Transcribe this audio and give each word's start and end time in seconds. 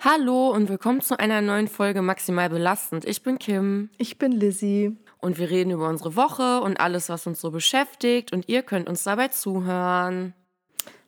Hallo 0.00 0.50
und 0.50 0.68
willkommen 0.68 1.00
zu 1.00 1.18
einer 1.18 1.40
neuen 1.40 1.68
Folge 1.68 2.02
Maximal 2.02 2.50
Belastend. 2.50 3.04
Ich 3.04 3.22
bin 3.22 3.38
Kim 3.38 3.90
Ich 3.98 4.18
bin 4.18 4.32
Lizzie. 4.32 4.96
und 5.20 5.38
wir 5.38 5.50
reden 5.50 5.70
über 5.70 5.88
unsere 5.88 6.16
Woche 6.16 6.60
und 6.60 6.80
alles, 6.80 7.08
was 7.08 7.26
uns 7.26 7.40
so 7.40 7.50
beschäftigt 7.50 8.32
und 8.32 8.48
ihr 8.48 8.62
könnt 8.62 8.88
uns 8.88 9.04
dabei 9.04 9.28
zuhören. 9.28 10.34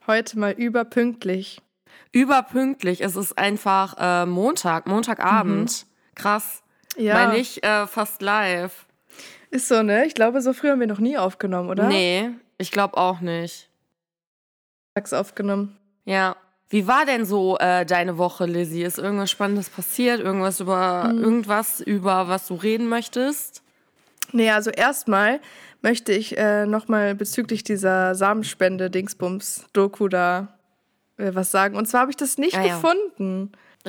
Heute 0.06 0.38
mal 0.38 0.52
überpünktlich. 0.52 1.60
Überpünktlich, 2.12 3.00
es 3.02 3.16
ist 3.16 3.36
einfach 3.36 3.96
äh, 3.98 4.26
Montag, 4.26 4.86
Montagabend. 4.86 5.86
Krass. 6.14 6.62
Ja. 6.96 7.14
Meine 7.14 7.38
ich 7.38 7.62
äh, 7.64 7.86
fast 7.86 8.22
live. 8.22 8.86
Ist 9.50 9.68
so, 9.68 9.82
ne? 9.82 10.06
Ich 10.06 10.14
glaube, 10.14 10.40
so 10.42 10.52
früh 10.52 10.68
haben 10.70 10.80
wir 10.80 10.86
noch 10.86 11.00
nie 11.00 11.18
aufgenommen, 11.18 11.68
oder? 11.70 11.88
Nee, 11.88 12.30
ich 12.58 12.70
glaube 12.70 12.96
auch 12.96 13.20
nicht. 13.20 13.68
Tags 14.94 15.12
aufgenommen. 15.12 15.76
Ja. 16.04 16.36
Wie 16.74 16.88
war 16.88 17.06
denn 17.06 17.24
so 17.24 17.56
äh, 17.58 17.86
deine 17.86 18.18
Woche, 18.18 18.46
Lizzie? 18.46 18.82
Ist 18.82 18.98
irgendwas 18.98 19.30
Spannendes 19.30 19.70
passiert? 19.70 20.18
Irgendwas 20.18 20.58
über 20.58 21.08
irgendwas, 21.14 21.80
über 21.80 22.26
was 22.26 22.48
du 22.48 22.54
reden 22.56 22.88
möchtest? 22.88 23.62
Nee, 24.32 24.50
also 24.50 24.70
erstmal 24.70 25.38
möchte 25.82 26.10
ich 26.10 26.36
äh, 26.36 26.66
nochmal 26.66 27.14
bezüglich 27.14 27.62
dieser 27.62 28.16
Samenspende-Dingsbums-Doku 28.16 30.08
da 30.08 30.48
äh, 31.16 31.30
was 31.32 31.52
sagen. 31.52 31.76
Und 31.76 31.86
zwar 31.86 32.00
habe 32.00 32.10
ich 32.10 32.16
das 32.16 32.38
nicht 32.38 32.56
Ah, 32.56 32.66
ja. 32.66 32.80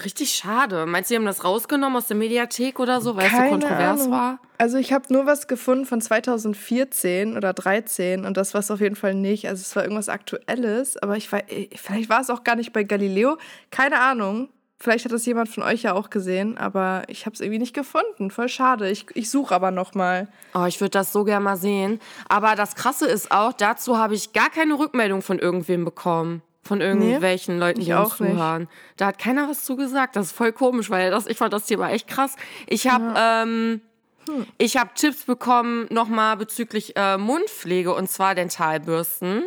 Richtig 0.03 0.31
schade. 0.35 0.85
Meinst 0.85 1.09
du, 1.09 1.13
die 1.13 1.19
haben 1.19 1.25
das 1.25 1.45
rausgenommen 1.45 1.97
aus 1.97 2.07
der 2.07 2.17
Mediathek 2.17 2.79
oder 2.81 2.99
so, 2.99 3.15
weil 3.15 3.27
es 3.27 3.31
so 3.31 3.37
kontrovers 3.37 4.01
Ahnung. 4.01 4.11
war? 4.11 4.39
Also 4.57 4.77
ich 4.77 4.91
habe 4.91 5.11
nur 5.13 5.25
was 5.25 5.47
gefunden 5.47 5.85
von 5.85 6.01
2014 6.01 7.37
oder 7.37 7.53
13 7.53 8.25
und 8.25 8.35
das 8.35 8.53
war 8.53 8.59
es 8.59 8.71
auf 8.71 8.81
jeden 8.81 8.97
Fall 8.97 9.13
nicht. 9.13 9.47
Also 9.47 9.61
es 9.61 9.73
war 9.75 9.83
irgendwas 9.83 10.09
Aktuelles, 10.09 10.97
aber 10.97 11.15
ich 11.15 11.31
war, 11.31 11.41
vielleicht 11.75 12.09
war 12.09 12.19
es 12.19 12.29
auch 12.29 12.43
gar 12.43 12.57
nicht 12.57 12.73
bei 12.73 12.83
Galileo. 12.83 13.37
Keine 13.71 13.99
Ahnung. 14.01 14.49
Vielleicht 14.77 15.05
hat 15.05 15.13
das 15.13 15.25
jemand 15.25 15.47
von 15.47 15.63
euch 15.63 15.83
ja 15.83 15.93
auch 15.93 16.09
gesehen, 16.09 16.57
aber 16.57 17.03
ich 17.07 17.25
habe 17.25 17.33
es 17.33 17.39
irgendwie 17.39 17.59
nicht 17.59 17.73
gefunden. 17.73 18.29
Voll 18.29 18.49
schade. 18.49 18.89
Ich, 18.89 19.05
ich 19.13 19.31
suche 19.31 19.55
aber 19.55 19.71
noch 19.71 19.93
mal. 19.93 20.27
Oh, 20.53 20.65
ich 20.65 20.81
würde 20.81 20.91
das 20.91 21.13
so 21.13 21.23
gerne 21.23 21.43
mal 21.43 21.55
sehen. 21.55 22.01
Aber 22.27 22.55
das 22.55 22.75
Krasse 22.75 23.07
ist 23.07 23.31
auch, 23.31 23.53
dazu 23.53 23.97
habe 23.97 24.15
ich 24.15 24.33
gar 24.33 24.49
keine 24.49 24.77
Rückmeldung 24.77 25.21
von 25.21 25.39
irgendwem 25.39 25.85
bekommen. 25.85 26.41
Von 26.67 26.81
irgendwelchen 26.81 27.59
Leuten, 27.59 27.81
die 27.81 27.91
uns 27.93 28.13
auch 28.13 28.19
nicht. 28.19 28.31
zuhören. 28.31 28.67
Da 28.97 29.07
hat 29.07 29.19
keiner 29.19 29.47
was 29.47 29.63
zu 29.65 29.75
gesagt. 29.75 30.15
Das 30.15 30.27
ist 30.27 30.31
voll 30.31 30.51
komisch, 30.51 30.89
weil 30.89 31.11
das, 31.11 31.27
ich 31.27 31.37
fand 31.37 31.53
das 31.53 31.65
Thema 31.67 31.91
echt 31.91 32.07
krass. 32.07 32.35
Ich 32.67 32.87
habe 32.87 33.13
ähm, 33.17 33.81
Hm. 34.27 34.47
ich 34.57 34.77
habe 34.77 34.89
Tipps 34.95 35.25
bekommen 35.25 35.85
nochmal 35.91 36.37
bezüglich 36.37 36.95
äh, 36.95 37.17
Mundpflege 37.17 37.93
und 37.93 38.09
zwar 38.09 38.33
Dentalbürsten. 38.33 39.43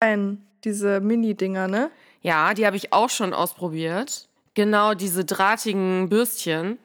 Ein, 0.00 0.46
diese 0.64 1.00
Mini-Dinger, 1.00 1.68
ne? 1.68 1.90
Ja, 2.22 2.54
die 2.54 2.66
habe 2.66 2.76
ich 2.76 2.92
auch 2.92 3.10
schon 3.10 3.34
ausprobiert. 3.34 4.28
Genau, 4.54 4.94
diese 4.94 5.24
drahtigen 5.24 6.08
Bürstchen. 6.08 6.78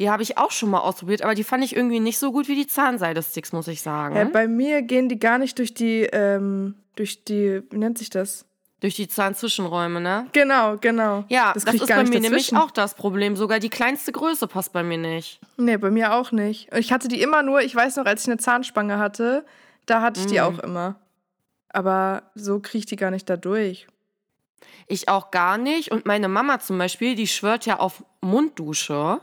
Die 0.00 0.08
habe 0.08 0.22
ich 0.22 0.38
auch 0.38 0.50
schon 0.50 0.70
mal 0.70 0.78
ausprobiert, 0.78 1.20
aber 1.20 1.34
die 1.34 1.44
fand 1.44 1.62
ich 1.62 1.76
irgendwie 1.76 2.00
nicht 2.00 2.18
so 2.18 2.32
gut 2.32 2.48
wie 2.48 2.54
die 2.54 2.66
Zahnseidesticks, 2.66 3.52
muss 3.52 3.68
ich 3.68 3.82
sagen. 3.82 4.16
Ja, 4.16 4.24
bei 4.24 4.48
mir 4.48 4.80
gehen 4.80 5.10
die 5.10 5.18
gar 5.18 5.36
nicht 5.36 5.58
durch 5.58 5.74
die, 5.74 6.04
ähm, 6.04 6.74
durch 6.96 7.22
die, 7.24 7.62
wie 7.70 7.76
nennt 7.76 7.98
sich 7.98 8.08
das? 8.08 8.46
Durch 8.80 8.94
die 8.94 9.08
Zahnzwischenräume, 9.08 10.00
ne? 10.00 10.26
Genau, 10.32 10.78
genau. 10.78 11.24
Ja, 11.28 11.52
das, 11.52 11.66
das, 11.66 11.74
ist 11.74 11.88
bei 11.88 12.02
mir 12.04 12.18
nämlich 12.18 12.46
dazwischen. 12.46 12.56
auch 12.56 12.70
das 12.70 12.94
Problem. 12.94 13.36
Sogar 13.36 13.58
die 13.58 13.68
kleinste 13.68 14.10
Größe 14.10 14.46
passt 14.46 14.72
bei 14.72 14.82
mir 14.82 14.96
nicht. 14.96 15.38
Nee, 15.58 15.76
bei 15.76 15.90
mir 15.90 16.14
auch 16.14 16.32
nicht. 16.32 16.72
Und 16.72 16.78
Ich 16.78 16.92
hatte 16.92 17.08
die 17.08 17.20
immer 17.20 17.42
nur, 17.42 17.60
ich 17.60 17.74
weiß 17.74 17.96
noch, 17.96 18.06
als 18.06 18.22
ich 18.22 18.28
eine 18.28 18.38
Zahnspange 18.38 18.96
hatte, 18.96 19.44
da 19.84 20.00
hatte 20.00 20.20
ich 20.20 20.26
die 20.26 20.40
auch 20.40 20.60
immer. 20.60 20.96
Aber 21.68 22.22
so 22.34 22.58
kriege 22.58 22.78
ich 22.78 22.86
die 22.86 22.96
gar 22.96 23.10
nicht 23.10 23.28
da 23.28 23.36
durch. 23.36 23.86
Ich 24.86 25.10
auch 25.10 25.30
gar 25.30 25.58
nicht. 25.58 25.92
Und 25.92 26.06
meine 26.06 26.28
Mama 26.28 26.58
zum 26.58 26.78
Beispiel, 26.78 27.14
die 27.16 27.26
schwört 27.26 27.66
ja 27.66 27.78
auf 27.80 28.02
Munddusche. 28.22 29.20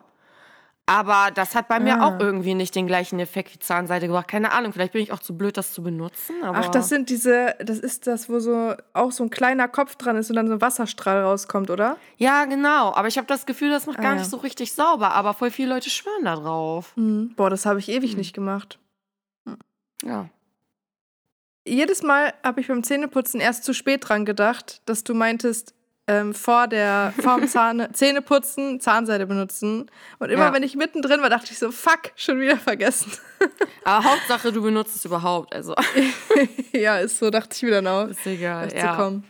Aber 0.89 1.31
das 1.33 1.53
hat 1.53 1.67
bei 1.67 1.81
mir 1.81 1.99
Ah. 2.01 2.07
auch 2.07 2.19
irgendwie 2.21 2.53
nicht 2.55 2.73
den 2.73 2.87
gleichen 2.87 3.19
Effekt 3.19 3.53
wie 3.53 3.59
Zahnseide 3.59 4.07
gebracht. 4.07 4.29
Keine 4.29 4.53
Ahnung, 4.53 4.71
vielleicht 4.71 4.93
bin 4.93 5.01
ich 5.03 5.11
auch 5.11 5.19
zu 5.19 5.37
blöd, 5.37 5.57
das 5.57 5.73
zu 5.73 5.83
benutzen. 5.83 6.35
Ach, 6.41 6.69
das 6.69 6.87
sind 6.87 7.09
diese, 7.09 7.55
das 7.59 7.77
ist 7.79 8.07
das, 8.07 8.29
wo 8.29 8.39
so 8.39 8.73
auch 8.93 9.11
so 9.11 9.23
ein 9.25 9.29
kleiner 9.29 9.67
Kopf 9.67 9.97
dran 9.97 10.15
ist 10.15 10.29
und 10.29 10.37
dann 10.37 10.47
so 10.47 10.53
ein 10.53 10.61
Wasserstrahl 10.61 11.23
rauskommt, 11.23 11.69
oder? 11.69 11.97
Ja, 12.15 12.45
genau. 12.45 12.93
Aber 12.95 13.09
ich 13.09 13.17
habe 13.17 13.27
das 13.27 13.45
Gefühl, 13.45 13.69
das 13.69 13.85
macht 13.85 13.99
Ah, 13.99 14.03
gar 14.03 14.13
ja. 14.13 14.19
nicht 14.19 14.29
so 14.29 14.37
richtig 14.37 14.71
sauber. 14.73 15.11
Aber 15.11 15.33
voll 15.33 15.51
viele 15.51 15.73
Leute 15.73 15.89
schwören 15.89 16.23
da 16.23 16.35
drauf. 16.37 16.93
Mhm. 16.95 17.33
Boah, 17.35 17.49
das 17.49 17.65
habe 17.65 17.79
ich 17.79 17.89
ewig 17.89 18.15
nicht 18.15 18.33
gemacht. 18.33 18.79
Ja. 20.03 20.29
Jedes 21.67 22.01
Mal 22.01 22.33
habe 22.45 22.61
ich 22.61 22.67
beim 22.69 22.81
Zähneputzen 22.83 23.41
erst 23.41 23.65
zu 23.65 23.73
spät 23.73 24.07
dran 24.07 24.23
gedacht, 24.23 24.81
dass 24.85 25.03
du 25.03 25.13
meintest, 25.13 25.73
ähm, 26.07 26.33
vor 26.33 26.67
der 26.67 27.13
vorm 27.21 27.47
Zahne, 27.47 27.91
Zähneputzen 27.91 28.79
Zahnseide 28.79 29.25
benutzen. 29.27 29.91
Und 30.19 30.29
immer 30.29 30.45
Ja. 30.45 30.53
wenn 30.53 30.63
ich 30.63 30.75
mittendrin 30.75 31.21
war, 31.21 31.29
dachte 31.29 31.51
ich 31.51 31.59
so, 31.59 31.71
fuck, 31.71 32.11
schon 32.15 32.39
wieder 32.39 32.57
vergessen. 32.57 33.11
Aber 33.83 34.05
Hauptsache, 34.05 34.51
du 34.51 34.61
benutzt 34.61 34.95
es 34.95 35.05
überhaupt. 35.05 35.53
Also, 35.53 35.75
ja, 36.71 36.97
ist 36.99 37.17
so, 37.19 37.29
dachte 37.29 37.55
ich 37.55 37.63
mir 37.63 37.71
dann 37.71 37.87
auch. 37.87 38.07
ist 38.07 38.25
egal. 38.25 38.73
Ja. 38.75 38.95
komm. 38.95 39.23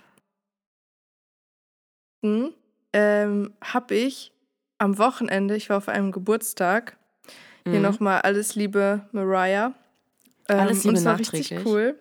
Hm, 2.25 2.53
ähm, 2.93 3.53
hab 3.61 3.91
ich 3.91 4.31
am 4.79 4.97
Wochenende, 4.97 5.55
ich 5.55 5.69
war 5.69 5.77
auf 5.77 5.87
einem 5.87 6.11
Geburtstag, 6.11 6.97
hier 7.65 7.75
Mhm. 7.77 7.81
nochmal 7.81 8.21
alles 8.21 8.55
Liebe 8.55 9.07
Mariah. 9.11 9.73
Ähm, 10.49 10.59
Alles 10.59 10.77
Liebe 10.83 10.89
und 10.89 10.95
es 10.95 11.05
war 11.05 11.19
richtig 11.19 11.53
cool. 11.65 11.99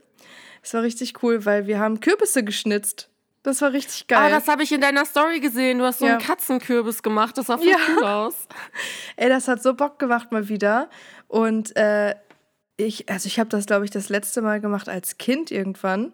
Es 0.62 0.72
war 0.74 0.82
richtig 0.82 1.22
cool, 1.22 1.44
weil 1.44 1.66
wir 1.66 1.78
haben 1.80 2.00
Kürbisse 2.00 2.44
geschnitzt. 2.44 3.08
Das 3.46 3.62
war 3.62 3.72
richtig 3.72 4.04
Ah, 4.10 4.22
geil. 4.22 4.30
das 4.32 4.48
habe 4.48 4.62
ich 4.64 4.72
in 4.72 4.80
deiner 4.80 5.04
Story 5.04 5.38
gesehen. 5.40 5.78
Du 5.78 5.84
hast 5.84 6.00
so 6.00 6.06
Ja. 6.06 6.12
einen 6.16 6.20
Katzenkürbis 6.20 7.02
gemacht. 7.02 7.38
Das 7.38 7.46
sah 7.46 7.56
voll 7.58 7.68
Ja. 7.68 7.76
cool 7.96 8.04
aus. 8.04 8.34
Ey, 9.16 9.28
das 9.28 9.46
hat 9.48 9.62
so 9.62 9.74
Bock 9.74 9.98
gemacht 9.98 10.32
mal 10.32 10.48
wieder. 10.48 10.90
Und 11.28 11.76
äh, 11.76 12.14
ich, 12.76 13.08
also 13.08 13.26
ich 13.28 13.38
habe 13.38 13.48
das, 13.48 13.66
glaube 13.66 13.84
ich, 13.84 13.90
das 13.92 14.08
letzte 14.08 14.42
Mal 14.42 14.60
gemacht 14.60 14.88
als 14.88 15.16
Kind 15.18 15.50
irgendwann. 15.50 16.12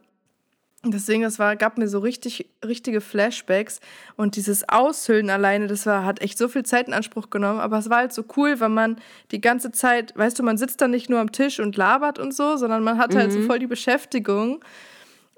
Und 0.84 0.92
Deswegen, 0.94 1.22
das 1.22 1.38
war, 1.38 1.54
gab 1.56 1.78
mir 1.78 1.86
so 1.88 2.00
richtig, 2.00 2.50
richtige 2.64 3.00
Flashbacks. 3.00 3.80
Und 4.16 4.36
dieses 4.36 4.68
Aushüllen 4.68 5.30
alleine, 5.30 5.68
das 5.68 5.86
war, 5.86 6.04
hat 6.04 6.20
echt 6.20 6.36
so 6.36 6.48
viel 6.48 6.64
Zeit 6.64 6.88
in 6.88 6.92
Anspruch 6.92 7.30
genommen. 7.30 7.60
Aber 7.60 7.78
es 7.78 7.88
war 7.88 7.98
halt 7.98 8.12
so 8.12 8.24
cool, 8.36 8.60
weil 8.60 8.68
man 8.68 8.96
die 9.30 9.40
ganze 9.40 9.70
Zeit, 9.72 10.12
weißt 10.18 10.38
du, 10.38 10.42
man 10.42 10.58
sitzt 10.58 10.80
dann 10.80 10.90
nicht 10.90 11.08
nur 11.08 11.20
am 11.20 11.32
Tisch 11.32 11.60
und 11.60 11.76
labert 11.76 12.18
und 12.18 12.34
so, 12.34 12.56
sondern 12.56 12.82
man 12.82 12.98
hat 12.98 13.14
halt 13.14 13.32
so 13.32 13.40
voll 13.42 13.58
die 13.60 13.66
Beschäftigung. 13.68 14.62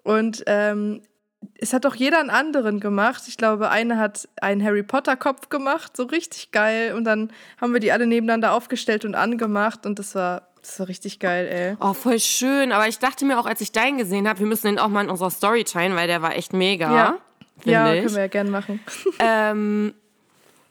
Und 0.03 0.43
ähm, 0.47 1.03
es 1.59 1.72
hat 1.72 1.84
doch 1.84 1.94
jeder 1.94 2.21
einen 2.21 2.31
anderen 2.31 2.81
gemacht. 2.81 3.25
Ich 3.28 3.37
glaube, 3.37 3.71
eine 3.71 3.99
hat 3.99 4.28
einen 4.41 4.65
Harry 4.65 4.82
Potter 4.82 5.16
Kopf 5.16 5.49
gemacht, 5.49 5.97
so 5.97 6.05
richtig 6.05 6.50
geil. 6.50 6.94
Und 6.94 7.05
dann 7.05 7.32
haben 7.60 7.72
wir 7.72 7.81
die 7.81 7.93
alle 7.93 8.06
nebeneinander 8.06 8.53
aufgestellt 8.53 9.05
und 9.05 9.15
angemacht. 9.15 9.87
Und 9.87 9.99
das 9.99 10.15
war, 10.15 10.49
das 10.60 10.78
war 10.78 10.88
richtig 10.88 11.21
geil, 11.21 11.47
ey. 11.47 11.77
Oh, 11.81 11.93
voll 11.93 12.21
schön. 12.21 12.72
Aber 12.72 12.88
ich 12.88 12.99
dachte 12.99 13.25
mir 13.25 13.38
auch, 13.38 13.47
als 13.47 13.60
ich 13.60 13.72
deinen 13.72 13.99
gesehen 13.99 14.28
habe, 14.28 14.41
wir 14.41 14.47
müssen 14.47 14.66
den 14.66 14.78
auch 14.78 14.88
mal 14.88 15.04
in 15.04 15.10
unserer 15.10 15.31
Story 15.31 15.65
teilen, 15.65 15.97
weil 15.97 16.06
der 16.06 16.22
war 16.22 16.37
echt 16.37 16.53
mega. 16.53 16.94
Ja. 16.94 17.19
Ja, 17.65 17.94
ich. 17.94 18.03
können 18.03 18.15
wir 18.15 18.22
ja 18.22 18.28
gern 18.28 18.50
machen. 18.50 18.81
Ähm, 19.21 19.94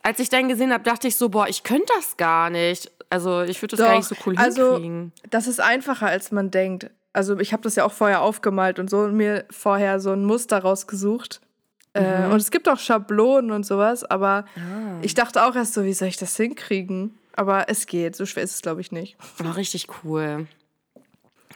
als 0.02 0.20
ich 0.20 0.30
deinen 0.30 0.50
gesehen 0.50 0.74
habe, 0.74 0.84
dachte 0.84 1.08
ich 1.08 1.16
so, 1.16 1.30
boah, 1.30 1.48
ich 1.48 1.64
könnte 1.64 1.86
das 1.96 2.18
gar 2.18 2.50
nicht. 2.50 2.92
Also 3.10 3.42
ich 3.42 3.62
würde 3.62 3.78
das 3.78 3.86
gar 3.86 3.96
nicht 3.96 4.08
so 4.08 4.16
cool 4.26 4.36
also, 4.38 4.74
hinkriegen. 4.74 5.14
das 5.30 5.48
ist 5.48 5.62
einfacher, 5.62 6.08
als 6.08 6.32
man 6.32 6.52
denkt. 6.52 6.90
Also 7.14 7.38
ich 7.40 7.54
habe 7.54 7.62
das 7.64 7.76
ja 7.76 7.86
auch 7.86 7.94
vorher 7.94 8.22
aufgemalt 8.22 8.80
und 8.80 8.90
so 8.90 9.00
und 9.02 9.16
mir 9.16 9.46
vorher 9.52 10.00
so 10.00 10.12
ein 10.12 10.26
Muster 10.26 10.60
rausgesucht. 10.60 11.42
Äh, 11.94 12.26
und 12.28 12.38
es 12.38 12.50
gibt 12.50 12.68
auch 12.68 12.80
Schablonen 12.80 13.52
und 13.52 13.66
sowas, 13.66 14.04
aber 14.04 14.46
ich 15.02 15.14
dachte 15.14 15.46
auch 15.46 15.56
erst 15.56 15.74
so, 15.76 15.84
wie 15.84 15.94
soll 15.94 16.08
ich 16.08 16.18
das 16.18 16.36
hinkriegen? 16.36 17.18
Aber 17.36 17.70
es 17.70 17.86
geht, 17.86 18.16
so 18.16 18.26
schwer 18.26 18.44
ist 18.44 18.56
es, 18.56 18.62
glaube 18.62 18.82
ich, 18.82 18.92
nicht. 18.92 19.16
Oh, 19.44 19.50
richtig 19.52 19.88
cool. 20.04 20.48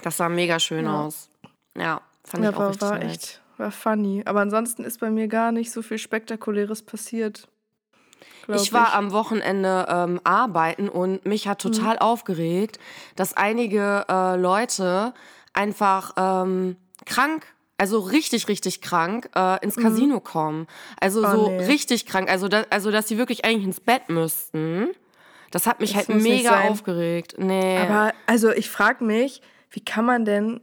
Das 0.03 0.17
sah 0.17 0.29
mega 0.29 0.59
schön 0.59 0.85
Ja. 0.85 1.01
aus. 1.05 1.29
Ja, 1.75 2.01
fand 2.23 2.43
Ja, 2.43 2.51
ich 2.51 2.55
auch 2.55 2.59
war, 2.59 2.67
richtig 2.69 2.89
war 2.89 2.99
nett. 2.99 3.11
echt, 3.11 3.41
war 3.57 3.71
funny. 3.71 4.21
Aber 4.25 4.41
ansonsten 4.41 4.83
ist 4.83 4.99
bei 4.99 5.09
mir 5.09 5.27
gar 5.27 5.51
nicht 5.51 5.71
so 5.71 5.81
viel 5.81 5.97
Spektakuläres 5.97 6.83
passiert. 6.83 7.47
Ich 8.53 8.71
war 8.73 8.93
am 8.93 9.11
Wochenende 9.11 9.85
ähm, 9.89 10.21
arbeiten 10.23 10.87
und 10.87 11.25
mich 11.25 11.47
hat 11.47 11.63
Mhm. 11.65 11.71
total 11.73 11.99
aufgeregt, 11.99 12.79
dass 13.15 13.33
einige 13.35 14.05
äh, 14.07 14.35
Leute 14.37 15.13
einfach 15.57 16.13
ähm, 16.17 16.77
krank, 17.05 17.45
also 17.77 17.99
richtig, 17.99 18.47
richtig 18.47 18.81
krank, 18.81 19.29
äh, 19.35 19.63
ins 19.63 19.75
Casino 19.75 20.19
kommen. 20.19 20.67
Also 20.99 21.19
Mhm. 21.21 21.25
Oh, 21.27 21.31
so 21.31 21.47
nee. 21.49 21.65
richtig 21.65 22.05
krank, 22.05 22.29
also, 22.29 22.47
da, 22.47 22.63
also 22.69 22.91
dass 22.91 23.07
sie 23.07 23.17
wirklich 23.17 23.43
eigentlich 23.45 23.65
ins 23.65 23.79
Bett 23.79 24.09
müssten. 24.09 24.87
Das 25.51 25.65
hat 25.67 25.79
mich 25.79 25.93
Das 25.93 26.07
halt 26.09 26.21
mega 26.21 26.61
aufgeregt. 26.69 27.35
Nee. 27.37 27.77
Aber 27.77 28.13
also 28.25 28.51
ich 28.51 28.69
frage 28.69 29.03
mich, 29.03 29.41
wie 29.71 29.79
kann 29.83 30.05
man 30.05 30.25
denn 30.25 30.61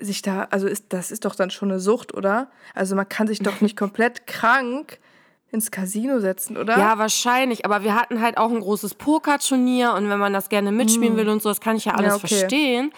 sich 0.00 0.22
da, 0.22 0.48
also 0.50 0.66
ist, 0.66 0.86
das 0.92 1.10
ist 1.12 1.24
doch 1.24 1.36
dann 1.36 1.50
schon 1.50 1.70
eine 1.70 1.78
Sucht, 1.80 2.14
oder? 2.14 2.50
Also 2.74 2.96
man 2.96 3.08
kann 3.08 3.26
sich 3.28 3.38
doch 3.40 3.60
nicht 3.60 3.76
komplett 3.76 4.26
krank 4.26 4.98
ins 5.52 5.70
Casino 5.70 6.18
setzen, 6.18 6.56
oder? 6.56 6.76
Ja, 6.78 6.98
wahrscheinlich. 6.98 7.64
Aber 7.64 7.84
wir 7.84 7.94
hatten 7.94 8.20
halt 8.20 8.36
auch 8.38 8.50
ein 8.50 8.58
großes 8.58 8.94
Pokerturnier 8.96 9.92
und 9.94 10.08
wenn 10.08 10.18
man 10.18 10.32
das 10.32 10.48
gerne 10.48 10.72
mitspielen 10.72 11.16
will 11.16 11.28
und 11.28 11.42
so, 11.42 11.48
das 11.50 11.60
kann 11.60 11.76
ich 11.76 11.84
ja 11.84 11.92
alles 11.94 12.14
Hm. 12.14 12.20
okay. 12.24 12.26
verstehen. 12.38 12.92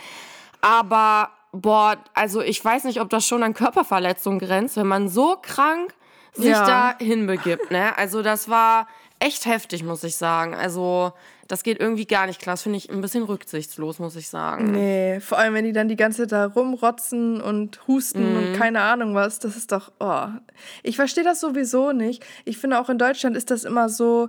Aber, 0.62 1.28
boah, 1.60 1.96
also 2.14 2.40
ich 2.42 2.64
weiß 2.64 2.84
nicht, 2.84 3.00
ob 3.00 3.10
das 3.10 3.26
schon 3.26 3.42
an 3.42 3.54
Körperverletzung 3.54 4.38
grenzt, 4.38 4.76
wenn 4.76 4.86
man 4.86 5.08
so 5.08 5.36
krank 5.40 5.92
sich 6.32 6.46
Ja. 6.50 6.66
da 6.98 7.04
hinbegibt, 7.04 7.70
ne? 7.70 7.96
Also 7.96 8.22
das 8.22 8.48
war 8.48 8.88
echt 9.18 9.46
heftig, 9.46 9.82
muss 9.82 10.04
ich 10.04 10.16
sagen. 10.16 10.54
Also 10.54 11.12
das 11.48 11.62
geht 11.62 11.80
irgendwie 11.80 12.06
gar 12.06 12.26
nicht 12.26 12.40
klar. 12.40 12.54
Das 12.54 12.62
finde 12.62 12.76
ich 12.78 12.90
ein 12.90 13.00
bisschen 13.00 13.22
rücksichtslos, 13.22 13.98
muss 13.98 14.16
ich 14.16 14.28
sagen. 14.28 14.72
Nee, 14.72 15.20
vor 15.20 15.38
allem, 15.38 15.54
wenn 15.54 15.64
die 15.64 15.72
dann 15.72 15.88
die 15.88 15.96
ganze 15.96 16.22
Zeit 16.22 16.32
da 16.32 16.46
rumrotzen 16.46 17.40
und 17.40 17.86
husten 17.86 18.32
Mhm. 18.32 18.36
und 18.36 18.52
keine 18.58 18.80
Ahnung 18.82 19.14
was, 19.14 19.38
das 19.38 19.56
ist 19.56 19.72
doch, 19.72 19.92
oh. 20.00 20.26
Ich 20.82 20.96
verstehe 20.96 21.24
das 21.24 21.40
sowieso 21.40 21.92
nicht. 21.92 22.24
Ich 22.44 22.58
finde 22.58 22.78
auch 22.80 22.90
in 22.90 22.98
Deutschland 22.98 23.36
ist 23.36 23.50
das 23.50 23.64
immer 23.64 23.88
so, 23.88 24.28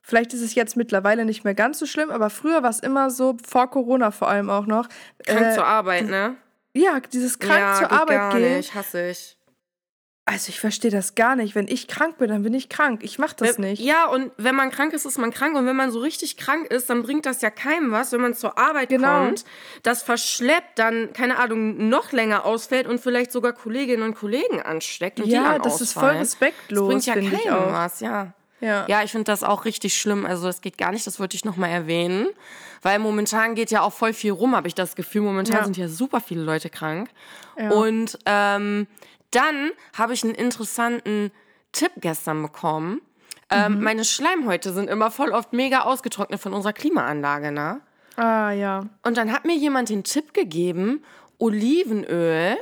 vielleicht 0.00 0.32
ist 0.32 0.40
es 0.40 0.54
jetzt 0.54 0.74
mittlerweile 0.76 1.24
nicht 1.26 1.44
mehr 1.44 1.54
ganz 1.54 1.78
so 1.78 1.86
schlimm, 1.86 2.10
aber 2.10 2.30
früher 2.30 2.62
war 2.62 2.70
es 2.70 2.80
immer 2.80 3.10
so, 3.10 3.36
vor 3.46 3.70
Corona 3.70 4.10
vor 4.10 4.28
allem 4.28 4.48
auch 4.50 4.66
noch. 4.66 4.88
Krank 5.24 5.46
äh, 5.48 5.54
zur 5.54 5.66
Arbeit, 5.66 6.06
ne? 6.08 6.34
Ja, 6.74 7.00
dieses 7.00 7.38
krank 7.38 7.58
ja, 7.60 7.74
zur 7.74 7.90
Arbeit 7.92 8.16
gar 8.16 8.34
gehen. 8.38 8.56
nicht, 8.58 8.74
hasse 8.74 9.10
ich. 9.10 9.34
Also 10.30 10.50
ich 10.50 10.60
verstehe 10.60 10.90
das 10.90 11.14
gar 11.14 11.36
nicht. 11.36 11.54
Wenn 11.54 11.68
ich 11.68 11.88
krank 11.88 12.18
bin, 12.18 12.28
dann 12.28 12.42
bin 12.42 12.52
ich 12.52 12.68
krank. 12.68 13.00
Ich 13.02 13.18
mach 13.18 13.32
das 13.32 13.56
nicht. 13.56 13.80
Ja, 13.80 14.04
und 14.08 14.30
wenn 14.36 14.54
man 14.54 14.70
krank 14.70 14.92
ist, 14.92 15.06
ist 15.06 15.16
man 15.16 15.30
krank. 15.30 15.56
Und 15.56 15.64
wenn 15.64 15.74
man 15.74 15.90
so 15.90 16.00
richtig 16.00 16.36
krank 16.36 16.66
ist, 16.70 16.90
dann 16.90 17.02
bringt 17.02 17.24
das 17.24 17.40
ja 17.40 17.48
keinem 17.48 17.92
was, 17.92 18.12
wenn 18.12 18.20
man 18.20 18.34
zur 18.34 18.58
Arbeit 18.58 18.90
Genau. 18.90 19.24
kommt, 19.24 19.46
das 19.84 20.02
verschleppt, 20.02 20.78
dann, 20.78 21.14
keine 21.14 21.38
Ahnung, 21.38 21.88
noch 21.88 22.12
länger 22.12 22.44
ausfällt 22.44 22.86
und 22.86 23.00
vielleicht 23.00 23.32
sogar 23.32 23.54
Kolleginnen 23.54 24.02
und 24.02 24.16
Kollegen 24.16 24.60
ansteckt. 24.60 25.18
Und 25.18 25.26
die 25.28 25.32
Ja, 25.32 25.52
dann 25.54 25.62
das 25.62 25.80
ist 25.80 25.94
voll 25.94 26.02
ausfallen. 26.02 26.18
respektlos, 26.18 27.06
Das 27.06 27.14
bringt 27.14 27.32
ja 27.34 27.38
keinem 27.54 27.72
was, 27.72 28.00
ja. 28.00 28.34
Ja. 28.60 28.86
Ja, 28.88 29.02
ich 29.02 29.10
finde 29.12 29.24
das 29.24 29.42
auch 29.44 29.64
richtig 29.64 29.96
schlimm. 29.96 30.26
Also 30.26 30.46
das 30.46 30.60
geht 30.60 30.78
gar 30.78 30.90
nicht, 30.92 31.06
das 31.06 31.20
wollte 31.20 31.36
ich 31.36 31.44
nochmal 31.44 31.70
erwähnen. 31.70 32.26
Weil 32.82 32.98
momentan 32.98 33.54
geht 33.54 33.70
ja 33.70 33.82
auch 33.82 33.92
voll 33.92 34.12
viel 34.12 34.32
rum, 34.32 34.54
habe 34.56 34.68
ich 34.68 34.74
das 34.74 34.94
Gefühl. 34.96 35.22
Momentan 35.22 35.56
Ja. 35.58 35.64
sind 35.64 35.76
ja 35.76 35.88
super 35.88 36.20
viele 36.20 36.42
Leute 36.42 36.70
krank. 36.70 37.08
Ja. 37.56 37.70
Und 37.70 38.18
ähm, 38.26 38.86
dann 39.30 39.70
habe 39.96 40.14
ich 40.14 40.24
einen 40.24 40.34
interessanten 40.34 41.30
Tipp 41.72 41.92
gestern 41.98 42.42
bekommen. 42.42 43.00
Ähm, 43.50 43.76
Mhm. 43.76 43.82
Meine 43.82 44.04
Schleimhäute 44.04 44.72
sind 44.72 44.88
immer 44.90 45.10
voll 45.10 45.30
oft 45.32 45.52
mega 45.52 45.80
ausgetrocknet 45.82 46.40
von 46.40 46.52
unserer 46.52 46.72
Klimaanlage, 46.72 47.50
ne? 47.52 47.80
Ah, 48.16 48.50
ja. 48.50 48.86
Und 49.04 49.16
dann 49.16 49.32
hat 49.32 49.44
mir 49.44 49.54
jemand 49.56 49.88
den 49.90 50.02
Tipp 50.04 50.34
gegeben, 50.34 51.02
Olivenöl 51.38 52.56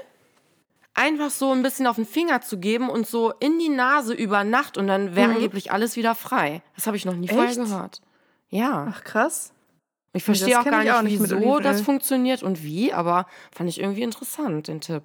einfach 0.96 1.30
so 1.30 1.52
ein 1.52 1.62
bisschen 1.62 1.86
auf 1.86 1.96
den 1.96 2.06
Finger 2.06 2.40
zu 2.40 2.58
geben 2.58 2.88
und 2.88 3.06
so 3.06 3.32
in 3.38 3.58
die 3.58 3.68
Nase 3.68 4.14
über 4.14 4.42
Nacht 4.44 4.78
und 4.78 4.86
dann 4.88 5.14
wäre 5.14 5.32
angeblich 5.34 5.70
alles 5.70 5.96
wieder 5.96 6.14
frei. 6.14 6.62
Das 6.74 6.86
habe 6.86 6.96
ich 6.96 7.04
noch 7.04 7.14
nie 7.14 7.28
vorher 7.28 7.52
Mhm. 7.56 7.64
Gehört. 7.64 8.00
Ja. 8.48 8.86
Ach, 8.90 9.04
krass. 9.04 9.52
Ich 10.12 10.24
verstehe 10.24 10.58
auch 10.58 10.64
gar 10.64 10.80
ich 10.80 10.86
nicht, 10.86 10.92
auch 10.94 11.02
nicht 11.02 11.20
mit 11.20 11.30
wieso 11.30 11.60
das 11.60 11.82
funktioniert 11.82 12.42
und 12.42 12.62
wie, 12.62 12.92
aber 12.92 13.26
fand 13.52 13.68
ich 13.68 13.80
irgendwie 13.80 14.02
interessant, 14.02 14.68
den 14.68 14.80
Tipp. 14.80 15.02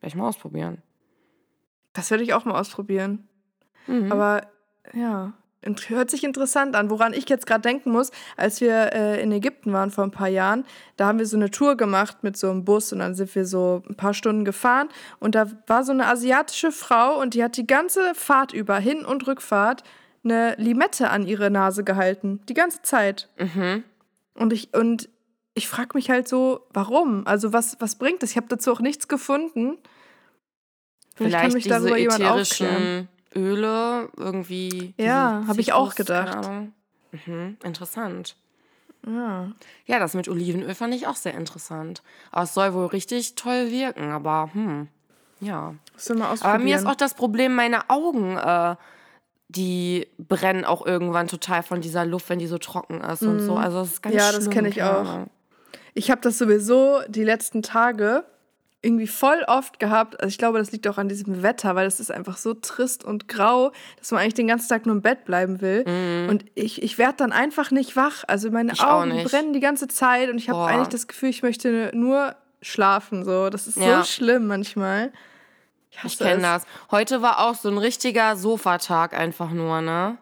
Werde 0.00 0.08
ich 0.08 0.14
mal 0.14 0.28
ausprobieren. 0.28 0.82
Das 1.94 2.10
werde 2.10 2.24
ich 2.24 2.34
auch 2.34 2.44
mal 2.44 2.58
ausprobieren. 2.60 3.26
Mhm. 3.86 4.12
Aber 4.12 4.46
ja, 4.92 5.32
hört 5.88 6.10
sich 6.10 6.24
interessant 6.24 6.76
an. 6.76 6.90
Woran 6.90 7.12
ich 7.12 7.28
jetzt 7.28 7.46
gerade 7.46 7.62
denken 7.62 7.90
muss, 7.90 8.10
als 8.36 8.60
wir 8.60 8.92
äh, 8.92 9.22
in 9.22 9.32
Ägypten 9.32 9.72
waren 9.72 9.90
vor 9.90 10.04
ein 10.04 10.10
paar 10.10 10.28
Jahren, 10.28 10.64
da 10.96 11.06
haben 11.06 11.18
wir 11.18 11.26
so 11.26 11.36
eine 11.36 11.50
Tour 11.50 11.76
gemacht 11.76 12.18
mit 12.22 12.36
so 12.36 12.50
einem 12.50 12.64
Bus 12.64 12.92
und 12.92 13.00
dann 13.00 13.14
sind 13.14 13.34
wir 13.34 13.46
so 13.46 13.82
ein 13.88 13.94
paar 13.94 14.14
Stunden 14.14 14.44
gefahren 14.44 14.88
und 15.20 15.34
da 15.34 15.50
war 15.66 15.84
so 15.84 15.92
eine 15.92 16.06
asiatische 16.06 16.72
Frau 16.72 17.20
und 17.20 17.34
die 17.34 17.42
hat 17.42 17.56
die 17.56 17.66
ganze 17.66 18.14
Fahrt 18.14 18.52
über, 18.52 18.78
Hin- 18.78 19.04
und 19.04 19.26
Rückfahrt, 19.26 19.82
eine 20.24 20.54
Limette 20.56 21.10
an 21.10 21.26
ihre 21.26 21.50
Nase 21.50 21.84
gehalten. 21.84 22.40
Die 22.48 22.54
ganze 22.54 22.82
Zeit. 22.82 23.28
Mhm. 23.38 23.84
Und 24.34 24.52
ich, 24.52 24.74
und 24.74 25.08
ich 25.54 25.68
frage 25.68 25.90
mich 25.94 26.10
halt 26.10 26.28
so, 26.28 26.66
warum? 26.72 27.26
Also 27.26 27.52
was, 27.52 27.76
was 27.80 27.96
bringt 27.96 28.22
das? 28.22 28.30
Ich 28.30 28.36
habe 28.36 28.48
dazu 28.48 28.72
auch 28.72 28.80
nichts 28.80 29.06
gefunden. 29.06 29.78
Vielleicht, 31.14 31.34
kann 31.34 31.50
Vielleicht 31.50 31.54
mich 31.54 31.64
diese 31.64 31.76
darüber 31.76 31.96
jemand 31.96 32.24
aufklären. 32.24 33.08
Öle 33.36 34.08
irgendwie. 34.16 34.94
Ja, 34.96 35.38
diese 35.40 35.48
hab 35.48 35.58
ich 35.58 35.72
auch 35.72 35.94
gedacht. 35.94 36.48
Mhm, 37.26 37.56
interessant. 37.62 38.36
Ja. 39.06 39.52
Ja, 39.86 39.98
das 39.98 40.14
mit 40.14 40.28
Olivenöl 40.28 40.74
fand 40.74 40.94
ich 40.94 41.06
auch 41.06 41.16
sehr 41.16 41.34
interessant. 41.34 42.02
Aber 42.32 42.42
es 42.44 42.54
soll 42.54 42.72
wohl 42.74 42.86
richtig 42.86 43.34
toll 43.34 43.70
wirken, 43.70 44.10
aber 44.10 44.50
hm, 44.52 44.88
ja. 45.40 45.74
Du 46.06 46.14
mal. 46.14 46.34
Aber 46.40 46.58
mir 46.58 46.76
ist 46.76 46.86
auch 46.86 46.94
das 46.94 47.14
Problem, 47.14 47.54
meine 47.54 47.90
Augen, 47.90 48.36
äh, 48.38 48.76
die 49.48 50.08
brennen 50.18 50.64
auch 50.64 50.84
irgendwann 50.86 51.28
total 51.28 51.62
von 51.62 51.80
dieser 51.82 52.04
Luft, 52.06 52.28
wenn 52.30 52.38
die 52.38 52.46
so 52.46 52.58
trocken 52.58 53.00
ist 53.02 53.22
und 53.22 53.40
so. 53.40 53.56
Also 53.56 53.80
das 53.80 53.88
ist 53.92 54.02
ganz 54.02 54.14
Mhm. 54.14 54.18
Ja, 54.18 54.28
schlimm. 54.30 54.40
das 54.44 54.50
kenn 54.50 54.64
ich 54.64 54.76
keine 54.76 54.90
auch. 54.98 55.26
Ich 55.92 56.10
habe 56.10 56.20
das 56.22 56.38
sowieso 56.38 57.00
die 57.08 57.22
letzten 57.24 57.62
Tage 57.62 58.24
irgendwie 58.84 59.06
voll 59.06 59.42
oft 59.48 59.78
gehabt. 59.80 60.20
Also 60.20 60.28
ich 60.28 60.38
glaube, 60.38 60.58
das 60.58 60.70
liegt 60.72 60.86
auch 60.86 60.98
an 60.98 61.08
diesem 61.08 61.42
Wetter, 61.42 61.74
weil 61.74 61.86
es 61.86 61.98
ist 62.00 62.10
einfach 62.10 62.36
so 62.36 62.54
trist 62.54 63.02
und 63.04 63.26
grau, 63.28 63.72
dass 63.98 64.10
man 64.10 64.20
eigentlich 64.20 64.34
den 64.34 64.46
ganzen 64.46 64.68
Tag 64.68 64.86
nur 64.86 64.94
im 64.94 65.02
Bett 65.02 65.24
bleiben 65.24 65.60
will. 65.60 65.84
Und 66.28 66.44
ich, 66.54 66.82
ich 66.82 66.98
werde 66.98 67.14
dann 67.16 67.32
einfach 67.32 67.70
nicht 67.70 67.96
wach. 67.96 68.24
Also 68.28 68.50
meine 68.50 68.72
Mhm. 68.72 68.74
Ich 68.74 68.82
Augen 68.82 69.24
brennen 69.24 69.52
die 69.52 69.60
ganze 69.60 69.88
Zeit 69.88 70.28
und 70.30 70.38
ich 70.38 70.48
habe 70.50 70.64
eigentlich 70.66 70.88
das 70.88 71.06
Gefühl, 71.06 71.30
ich 71.30 71.42
möchte 71.42 71.90
nur 71.94 72.34
schlafen. 72.62 73.24
So, 73.24 73.50
das 73.50 73.66
ist 73.66 73.76
Ja. 73.78 73.98
so 74.00 74.04
schlimm 74.04 74.46
manchmal. 74.46 75.12
Ich, 75.90 76.04
Ich 76.04 76.18
kenne 76.18 76.42
das. 76.42 76.64
Heute 76.90 77.22
war 77.22 77.38
auch 77.46 77.54
so 77.54 77.68
ein 77.68 77.78
richtiger 77.78 78.36
Sofatag 78.36 79.14
einfach 79.14 79.50
nur, 79.50 79.80
ne? 79.80 80.18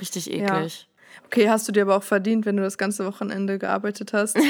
Richtig 0.00 0.30
eklig. 0.32 0.88
Okay, 1.32 1.48
hast 1.48 1.66
du 1.66 1.72
dir 1.72 1.84
aber 1.84 1.96
auch 1.96 2.02
verdient, 2.02 2.44
wenn 2.44 2.58
du 2.58 2.62
das 2.62 2.76
ganze 2.76 3.06
Wochenende 3.06 3.58
gearbeitet 3.58 4.12
hast. 4.12 4.38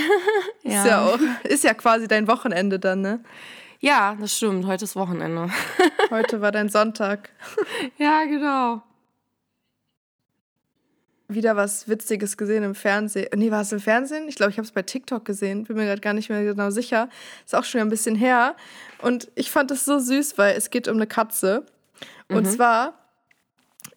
Ja. 0.64 0.82
Ist 0.82 0.86
ja 0.88 1.04
auch, 1.04 1.18
ist 1.42 1.64
ja 1.64 1.74
quasi 1.74 2.06
dein 2.06 2.28
Wochenende 2.28 2.78
dann, 2.78 3.00
ne? 3.00 3.20
Ja, 3.80 4.16
das 4.20 4.36
stimmt. 4.36 4.64
Heute 4.64 4.84
ist 4.84 4.94
Wochenende. 4.94 5.50
Heute 6.10 6.40
war 6.40 6.52
dein 6.52 6.68
Sonntag. 6.68 7.30
ja, 7.98 8.24
genau. 8.24 8.80
Wieder 11.26 11.56
was 11.56 11.88
Witziges 11.88 12.36
gesehen 12.36 12.62
im 12.62 12.76
Fernsehen. 12.76 13.26
Nee, 13.34 13.50
war 13.50 13.62
es 13.62 13.72
im 13.72 13.80
Fernsehen? 13.80 14.28
Ich 14.28 14.36
glaube, 14.36 14.52
ich 14.52 14.58
habe 14.58 14.66
es 14.66 14.70
bei 14.70 14.82
TikTok 14.82 15.24
gesehen. 15.24 15.64
Bin 15.64 15.76
mir 15.76 15.86
gerade 15.86 16.00
gar 16.00 16.14
nicht 16.14 16.30
mehr 16.30 16.44
genau 16.44 16.70
sicher. 16.70 17.08
Ist 17.44 17.56
auch 17.56 17.64
schon 17.64 17.80
ein 17.80 17.90
bisschen 17.90 18.14
her. 18.14 18.54
Und 18.98 19.32
ich 19.34 19.50
fand 19.50 19.72
es 19.72 19.84
so 19.84 19.98
süß, 19.98 20.38
weil 20.38 20.56
es 20.56 20.70
geht 20.70 20.86
um 20.86 20.94
eine 20.94 21.08
Katze. 21.08 21.66
Und 22.28 22.46
zwar 22.46 23.01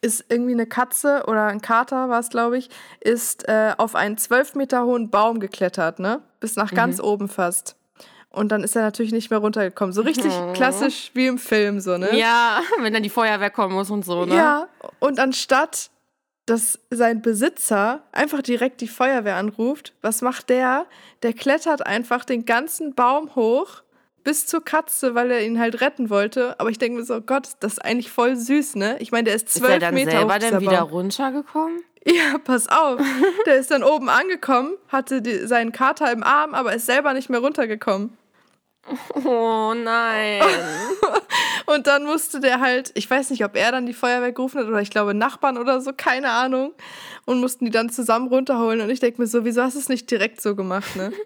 ist 0.06 0.24
irgendwie 0.28 0.52
eine 0.52 0.66
Katze 0.66 1.24
oder 1.26 1.46
ein 1.46 1.60
Kater 1.60 2.08
war 2.08 2.20
es, 2.20 2.30
glaube 2.30 2.56
ich, 2.56 2.70
ist 3.00 3.48
äh, 3.48 3.74
auf 3.76 3.96
einen 3.96 4.16
zwölf 4.16 4.54
Meter 4.54 4.84
hohen 4.84 5.10
Baum 5.10 5.40
geklettert, 5.40 5.98
ne? 5.98 6.22
Bis 6.38 6.54
nach 6.54 6.72
ganz 6.72 7.00
oben 7.00 7.28
fast. 7.28 7.76
Und 8.30 8.52
dann 8.52 8.62
ist 8.62 8.76
er 8.76 8.82
natürlich 8.82 9.12
nicht 9.12 9.30
mehr 9.30 9.40
runtergekommen. 9.40 9.92
So 9.92 10.02
richtig 10.02 10.32
klassisch 10.54 11.10
wie 11.14 11.26
im 11.26 11.38
Film, 11.38 11.80
so, 11.80 11.98
ne? 11.98 12.16
Ja, 12.16 12.60
wenn 12.80 12.92
dann 12.92 13.02
die 13.02 13.10
Feuerwehr 13.10 13.50
kommen 13.50 13.74
muss 13.74 13.90
und 13.90 14.04
so, 14.04 14.24
ne? 14.24 14.36
Ja, 14.36 14.68
und 15.00 15.18
anstatt 15.18 15.90
dass 16.46 16.78
sein 16.90 17.22
Besitzer 17.22 18.04
einfach 18.12 18.40
direkt 18.40 18.80
die 18.80 18.86
Feuerwehr 18.86 19.34
anruft, 19.34 19.94
was 20.00 20.22
macht 20.22 20.48
der? 20.48 20.86
Der 21.24 21.32
klettert 21.32 21.84
einfach 21.84 22.24
den 22.24 22.44
ganzen 22.44 22.94
Baum 22.94 23.34
hoch 23.34 23.82
bis 24.26 24.44
zur 24.44 24.62
Katze, 24.64 25.14
weil 25.14 25.30
er 25.30 25.44
ihn 25.46 25.60
halt 25.60 25.80
retten 25.80 26.10
wollte. 26.10 26.58
Aber 26.58 26.68
ich 26.68 26.78
denke 26.78 26.98
mir 26.98 27.04
so, 27.04 27.20
Gott, 27.20 27.50
das 27.60 27.74
ist 27.74 27.84
eigentlich 27.84 28.10
voll 28.10 28.34
süß, 28.34 28.74
ne? 28.74 28.96
Ich 28.98 29.12
meine, 29.12 29.22
der 29.24 29.36
ist 29.36 29.46
Ist 29.46 29.58
er 29.58 29.68
zwölf 29.68 29.78
dann 29.78 29.94
Meter 29.94 30.10
selber 30.10 30.24
hoch. 30.34 30.38
dann 30.40 30.40
dieser 30.40 30.60
wieder 30.60 30.80
Baum. 30.80 30.90
runtergekommen? 30.90 31.80
Ja, 32.04 32.38
pass 32.42 32.68
auf. 32.68 33.00
Der 33.46 33.54
ist 33.56 33.70
dann 33.70 33.84
oben 33.84 34.08
angekommen, 34.08 34.72
hatte 34.88 35.22
die, 35.22 35.46
seinen 35.46 35.70
Kater 35.70 36.10
im 36.10 36.24
Arm, 36.24 36.54
aber 36.54 36.74
ist 36.74 36.86
selber 36.86 37.12
nicht 37.14 37.30
mehr 37.30 37.38
runtergekommen. 37.38 38.18
Oh 39.24 39.74
nein. 39.76 40.42
Und 41.66 41.86
dann 41.86 42.04
musste 42.04 42.40
der 42.40 42.60
halt, 42.60 42.90
ich 42.94 43.08
weiß 43.08 43.30
nicht, 43.30 43.44
ob 43.44 43.56
er 43.56 43.70
dann 43.70 43.86
die 43.86 43.94
Feuerwehr 43.94 44.32
gerufen 44.32 44.58
hat 44.60 44.66
oder 44.66 44.80
ich 44.80 44.90
glaube 44.90 45.14
Nachbarn 45.14 45.56
oder 45.56 45.80
so, 45.80 45.92
keine 45.96 46.30
Ahnung. 46.30 46.72
Und 47.26 47.40
mussten 47.40 47.64
die 47.64 47.70
dann 47.70 47.90
zusammen 47.90 48.26
runterholen. 48.28 48.80
Und 48.80 48.90
ich 48.90 48.98
denke 49.00 49.20
mir 49.20 49.28
so, 49.28 49.44
wieso 49.44 49.62
hast 49.62 49.74
du 49.74 49.80
es 49.80 49.88
nicht 49.88 50.10
direkt 50.10 50.40
so 50.40 50.56
gemacht, 50.56 50.96
ne? 50.96 51.12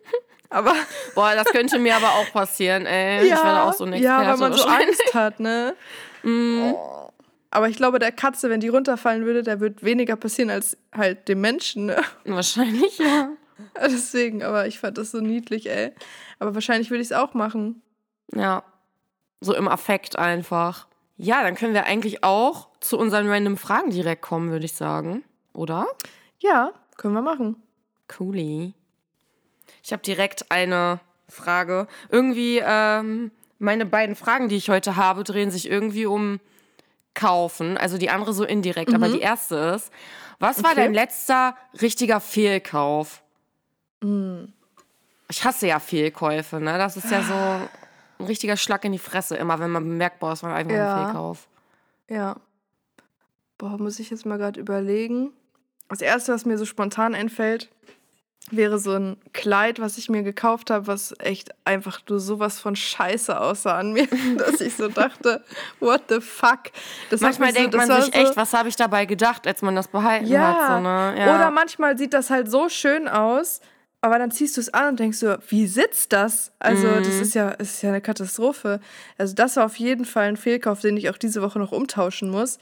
Aber 0.50 0.74
Boah, 1.14 1.34
das 1.34 1.46
könnte 1.46 1.78
mir 1.78 1.96
aber 1.96 2.14
auch 2.14 2.30
passieren, 2.32 2.86
ey. 2.86 3.24
ich 3.24 3.30
werde 3.30 3.62
auch 3.62 3.72
so 3.72 3.84
ein 3.84 3.92
Experte 3.92 4.24
ja, 4.24 4.30
weil 4.30 4.36
man 4.36 4.52
so. 4.52 4.64
Angst 4.64 5.14
hat, 5.14 5.40
ne? 5.40 5.74
Oh. 6.24 7.08
Aber 7.52 7.68
ich 7.68 7.76
glaube, 7.76 7.98
der 7.98 8.12
Katze, 8.12 8.50
wenn 8.50 8.60
die 8.60 8.68
runterfallen 8.68 9.24
würde, 9.24 9.42
da 9.42 9.58
wird 9.60 9.82
weniger 9.82 10.16
passieren 10.16 10.50
als 10.50 10.76
halt 10.94 11.28
dem 11.28 11.40
Menschen, 11.40 11.86
ne? 11.86 12.02
Wahrscheinlich, 12.24 12.98
ja. 12.98 13.30
Deswegen, 13.80 14.42
aber 14.42 14.66
ich 14.66 14.78
fand 14.78 14.98
das 14.98 15.10
so 15.10 15.20
niedlich, 15.20 15.68
ey. 15.68 15.92
Aber 16.38 16.54
wahrscheinlich 16.54 16.90
würde 16.90 17.02
ich 17.02 17.08
es 17.08 17.16
auch 17.16 17.34
machen. 17.34 17.82
Ja. 18.34 18.62
So 19.40 19.54
im 19.54 19.68
Affekt 19.68 20.18
einfach. 20.18 20.86
Ja, 21.16 21.42
dann 21.42 21.54
können 21.54 21.74
wir 21.74 21.84
eigentlich 21.84 22.24
auch 22.24 22.68
zu 22.80 22.98
unseren 22.98 23.28
random 23.28 23.56
Fragen 23.56 23.90
direkt 23.90 24.22
kommen, 24.22 24.50
würde 24.50 24.64
ich 24.64 24.74
sagen. 24.74 25.24
Oder? 25.52 25.86
Ja, 26.38 26.72
können 26.96 27.14
wir 27.14 27.22
machen. 27.22 27.56
Cooli. 28.08 28.74
Ich 29.82 29.92
habe 29.92 30.02
direkt 30.02 30.50
eine 30.50 31.00
Frage. 31.28 31.86
Irgendwie, 32.10 32.60
ähm, 32.64 33.30
meine 33.58 33.86
beiden 33.86 34.16
Fragen, 34.16 34.48
die 34.48 34.56
ich 34.56 34.68
heute 34.70 34.96
habe, 34.96 35.24
drehen 35.24 35.50
sich 35.50 35.68
irgendwie 35.70 36.06
um 36.06 36.40
Kaufen. 37.14 37.76
Also 37.76 37.98
die 37.98 38.10
andere 38.10 38.32
so 38.32 38.44
indirekt. 38.44 38.94
Aber 38.94 39.08
die 39.08 39.20
erste 39.20 39.56
ist, 39.76 39.92
was 40.38 40.62
war 40.62 40.70
Okay. 40.72 40.80
dein 40.82 40.94
letzter 40.94 41.56
richtiger 41.80 42.20
Fehlkauf? 42.20 43.22
Ich 45.28 45.44
hasse 45.44 45.66
ja 45.66 45.78
Fehlkäufe, 45.78 46.60
ne? 46.60 46.78
Das 46.78 46.96
ist 46.96 47.10
ja 47.10 47.22
so 47.22 47.34
ein 48.18 48.26
richtiger 48.26 48.56
Schlag 48.56 48.84
in 48.84 48.92
die 48.92 48.98
Fresse, 48.98 49.36
immer 49.36 49.58
wenn 49.60 49.70
man 49.70 49.84
bemerkt, 49.84 50.18
boah, 50.20 50.32
es 50.32 50.42
war 50.42 50.54
einfach 50.54 50.74
Ja. 50.74 50.94
ein 50.96 51.04
Fehlkauf. 51.06 51.48
Ja. 52.08 52.36
Boah, 53.58 53.76
muss 53.78 53.98
ich 53.98 54.10
jetzt 54.10 54.24
mal 54.24 54.38
gerade 54.38 54.58
überlegen. 54.58 55.32
Das 55.88 56.00
erste, 56.00 56.32
was 56.32 56.46
mir 56.46 56.56
so 56.56 56.64
spontan 56.64 57.14
einfällt, 57.14 57.68
wäre 58.50 58.78
so 58.78 58.92
ein 58.92 59.16
Kleid, 59.32 59.80
was 59.80 59.98
ich 59.98 60.08
mir 60.08 60.22
gekauft 60.22 60.70
habe, 60.70 60.86
was 60.86 61.14
echt 61.18 61.50
einfach 61.64 62.00
nur 62.08 62.20
sowas 62.20 62.58
von 62.58 62.76
Scheiße 62.76 63.40
aussah 63.40 63.78
an 63.78 63.92
mir, 63.92 64.06
dass 64.38 64.60
ich 64.60 64.76
so 64.76 64.88
dachte, 64.88 65.44
what 65.78 66.02
the 66.08 66.20
fuck. 66.20 66.70
Das 67.10 67.20
manchmal 67.20 67.52
denkt 67.52 67.72
so, 67.72 67.78
man 67.78 68.02
sich 68.02 68.12
so, 68.12 68.20
echt, 68.20 68.36
was 68.36 68.52
habe 68.52 68.68
ich 68.68 68.76
dabei 68.76 69.06
gedacht, 69.06 69.46
als 69.46 69.62
man 69.62 69.76
das 69.76 69.88
behalten 69.88 70.26
ja, 70.26 70.54
hat. 70.54 70.68
So, 70.68 70.80
ne? 70.80 71.14
ja. 71.18 71.34
Oder 71.34 71.50
manchmal 71.50 71.96
sieht 71.98 72.14
das 72.14 72.30
halt 72.30 72.50
so 72.50 72.68
schön 72.68 73.08
aus, 73.08 73.60
aber 74.02 74.18
dann 74.18 74.30
ziehst 74.30 74.56
du 74.56 74.60
es 74.60 74.72
an 74.72 74.90
und 74.90 75.00
denkst 75.00 75.18
so, 75.18 75.36
wie 75.48 75.66
sitzt 75.66 76.12
das? 76.12 76.52
Also, 76.58 76.86
mhm. 76.86 77.04
das 77.04 77.14
ist 77.16 77.34
ja, 77.34 77.50
ist 77.50 77.82
ja 77.82 77.90
eine 77.90 78.00
Katastrophe. 78.00 78.80
Also, 79.18 79.34
das 79.34 79.56
war 79.56 79.66
auf 79.66 79.76
jeden 79.76 80.06
Fall 80.06 80.28
ein 80.28 80.36
Fehlkauf, 80.36 80.80
den 80.80 80.96
ich 80.96 81.10
auch 81.10 81.18
diese 81.18 81.42
Woche 81.42 81.58
noch 81.58 81.72
umtauschen 81.72 82.30
muss. 82.30 82.58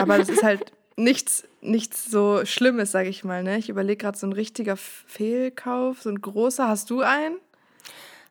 Aber 0.00 0.18
das 0.18 0.28
ist 0.28 0.42
halt 0.42 0.72
nichts, 0.96 1.44
nichts 1.60 2.10
so 2.10 2.44
Schlimmes, 2.44 2.92
sag 2.92 3.06
ich 3.06 3.24
mal. 3.24 3.42
Ne? 3.42 3.58
Ich 3.58 3.68
überlege 3.68 3.98
gerade 3.98 4.18
so 4.18 4.26
ein 4.26 4.32
richtiger 4.32 4.76
Fehlkauf, 4.76 6.02
so 6.02 6.10
ein 6.10 6.20
großer. 6.20 6.68
Hast 6.68 6.90
du 6.90 7.02
einen? 7.02 7.36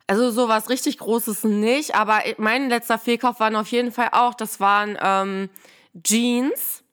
Also 0.08 0.30
so 0.30 0.48
was 0.48 0.70
richtig 0.70 1.00
Großes 1.00 1.46
nicht, 1.46 1.96
aber 1.96 2.22
mein 2.38 2.70
letzter 2.70 3.00
Fehlkauf 3.00 3.40
waren 3.40 3.56
auf 3.56 3.70
jeden 3.70 3.92
Fall 3.92 4.10
auch, 4.12 4.36
das 4.36 4.60
waren 4.60 4.98
ähm, 5.02 5.50
Jeans. 6.04 6.84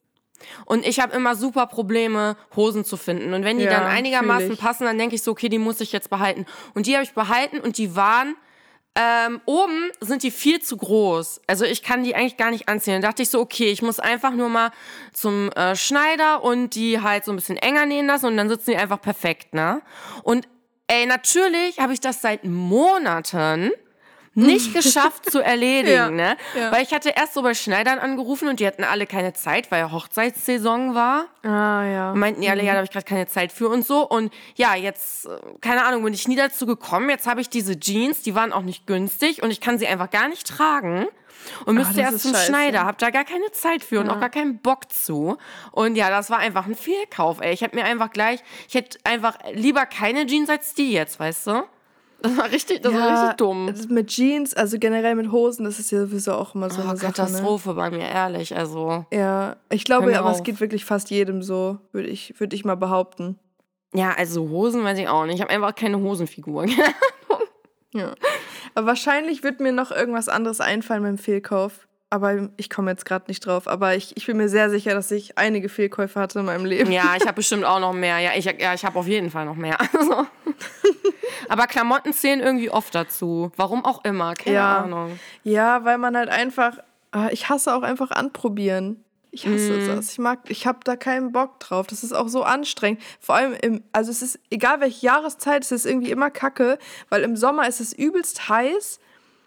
Und 0.65 0.87
ich 0.87 0.99
habe 0.99 1.15
immer 1.15 1.37
super 1.37 1.67
Probleme, 1.67 2.37
Hosen 2.57 2.85
zu 2.85 2.97
finden. 2.97 3.35
Und 3.35 3.45
wenn 3.45 3.59
die 3.59 3.65
ja, 3.65 3.71
dann 3.71 3.85
einigermaßen 3.85 4.57
passen, 4.57 4.85
dann 4.85 4.99
denke 4.99 5.15
ich 5.15 5.23
so, 5.23 5.33
okay, 5.33 5.49
die 5.49 5.59
muss 5.59 5.81
ich 5.81 5.93
jetzt 5.93 6.11
behalten. 6.11 6.47
Und 6.75 6.87
die 6.87 6.95
habe 6.95 7.05
ich 7.05 7.13
behalten 7.13 7.61
und 7.61 7.79
die 7.79 7.95
waren 7.95 8.35
ähm, 8.95 9.41
oben 9.47 9.91
sind 10.01 10.23
die 10.23 10.31
viel 10.31 10.61
zu 10.61 10.77
groß. 10.77 11.41
Also 11.47 11.65
ich 11.65 11.83
kann 11.83 12.05
die 12.05 12.15
eigentlich 12.15 12.37
gar 12.37 12.51
nicht 12.51 12.69
anziehen. 12.69 12.95
Dann 12.95 13.03
dachte 13.03 13.23
ich 13.23 13.31
so, 13.31 13.41
okay, 13.41 13.71
ich 13.71 13.81
muss 13.81 13.99
einfach 13.99 14.33
nur 14.33 14.51
mal 14.51 14.71
zum 15.13 15.51
äh, 15.53 15.75
Schneider 15.75 16.45
und 16.45 16.75
die 16.75 17.01
halt 17.01 17.25
so 17.25 17.33
ein 17.33 17.37
bisschen 17.37 17.57
enger 17.57 17.87
nähen 17.87 18.07
lassen 18.07 18.27
und 18.27 18.37
dann 18.37 18.49
sitzen 18.49 18.73
die 18.73 18.77
einfach 18.77 19.01
perfekt, 19.01 19.55
ne? 19.55 19.81
Und 20.23 20.47
ey, 20.89 21.07
natürlich 21.07 21.79
habe 21.79 21.95
ich 21.95 22.01
das 22.01 22.21
seit 22.21 22.45
Monaten 22.45 23.71
nicht 24.35 24.75
geschafft 24.75 25.31
zu 25.31 25.41
erledigen, 25.41 25.95
ja, 25.95 26.11
ne? 26.11 26.37
Ja. 26.57 26.73
Weil 26.73 26.83
ich 26.83 26.93
hatte 26.93 27.11
erst 27.11 27.35
so 27.35 27.43
bei 27.43 27.55
Schneidern 27.55 27.99
angerufen 27.99 28.49
und 28.49 28.61
die 28.61 28.67
hatten 28.67 28.85
alle 28.85 29.07
keine 29.07 29.33
Zeit, 29.33 29.71
weil 29.71 29.81
ja 29.81 29.93
Hochzeitssaison 29.93 30.95
war. 30.95 31.27
Ah, 31.43 31.85
ja. 31.85 32.13
Und 32.13 32.19
meinten 32.19 32.41
die 32.41 32.49
alle, 32.49 32.63
mhm. 32.63 32.69
ja, 32.69 32.73
da 32.73 32.79
habe 32.79 32.87
ich 32.87 32.93
gerade 32.93 33.07
keine 33.07 33.27
Zeit 33.27 33.53
für 33.53 33.69
und 33.69 33.87
so. 33.87 34.09
Und 34.09 34.33
ja, 34.57 34.75
jetzt, 34.75 35.27
äh, 35.27 35.31
keine 35.61 35.85
Ahnung, 35.85 36.03
bin 36.05 36.15
ich 36.15 36.29
nie 36.29 36.37
dazu 36.37 36.67
gekommen. 36.67 37.11
Jetzt 37.11 37.27
habe 37.27 37.41
ich 37.41 37.49
diese 37.49 37.79
Jeans, 37.79 38.23
die 38.23 38.35
waren 38.35 38.53
auch 38.53 38.63
nicht 38.63 38.87
günstig 38.87 39.43
und 39.43 39.51
ich 39.51 39.61
kann 39.61 39.79
sie 39.79 39.87
einfach 39.87 40.11
gar 40.11 40.29
nicht 40.29 40.47
tragen. 40.47 41.07
Und 41.65 41.75
müsste 41.75 42.01
erst 42.01 42.21
zum 42.21 42.33
scheiße. 42.33 42.47
Schneider, 42.47 42.85
hab 42.85 42.99
da 42.99 43.11
gar 43.11 43.25
keine 43.25 43.51
Zeit 43.51 43.83
für 43.83 44.01
und 44.01 44.11
auch 44.11 44.21
gar 44.21 44.31
keinen 44.31 44.59
Bock 44.59 44.93
zu. 44.93 45.39
Und 45.73 45.97
ja, 45.97 46.09
das 46.09 46.31
war 46.31 46.39
einfach 46.39 46.67
ein 46.67 46.77
Fehlkauf, 46.77 47.41
ey. 47.41 47.53
Ich 47.53 47.63
hätte 47.63 47.75
mir 47.75 47.85
einfach 47.85 48.11
gleich, 48.11 48.41
ich 48.69 48.75
hätte 48.75 48.99
einfach 49.05 49.39
lieber 49.53 49.87
keine 49.87 50.27
Jeans 50.27 50.49
als 50.49 50.75
die 50.75 50.93
jetzt, 50.93 51.19
weißt 51.19 51.49
du? 51.49 51.65
Das 52.23 52.37
war 52.37 52.51
richtig, 52.53 52.83
das 52.83 52.93
ja, 52.93 52.99
war 52.99 53.23
richtig 53.23 53.37
dumm. 53.37 53.75
Mit 53.89 54.07
Jeans, 54.09 54.55
also 54.55 54.79
generell 54.79 55.17
mit 55.17 55.33
Hosen, 55.33 55.65
das 55.65 55.81
ist 55.81 55.91
ja 55.91 56.01
sowieso 56.07 56.35
auch 56.35 56.55
immer 56.55 56.71
so 56.71 56.81
oh, 56.81 56.89
eine 56.89 56.97
Sache. 56.97 57.07
Ne? 57.07 57.13
Katastrophe 57.13 57.71
ne? 57.71 57.75
bei 57.75 57.91
mir, 57.91 58.09
ehrlich. 58.09 58.57
Also. 58.57 59.05
Ja, 59.13 59.57
ich 59.71 59.85
glaube, 59.85 60.17
aber 60.17 60.31
auf. 60.31 60.37
es 60.37 60.43
geht 60.45 60.61
wirklich 60.61 60.85
fast 60.85 61.11
jedem 61.11 61.43
so, 61.43 61.79
würde 61.91 62.09
ich, 62.09 62.39
würd 62.39 62.55
ich 62.55 62.65
mal 62.65 62.77
behaupten. 62.77 63.39
Ja, 63.93 64.15
also 64.17 64.49
Hosen 64.49 64.85
weiß 64.85 64.99
ich 64.99 65.09
auch 65.09 65.27
nicht. 65.27 65.35
Ich 65.37 65.41
habe 65.43 65.51
einfach 65.51 65.75
keine 65.75 65.99
Hosenfigur. 66.01 66.67
ja. 67.93 68.15
Aber 68.75 68.87
wahrscheinlich 68.87 69.43
wird 69.43 69.61
mir 69.61 69.73
noch 69.73 69.91
irgendwas 69.91 70.29
anderes 70.29 70.61
einfallen 70.61 71.03
beim 71.03 71.19
Fehlkauf. 71.19 71.89
Aber 72.13 72.51
ich 72.59 72.69
komme 72.69 72.91
jetzt 72.91 73.07
gerade 73.07 73.25
nicht 73.29 73.47
drauf. 73.47 73.67
Aber 73.67 73.95
ich, 73.95 74.15
ich 74.19 74.27
bin 74.27 74.37
mir 74.37 74.51
sehr 74.51 74.69
sicher, 74.69 74.93
dass 74.93 75.11
ich 75.11 75.39
einige 75.39 75.71
Fehlkäufe 75.71 76.21
hatte 76.21 76.41
in 76.41 76.45
meinem 76.45 76.67
Leben. 76.67 76.93
Ja, 76.93 77.15
ich 77.17 77.23
habe 77.23 77.33
bestimmt 77.37 77.65
auch 77.65 77.81
noch 77.81 77.95
mehr. 77.95 78.19
Ja, 78.19 78.33
ich, 78.37 78.45
ja, 78.45 78.75
ich 78.75 78.85
habe 78.85 78.99
auf 78.99 79.07
jeden 79.07 79.31
Fall 79.31 79.47
noch 79.47 79.57
mehr. 79.57 79.79
Also. 79.99 80.27
Aber 81.49 81.67
Klamotten 81.67 82.13
zählen 82.13 82.41
irgendwie 82.41 82.69
oft 82.69 82.95
dazu. 82.95 83.51
Warum 83.57 83.85
auch 83.85 84.05
immer, 84.05 84.35
keine 84.35 84.57
ja. 84.57 84.79
Ahnung. 84.83 85.19
Ja, 85.43 85.85
weil 85.85 85.97
man 85.97 86.17
halt 86.17 86.29
einfach, 86.29 86.79
ah, 87.13 87.29
ich 87.31 87.49
hasse 87.49 87.75
auch 87.75 87.83
einfach 87.83 88.11
anprobieren. 88.11 89.03
Ich 89.31 89.47
hasse 89.47 89.73
mm. 89.73 89.87
das. 89.89 90.13
Ich 90.13 90.19
mag, 90.19 90.41
ich 90.49 90.67
habe 90.67 90.81
da 90.85 90.97
keinen 90.97 91.33
Bock 91.33 91.61
drauf. 91.61 91.87
Das 91.87 92.05
ist 92.05 92.13
auch 92.13 92.29
so 92.29 92.43
anstrengend. 92.43 93.01
Vor 93.21 93.37
allem 93.37 93.55
im, 93.63 93.83
also 93.93 94.11
es 94.11 94.21
ist, 94.21 94.39
egal 94.51 94.81
welche 94.81 95.07
Jahreszeit, 95.07 95.63
es 95.63 95.73
ist 95.73 95.87
irgendwie 95.87 96.11
immer 96.11 96.31
kacke, 96.31 96.79
weil 97.09 97.23
im 97.23 97.37
Sommer 97.37 97.67
ist 97.69 97.81
es 97.81 97.95
übelst 97.95 98.51
heiß 98.51 98.99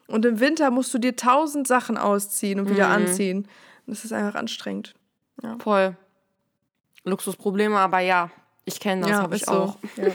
und 0.08 0.26
im 0.26 0.40
Winter 0.40 0.72
musst 0.72 0.94
du 0.94 1.00
dir 1.00 1.16
tausend 1.16 1.68
Sachen 1.68 1.98
ausziehen 1.98 2.60
und 2.60 2.70
wieder 2.70 2.90
mm. 2.90 2.92
anziehen. 2.92 3.48
Das 3.88 4.06
ist 4.06 4.14
einfach 4.14 4.36
anstrengend. 4.40 4.94
Ja. 5.42 5.58
Voll. 5.60 5.96
Luxusprobleme, 7.04 7.78
aber 7.78 8.00
ja, 8.00 8.32
ich 8.66 8.80
kenne 8.80 9.02
das, 9.02 9.12
ja, 9.12 9.22
habe 9.22 9.36
ich 9.36 9.46
so. 9.46 9.52
auch. 9.52 9.78
Ja. 9.98 10.08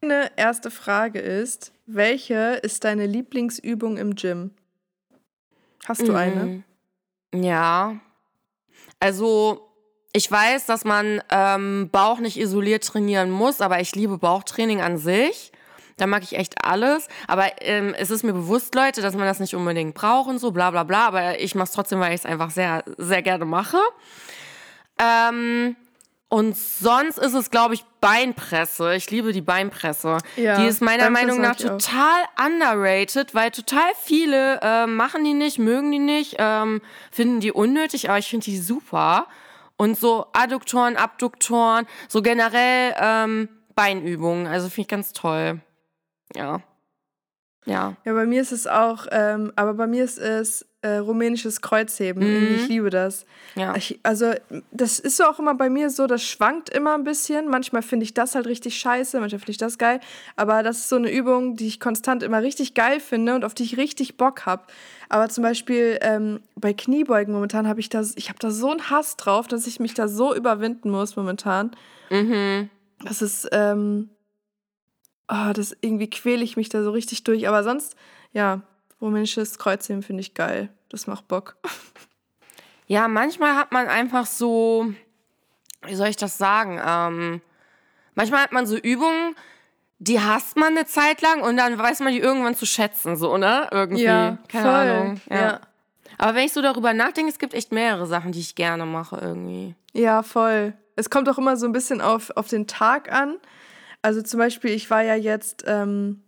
Meine 0.00 0.30
erste 0.36 0.70
Frage 0.70 1.18
ist, 1.18 1.72
welche 1.86 2.60
ist 2.62 2.84
deine 2.84 3.06
Lieblingsübung 3.06 3.96
im 3.96 4.14
Gym? 4.14 4.52
Hast 5.86 6.06
du 6.06 6.14
eine? 6.14 6.64
Mm, 7.32 7.42
ja. 7.42 7.96
Also, 8.98 9.68
ich 10.12 10.30
weiß, 10.30 10.66
dass 10.66 10.84
man 10.84 11.22
ähm, 11.30 11.90
Bauch 11.92 12.18
nicht 12.18 12.38
isoliert 12.38 12.84
trainieren 12.84 13.30
muss, 13.30 13.60
aber 13.60 13.80
ich 13.80 13.94
liebe 13.94 14.18
Bauchtraining 14.18 14.80
an 14.80 14.96
sich. 14.98 15.52
Da 15.98 16.06
mag 16.06 16.22
ich 16.22 16.36
echt 16.36 16.64
alles. 16.64 17.08
Aber 17.26 17.50
ähm, 17.62 17.94
es 17.96 18.10
ist 18.10 18.22
mir 18.22 18.34
bewusst, 18.34 18.74
Leute, 18.74 19.00
dass 19.00 19.14
man 19.14 19.26
das 19.26 19.40
nicht 19.40 19.54
unbedingt 19.54 19.94
braucht 19.94 20.28
und 20.28 20.38
so, 20.38 20.50
bla 20.50 20.70
bla 20.70 20.84
bla. 20.84 21.06
Aber 21.06 21.40
ich 21.40 21.54
mache 21.54 21.64
es 21.66 21.72
trotzdem, 21.72 22.00
weil 22.00 22.12
ich 22.12 22.20
es 22.20 22.26
einfach 22.26 22.50
sehr, 22.50 22.84
sehr 22.98 23.22
gerne 23.22 23.46
mache. 23.46 23.78
Ähm, 24.98 25.76
und 26.28 26.56
sonst 26.56 27.18
ist 27.18 27.34
es, 27.34 27.50
glaube 27.50 27.74
ich, 27.74 27.84
Beinpresse. 28.00 28.94
Ich 28.96 29.10
liebe 29.10 29.32
die 29.32 29.40
Beinpresse. 29.42 30.18
Ja, 30.36 30.58
die 30.58 30.66
ist 30.66 30.82
meiner 30.82 31.08
Meinung 31.08 31.40
nach 31.40 31.54
total 31.54 32.24
underrated, 32.44 33.34
weil 33.34 33.52
total 33.52 33.90
viele 34.02 34.60
äh, 34.60 34.86
machen 34.86 35.22
die 35.22 35.34
nicht, 35.34 35.58
mögen 35.58 35.92
die 35.92 36.00
nicht, 36.00 36.36
ähm, 36.38 36.82
finden 37.12 37.40
die 37.40 37.52
unnötig, 37.52 38.08
aber 38.08 38.18
ich 38.18 38.28
finde 38.28 38.44
die 38.44 38.58
super. 38.58 39.28
Und 39.76 39.98
so 39.98 40.26
Adduktoren, 40.32 40.96
Abduktoren, 40.96 41.86
so 42.08 42.22
generell 42.22 42.94
ähm, 42.98 43.48
Beinübungen. 43.76 44.46
Also 44.46 44.68
finde 44.68 44.80
ich 44.82 44.88
ganz 44.88 45.12
toll. 45.12 45.60
Ja. 46.34 46.62
Ja. 47.66 47.96
Ja, 48.04 48.12
bei 48.12 48.26
mir 48.26 48.40
ist 48.40 48.52
es 48.52 48.66
auch, 48.66 49.06
ähm, 49.10 49.52
aber 49.56 49.74
bei 49.74 49.88
mir 49.88 50.04
ist 50.04 50.18
es 50.18 50.64
äh, 50.82 50.98
rumänisches 50.98 51.60
Kreuzheben. 51.60 52.22
Mhm. 52.22 52.54
Ich 52.54 52.68
liebe 52.68 52.90
das. 52.90 53.26
Ja. 53.56 53.74
Ich, 53.74 53.98
also, 54.04 54.32
das 54.70 55.00
ist 55.00 55.16
so 55.16 55.24
auch 55.24 55.40
immer 55.40 55.56
bei 55.56 55.68
mir 55.68 55.90
so, 55.90 56.06
das 56.06 56.22
schwankt 56.22 56.68
immer 56.68 56.94
ein 56.94 57.02
bisschen. 57.02 57.48
Manchmal 57.48 57.82
finde 57.82 58.04
ich 58.04 58.14
das 58.14 58.36
halt 58.36 58.46
richtig 58.46 58.78
scheiße, 58.78 59.18
manchmal 59.18 59.40
finde 59.40 59.50
ich 59.50 59.58
das 59.58 59.78
geil. 59.78 59.98
Aber 60.36 60.62
das 60.62 60.78
ist 60.78 60.88
so 60.88 60.96
eine 60.96 61.10
Übung, 61.10 61.56
die 61.56 61.66
ich 61.66 61.80
konstant 61.80 62.22
immer 62.22 62.40
richtig 62.40 62.74
geil 62.74 63.00
finde 63.00 63.34
und 63.34 63.44
auf 63.44 63.54
die 63.54 63.64
ich 63.64 63.76
richtig 63.76 64.16
Bock 64.16 64.46
habe. 64.46 64.62
Aber 65.08 65.28
zum 65.28 65.42
Beispiel 65.42 65.98
ähm, 66.02 66.40
bei 66.54 66.72
Kniebeugen 66.72 67.34
momentan 67.34 67.66
habe 67.66 67.80
ich 67.80 67.88
da, 67.88 68.02
ich 68.14 68.28
habe 68.28 68.38
da 68.38 68.52
so 68.52 68.70
einen 68.70 68.90
Hass 68.90 69.16
drauf, 69.16 69.48
dass 69.48 69.66
ich 69.66 69.80
mich 69.80 69.94
da 69.94 70.06
so 70.06 70.32
überwinden 70.34 70.90
muss 70.90 71.16
momentan. 71.16 71.72
Mhm. 72.10 72.70
Das 73.04 73.22
ist, 73.22 73.48
ähm, 73.50 74.10
oh, 75.28 75.52
das 75.52 75.76
irgendwie 75.80 76.10
quäle 76.10 76.42
ich 76.42 76.56
mich 76.56 76.68
da 76.68 76.82
so 76.82 76.90
richtig 76.90 77.24
durch. 77.24 77.48
Aber 77.48 77.62
sonst, 77.64 77.96
ja, 78.32 78.62
rumänisches 79.00 79.58
Kreuzheben 79.58 80.02
finde 80.02 80.20
ich 80.20 80.34
geil. 80.34 80.70
Das 80.88 81.06
macht 81.06 81.28
Bock. 81.28 81.56
Ja, 82.88 83.08
manchmal 83.08 83.56
hat 83.56 83.72
man 83.72 83.88
einfach 83.88 84.26
so, 84.26 84.92
wie 85.82 85.94
soll 85.94 86.06
ich 86.08 86.16
das 86.16 86.38
sagen? 86.38 86.80
Ähm, 86.84 87.40
manchmal 88.14 88.42
hat 88.42 88.52
man 88.52 88.66
so 88.66 88.76
Übungen, 88.76 89.34
die 89.98 90.20
hasst 90.20 90.56
man 90.56 90.76
eine 90.76 90.86
Zeit 90.86 91.22
lang 91.22 91.42
und 91.42 91.56
dann 91.56 91.78
weiß 91.78 92.00
man 92.00 92.12
die 92.12 92.20
irgendwann 92.20 92.54
zu 92.54 92.66
schätzen, 92.66 93.16
so, 93.16 93.38
ne? 93.38 93.68
Irgendwie. 93.72 94.04
Ja, 94.04 94.38
Keine 94.48 94.64
voll. 94.64 94.74
Ahnung. 94.74 95.20
Ja. 95.28 95.36
ja. 95.36 95.60
Aber 96.18 96.34
wenn 96.34 96.44
ich 96.44 96.52
so 96.52 96.62
darüber 96.62 96.92
nachdenke, 96.92 97.30
es 97.30 97.38
gibt 97.38 97.54
echt 97.54 97.72
mehrere 97.72 98.06
Sachen, 98.06 98.32
die 98.32 98.40
ich 98.40 98.54
gerne 98.54 98.86
mache 98.86 99.18
irgendwie. 99.20 99.74
Ja, 99.92 100.22
voll. 100.22 100.74
Es 100.94 101.10
kommt 101.10 101.28
auch 101.28 101.38
immer 101.38 101.56
so 101.56 101.66
ein 101.66 101.72
bisschen 101.72 102.00
auf, 102.00 102.30
auf 102.36 102.48
den 102.48 102.66
Tag 102.66 103.12
an. 103.12 103.36
Also 104.06 104.22
zum 104.22 104.38
Beispiel, 104.38 104.70
ich 104.70 104.88
war 104.88 105.02
ja 105.02 105.16
jetzt, 105.16 105.64
ähm, 105.66 106.22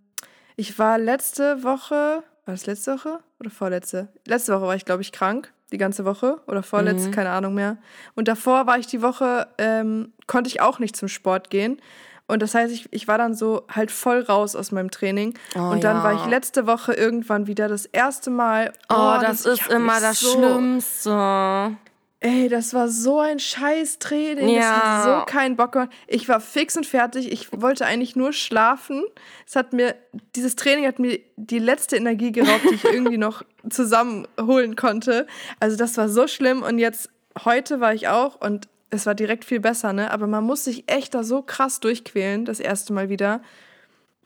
ich 0.57 0.81
war 0.81 0.99
letzte 0.99 1.63
Woche, 1.63 2.25
war 2.45 2.55
das 2.55 2.67
letzte 2.67 2.97
Woche 2.97 3.21
oder 3.39 3.51
vorletzte? 3.51 4.09
Letzte 4.27 4.53
Woche 4.53 4.67
war 4.67 4.75
ich, 4.75 4.85
glaube 4.85 5.03
ich, 5.03 5.13
krank. 5.13 5.53
Die 5.71 5.79
ganze 5.79 6.05
Woche 6.05 6.41
oder 6.49 6.65
vorletzte, 6.65 7.11
mhm. 7.11 7.13
keine 7.13 7.31
Ahnung 7.31 7.55
mehr. 7.55 7.77
Und 8.17 8.27
davor 8.27 8.67
war 8.67 8.81
ich 8.81 8.89
die 8.89 9.01
Woche, 9.01 9.47
ähm, 9.59 10.13
konnte 10.27 10.49
ich 10.49 10.61
auch 10.61 10.81
nicht 10.81 10.97
zum 10.97 11.07
Sport 11.07 11.51
gehen. 11.51 11.81
Und 12.27 12.43
das 12.43 12.57
heißt, 12.57 12.75
ich, 12.75 12.93
ich 12.93 13.07
war 13.07 13.17
dann 13.17 13.37
so 13.37 13.65
halt 13.73 13.93
voll 13.93 14.23
raus 14.23 14.57
aus 14.57 14.73
meinem 14.73 14.91
Training. 14.91 15.35
Oh, 15.55 15.61
und 15.61 15.85
dann 15.85 15.99
ja. 15.99 16.03
war 16.03 16.15
ich 16.15 16.27
letzte 16.27 16.67
Woche 16.67 16.95
irgendwann 16.95 17.47
wieder 17.47 17.69
das 17.69 17.87
erste 17.87 18.31
Mal. 18.31 18.73
Oh, 18.89 18.95
oh 18.97 19.19
das, 19.23 19.45
das 19.45 19.61
ist 19.61 19.71
immer 19.71 20.01
das 20.01 20.19
so, 20.19 20.33
Schlimmste. 20.33 21.77
Ey, 22.21 22.49
das 22.49 22.75
war 22.75 22.89
so 22.89 23.21
ein 23.21 23.39
scheiß 23.39 24.01
Training. 24.01 24.49
Ja. 24.49 24.61
Das 24.61 24.83
hat 24.83 25.05
so 25.05 25.33
keinen 25.33 25.57
Bock 25.57 25.73
gemacht. 25.73 25.91
Ich 26.09 26.29
war 26.29 26.41
fix 26.41 26.77
und 26.77 26.85
fertig. 26.85 27.31
Ich 27.31 27.49
wollte 27.53 27.87
eigentlich 27.87 28.17
nur 28.17 28.33
schlafen. 28.33 29.05
Es 29.47 29.55
hat 29.55 29.73
mir, 29.73 29.95
dieses 30.35 30.57
Training 30.57 30.87
hat 30.87 30.99
mir 30.99 31.21
die 31.37 31.61
letzte 31.61 31.97
Energie 31.97 32.33
geraubt, 32.33 32.65
die 32.65 32.75
ich 32.75 32.85
irgendwie 32.93 33.19
noch 33.19 33.45
zusammenholen 33.71 34.75
konnte. 34.75 35.29
Also 35.61 35.77
das 35.77 35.97
war 35.97 36.09
so 36.09 36.27
schlimm. 36.27 36.63
Und 36.63 36.79
jetzt, 36.79 37.09
heute 37.45 37.79
war 37.79 37.95
ich 37.95 38.09
auch 38.09 38.41
und 38.41 38.69
es 38.91 39.07
war 39.07 39.15
direkt 39.15 39.45
viel 39.45 39.61
besser, 39.61 39.93
ne? 39.93 40.11
Aber 40.11 40.27
man 40.27 40.43
muss 40.43 40.65
sich 40.65 40.91
echt 40.91 41.15
da 41.15 41.23
so 41.23 41.43
krass 41.43 41.79
durchquälen, 41.79 42.45
das 42.45 42.59
erste 42.59 42.93
Mal 42.93 43.11
wieder. 43.11 43.43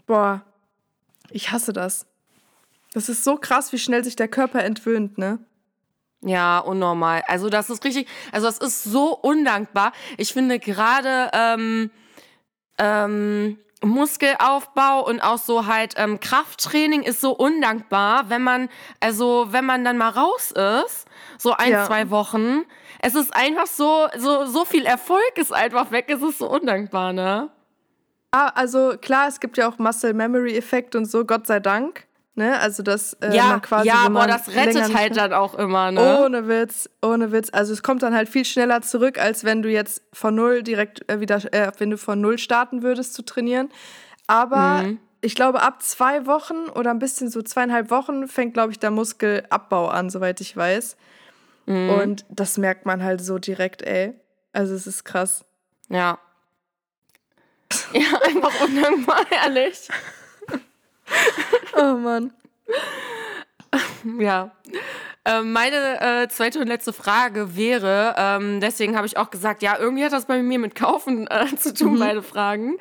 Boah, 0.07 0.43
ich 1.31 1.51
hasse 1.51 1.75
das. 1.75 2.07
Das 2.95 3.11
ist 3.11 3.25
so 3.25 3.37
krass, 3.37 3.73
wie 3.73 3.79
schnell 3.79 4.05
sich 4.05 4.17
der 4.17 4.29
Körper 4.29 4.63
entwöhnt, 4.63 5.19
ne? 5.19 5.41
Ja, 6.25 6.61
unnormal. 6.61 7.23
Also 7.27 7.49
das 7.49 7.69
ist 7.69 7.85
richtig, 7.85 8.09
also 8.31 8.47
das 8.47 8.59
ist 8.59 8.85
so 8.85 9.17
undankbar. 9.17 9.93
Ich 10.17 10.33
finde 10.33 10.61
gerade 10.61 11.31
ähm, 11.33 11.91
ähm, 12.79 13.59
Muskelaufbau 13.85 15.05
und 15.05 15.21
auch 15.21 15.39
so 15.39 15.67
halt 15.67 15.95
ähm, 15.97 16.21
Krafttraining 16.21 17.03
ist 17.03 17.21
so 17.21 17.33
undankbar, 17.33 18.31
wenn 18.31 18.43
man, 18.43 18.69
also 19.01 19.49
wenn 19.51 19.65
man 19.65 19.85
dann 19.85 19.99
mal 19.99 20.11
raus 20.11 20.53
ist, 20.53 21.07
so 21.39 21.53
ein, 21.53 21.73
ja. 21.73 21.85
zwei 21.85 22.11
Wochen. 22.11 22.63
Es 23.01 23.17
ist 23.17 23.35
einfach 23.35 23.67
so, 23.67 24.07
so, 24.17 24.47
so 24.47 24.65
viel 24.65 24.87
Erfolg 24.87 25.33
ist 25.37 25.53
einfach 25.53 25.91
weg, 25.91 26.07
es 26.09 26.23
ist 26.23 26.39
so 26.39 26.49
undankbar, 26.49 27.13
ne? 27.13 27.51
Ah, 28.31 28.49
also 28.55 28.95
klar, 29.01 29.29
es 29.29 29.41
gibt 29.41 29.59
ja 29.59 29.69
auch 29.69 29.79
Muscle 29.79 30.15
Memory 30.15 30.57
Effekt 30.57 30.95
und 30.95 31.07
so, 31.07 31.25
Gott 31.25 31.47
sei 31.49 31.59
Dank. 31.59 32.07
Ne? 32.35 32.59
Also 32.59 32.83
das 32.83 33.13
äh, 33.21 33.37
ja, 33.37 33.61
quasi, 33.61 33.89
ja, 33.89 34.07
aber 34.07 34.27
das 34.27 34.49
rettet 34.49 34.95
halt 34.95 35.17
dann 35.19 35.35
auch 35.35 35.55
immer, 35.55 35.91
ne? 35.91 36.25
Ohne 36.25 36.49
Witz, 36.49 36.89
ohne 37.03 37.31
Witz. 37.31 37.51
Also 37.53 37.75
es 37.75 37.83
kommt 37.83 38.03
dann 38.03 38.15
halt 38.15 38.27
viel 38.27 38.47
schneller 38.47 38.81
zurück, 38.81 39.19
als 39.19 39.45
wenn 39.45 39.61
du 39.61 39.71
jetzt 39.71 40.01
von 40.15 40.35
null 40.35 40.63
direkt 40.63 41.07
äh, 41.11 41.21
wieder, 41.21 41.41
äh, 41.53 41.71
wenn 41.77 41.91
du 41.91 41.99
von 41.99 42.23
null 42.23 42.39
starten 42.39 42.83
würdest 42.83 43.13
zu 43.13 43.23
trainieren. 43.23 43.69
Aber 44.29 44.85
mhm. 44.85 44.99
ich 45.21 45.35
glaube, 45.35 45.61
ab 45.61 45.83
zwei 45.83 46.25
Wochen 46.25 46.71
oder 46.75 46.91
ein 46.91 46.99
bisschen 46.99 47.29
so 47.29 47.43
zweieinhalb 47.43 47.91
Wochen 47.91 48.27
fängt, 48.29 48.55
glaube 48.55 48.73
ich, 48.73 48.79
der 48.79 48.91
Muskelabbau 48.91 49.89
an, 49.89 50.09
soweit 50.09 50.41
ich 50.41 50.57
weiß. 50.57 50.97
Mhm. 51.67 51.91
Und 51.91 52.25
das 52.31 52.57
merkt 52.57 52.87
man 52.87 53.03
halt 53.03 53.21
so 53.21 53.39
direkt, 53.39 53.83
ey. 53.83 54.15
Also 54.55 54.75
es 54.75 54.87
ist 54.87 55.05
krass. 55.05 55.45
Ja. 55.89 56.19
Ja, 57.93 58.19
einfach 58.23 58.61
undankbar, 58.61 59.25
ehrlich. 59.31 59.89
Oh 61.77 61.97
Mann. 61.97 62.33
Ja. 64.19 64.51
Ähm, 65.25 65.53
meine 65.53 66.01
äh, 66.01 66.29
zweite 66.29 66.59
und 66.59 66.67
letzte 66.67 66.93
Frage 66.93 67.57
wäre, 67.57 68.17
ähm, 68.19 68.61
deswegen 68.61 68.97
habe 68.97 69.07
ich 69.07 69.17
auch 69.17 69.31
gesagt, 69.31 69.63
ja, 69.63 69.79
irgendwie 69.79 70.05
hat 70.05 70.13
das 70.13 70.25
bei 70.25 70.43
mir 70.43 70.59
mit 70.59 70.75
Kaufen 70.75 71.29
äh, 71.29 71.47
zu 71.57 71.73
tun, 71.73 71.93
mhm. 71.93 71.99
meine 72.01 72.23
Fragen. 72.23 72.77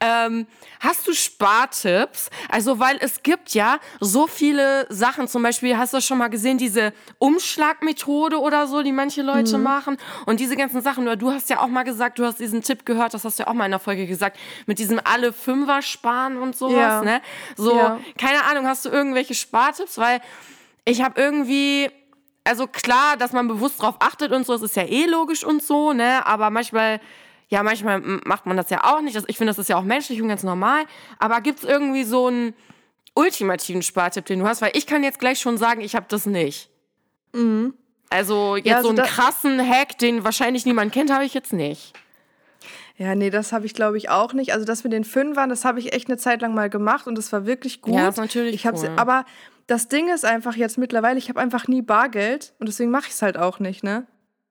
Ähm, 0.00 0.46
hast 0.80 1.08
du 1.08 1.14
Spartipps? 1.14 2.28
Also, 2.50 2.78
weil 2.80 2.98
es 3.00 3.22
gibt 3.22 3.54
ja 3.54 3.78
so 3.98 4.26
viele 4.26 4.86
Sachen, 4.90 5.26
zum 5.26 5.42
Beispiel, 5.42 5.78
hast 5.78 5.94
du 5.94 6.02
schon 6.02 6.18
mal 6.18 6.28
gesehen, 6.28 6.58
diese 6.58 6.92
Umschlagmethode 7.18 8.40
oder 8.40 8.66
so, 8.66 8.82
die 8.82 8.92
manche 8.92 9.22
Leute 9.22 9.56
mhm. 9.56 9.64
machen 9.64 9.96
und 10.26 10.38
diese 10.38 10.54
ganzen 10.54 10.82
Sachen. 10.82 11.04
Oder 11.04 11.16
du 11.16 11.32
hast 11.32 11.48
ja 11.48 11.60
auch 11.60 11.68
mal 11.68 11.84
gesagt, 11.84 12.18
du 12.18 12.26
hast 12.26 12.38
diesen 12.40 12.62
Tipp 12.62 12.84
gehört, 12.84 13.14
das 13.14 13.24
hast 13.24 13.38
du 13.38 13.44
ja 13.44 13.48
auch 13.48 13.54
mal 13.54 13.64
in 13.64 13.70
der 13.70 13.80
Folge 13.80 14.06
gesagt, 14.06 14.38
mit 14.66 14.78
diesem 14.78 15.00
alle 15.02 15.32
Fünfer 15.32 15.80
sparen 15.80 16.36
und 16.36 16.54
sowas, 16.56 16.76
ja. 16.76 17.00
ne? 17.02 17.22
So, 17.56 17.74
ja. 17.74 17.98
keine 18.18 18.44
Ahnung, 18.44 18.66
hast 18.66 18.84
du 18.84 18.90
irgendwelche 18.90 19.32
Spartipps? 19.34 19.96
Weil 19.96 20.20
ich 20.86 21.02
habe 21.02 21.20
irgendwie, 21.20 21.90
also 22.44 22.66
klar, 22.66 23.16
dass 23.18 23.32
man 23.32 23.48
bewusst 23.48 23.82
drauf 23.82 23.96
achtet 23.98 24.32
und 24.32 24.46
so, 24.46 24.54
das 24.54 24.62
ist 24.62 24.76
ja 24.76 24.84
eh 24.84 25.04
logisch 25.04 25.44
und 25.44 25.62
so, 25.62 25.92
ne? 25.92 26.24
Aber 26.24 26.48
manchmal, 26.48 27.00
ja, 27.48 27.62
manchmal 27.62 28.00
macht 28.00 28.46
man 28.46 28.56
das 28.56 28.70
ja 28.70 28.84
auch 28.84 29.02
nicht. 29.02 29.16
Ich 29.26 29.36
finde, 29.36 29.50
das 29.50 29.58
ist 29.58 29.68
ja 29.68 29.76
auch 29.76 29.82
menschlich 29.82 30.22
und 30.22 30.28
ganz 30.28 30.44
normal. 30.44 30.84
Aber 31.18 31.40
gibt 31.40 31.58
es 31.58 31.64
irgendwie 31.64 32.04
so 32.04 32.28
einen 32.28 32.54
ultimativen 33.14 33.82
Spartipp, 33.82 34.24
den 34.26 34.38
du 34.38 34.46
hast? 34.46 34.62
Weil 34.62 34.70
ich 34.74 34.86
kann 34.86 35.02
jetzt 35.02 35.18
gleich 35.18 35.40
schon 35.40 35.58
sagen, 35.58 35.80
ich 35.80 35.96
habe 35.96 36.06
das 36.08 36.24
nicht. 36.24 36.70
Mhm. 37.32 37.74
Also 38.08 38.54
jetzt 38.54 38.66
ja, 38.66 38.76
also 38.76 38.94
so 38.94 38.96
einen 38.96 39.06
krassen 39.06 39.68
Hack, 39.68 39.98
den 39.98 40.22
wahrscheinlich 40.22 40.64
niemand 40.64 40.92
kennt, 40.92 41.12
habe 41.12 41.24
ich 41.24 41.34
jetzt 41.34 41.52
nicht. 41.52 41.92
Ja, 42.96 43.14
nee, 43.14 43.30
das 43.30 43.52
habe 43.52 43.66
ich 43.66 43.74
glaube 43.74 43.98
ich 43.98 44.08
auch 44.08 44.32
nicht. 44.32 44.52
Also 44.52 44.64
das 44.64 44.84
mit 44.84 44.92
den 44.92 45.04
Fünfern, 45.04 45.50
das 45.50 45.64
habe 45.64 45.80
ich 45.80 45.92
echt 45.92 46.08
eine 46.08 46.16
Zeit 46.16 46.40
lang 46.40 46.54
mal 46.54 46.70
gemacht 46.70 47.08
und 47.08 47.18
das 47.18 47.32
war 47.32 47.44
wirklich 47.44 47.82
gut. 47.82 47.94
Ja, 47.94 48.08
ist 48.08 48.16
natürlich 48.16 48.54
ich 48.54 48.64
cool. 48.64 48.90
Aber 48.96 49.24
das 49.66 49.88
Ding 49.88 50.08
ist 50.08 50.24
einfach 50.24 50.56
jetzt 50.56 50.78
mittlerweile, 50.78 51.18
ich 51.18 51.28
habe 51.28 51.40
einfach 51.40 51.68
nie 51.68 51.82
Bargeld 51.82 52.54
und 52.58 52.68
deswegen 52.68 52.90
mache 52.90 53.06
ich 53.08 53.14
es 53.14 53.22
halt 53.22 53.36
auch 53.36 53.58
nicht, 53.58 53.82
ne? 53.82 54.06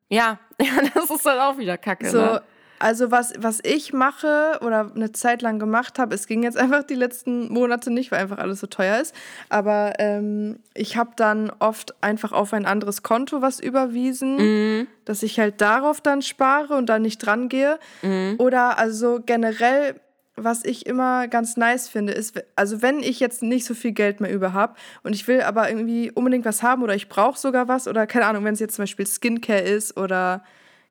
Ja, 0.10 0.40
ja, 0.62 0.68
das 0.94 1.10
ist 1.10 1.26
dann 1.26 1.40
auch 1.40 1.58
wieder 1.58 1.78
kacke. 1.78 2.10
So, 2.10 2.18
ne? 2.18 2.42
Also 2.78 3.10
was, 3.10 3.34
was 3.38 3.60
ich 3.64 3.94
mache 3.94 4.60
oder 4.62 4.92
eine 4.94 5.12
Zeit 5.14 5.42
lang 5.42 5.60
gemacht 5.60 5.98
habe, 5.98 6.14
es 6.14 6.28
ging 6.28 6.44
jetzt 6.44 6.58
einfach 6.60 6.84
die 6.84 6.96
letzten 6.96 7.52
Monate 7.52 7.92
nicht, 7.92 8.12
weil 8.12 8.20
einfach 8.20 8.38
alles 8.38 8.60
so 8.60 8.68
teuer 8.68 9.00
ist. 9.00 9.16
Aber 9.50 9.94
ähm, 10.00 10.60
ich 10.74 10.98
habe 10.98 11.12
dann 11.16 11.52
oft 11.60 11.96
einfach 12.04 12.32
auf 12.32 12.54
ein 12.54 12.66
anderes 12.66 13.02
Konto 13.02 13.42
was 13.42 13.60
überwiesen, 13.60 14.36
mhm. 14.36 14.88
dass 15.06 15.24
ich 15.24 15.40
halt 15.40 15.62
darauf 15.62 16.02
dann 16.02 16.22
spare 16.22 16.76
und 16.76 16.88
dann 16.88 17.02
nicht 17.02 17.20
dran 17.20 17.48
gehe. 17.48 17.80
Mhm. 18.02 18.36
Oder 18.40 18.78
also 18.78 19.22
generell 19.26 19.96
was 20.36 20.66
ich 20.66 20.86
immer 20.86 21.28
ganz 21.28 21.58
nice 21.58 21.88
finde, 21.88 22.14
ist, 22.14 22.44
also 22.56 22.82
wenn 22.82 23.00
ich 23.00 23.20
jetzt 23.20 23.42
nicht 23.42 23.66
so 23.66 23.74
viel 23.74 23.92
Geld 23.92 24.20
mehr 24.20 24.34
über 24.34 24.54
habe 24.54 24.76
und 25.04 25.14
ich 25.14 25.28
will 25.28 25.42
aber 25.42 25.70
irgendwie 25.70 26.12
unbedingt 26.12 26.46
was 26.46 26.62
haben 26.62 26.84
oder 26.84 26.96
ich 26.96 27.10
brauche 27.10 27.40
sogar 27.40 27.68
was 27.68 27.88
oder 27.88 28.06
keine 28.06 28.26
Ahnung, 28.26 28.44
wenn 28.44 28.54
es 28.54 28.60
jetzt 28.60 28.76
zum 28.76 28.84
Beispiel 28.84 29.08
Skincare 29.08 29.62
ist 29.62 29.98
oder 29.98 30.44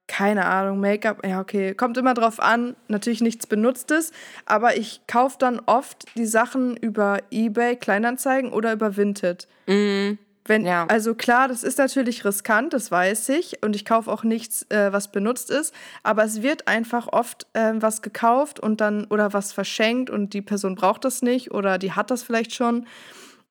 keine 0.07 0.45
Ahnung, 0.47 0.81
Make-up, 0.81 1.27
ja, 1.27 1.41
okay, 1.41 1.75
kommt 1.75 1.97
immer 1.97 2.15
drauf 2.15 2.39
an, 2.39 2.77
natürlich 2.89 3.23
nichts 3.23 3.47
Benutztes, 3.47 4.13
aber 4.45 4.77
ich 4.77 5.01
kaufe 5.07 5.37
dann 5.39 5.61
oft 5.65 6.05
die 6.17 6.27
Sachen 6.27 6.77
über 6.77 7.21
Ebay, 7.31 7.77
Kleinanzeigen 7.77 8.53
oder 8.53 8.73
über 8.73 8.97
Vinted. 8.97 9.49
Mhm. 9.67 10.19
Wenn, 10.47 10.67
ja. 10.67 10.87
Also 10.89 11.15
klar, 11.15 11.49
das 11.49 11.63
ist 11.63 11.79
natürlich 11.79 12.25
riskant, 12.25 12.75
das 12.75 12.91
weiß 12.91 13.31
ich. 13.31 13.63
Und 13.63 13.75
ich 13.75 13.85
kaufe 13.85 14.11
auch 14.11 14.25
nichts, 14.25 14.67
äh, 14.71 14.93
was 14.93 15.11
benutzt 15.11 15.51
ist. 15.51 15.75
Aber 16.03 16.25
es 16.25 16.43
wird 16.43 16.69
einfach 16.69 17.09
oft 17.09 17.47
äh, 17.55 17.73
was 17.77 18.03
gekauft 18.03 18.61
und 18.61 18.81
dann 18.81 19.07
oder 19.07 19.33
was 19.33 19.53
verschenkt 19.53 20.11
und 20.11 20.35
die 20.35 20.43
Person 20.43 20.75
braucht 20.75 21.05
das 21.05 21.23
nicht 21.23 21.53
oder 21.53 21.79
die 21.79 21.93
hat 21.93 22.11
das 22.11 22.23
vielleicht 22.23 22.55
schon 22.55 22.87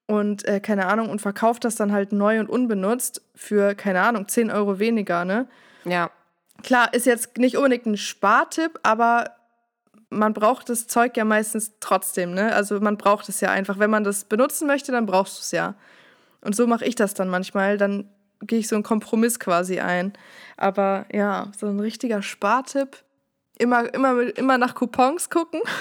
und 0.05 0.45
äh, 0.45 0.59
keine 0.59 0.87
Ahnung 0.87 1.09
und 1.09 1.21
verkauft 1.21 1.63
das 1.63 1.75
dann 1.75 1.91
halt 1.91 2.11
neu 2.11 2.39
und 2.39 2.49
unbenutzt 2.49 3.21
für, 3.35 3.73
keine 3.73 4.01
Ahnung, 4.01 4.27
10 4.27 4.51
Euro 4.51 4.79
weniger, 4.79 5.25
ne? 5.25 5.47
Ja. 5.85 6.11
Klar, 6.61 6.93
ist 6.93 7.05
jetzt 7.05 7.37
nicht 7.37 7.57
unbedingt 7.57 7.85
ein 7.85 7.97
Spartipp, 7.97 8.79
aber 8.83 9.31
man 10.09 10.33
braucht 10.33 10.69
das 10.69 10.87
Zeug 10.87 11.17
ja 11.17 11.25
meistens 11.25 11.73
trotzdem, 11.79 12.33
ne? 12.33 12.53
Also 12.53 12.79
man 12.79 12.97
braucht 12.97 13.27
es 13.29 13.41
ja 13.41 13.49
einfach. 13.49 13.79
Wenn 13.79 13.89
man 13.89 14.03
das 14.03 14.25
benutzen 14.25 14.67
möchte, 14.67 14.91
dann 14.91 15.05
brauchst 15.05 15.37
du 15.37 15.41
es 15.41 15.51
ja. 15.51 15.75
Und 16.43 16.55
so 16.55 16.67
mache 16.67 16.85
ich 16.85 16.95
das 16.95 17.13
dann 17.13 17.29
manchmal. 17.29 17.77
Dann 17.77 18.09
gehe 18.41 18.59
ich 18.59 18.67
so 18.67 18.75
einen 18.75 18.83
Kompromiss 18.83 19.39
quasi 19.39 19.79
ein. 19.79 20.13
Aber 20.57 21.05
ja, 21.11 21.51
so 21.57 21.67
ein 21.67 21.79
richtiger 21.79 22.21
Spartipp. 22.21 22.97
Immer, 23.57 23.93
immer, 23.93 24.37
immer 24.37 24.57
nach 24.57 24.75
Coupons 24.75 25.29
gucken. 25.29 25.61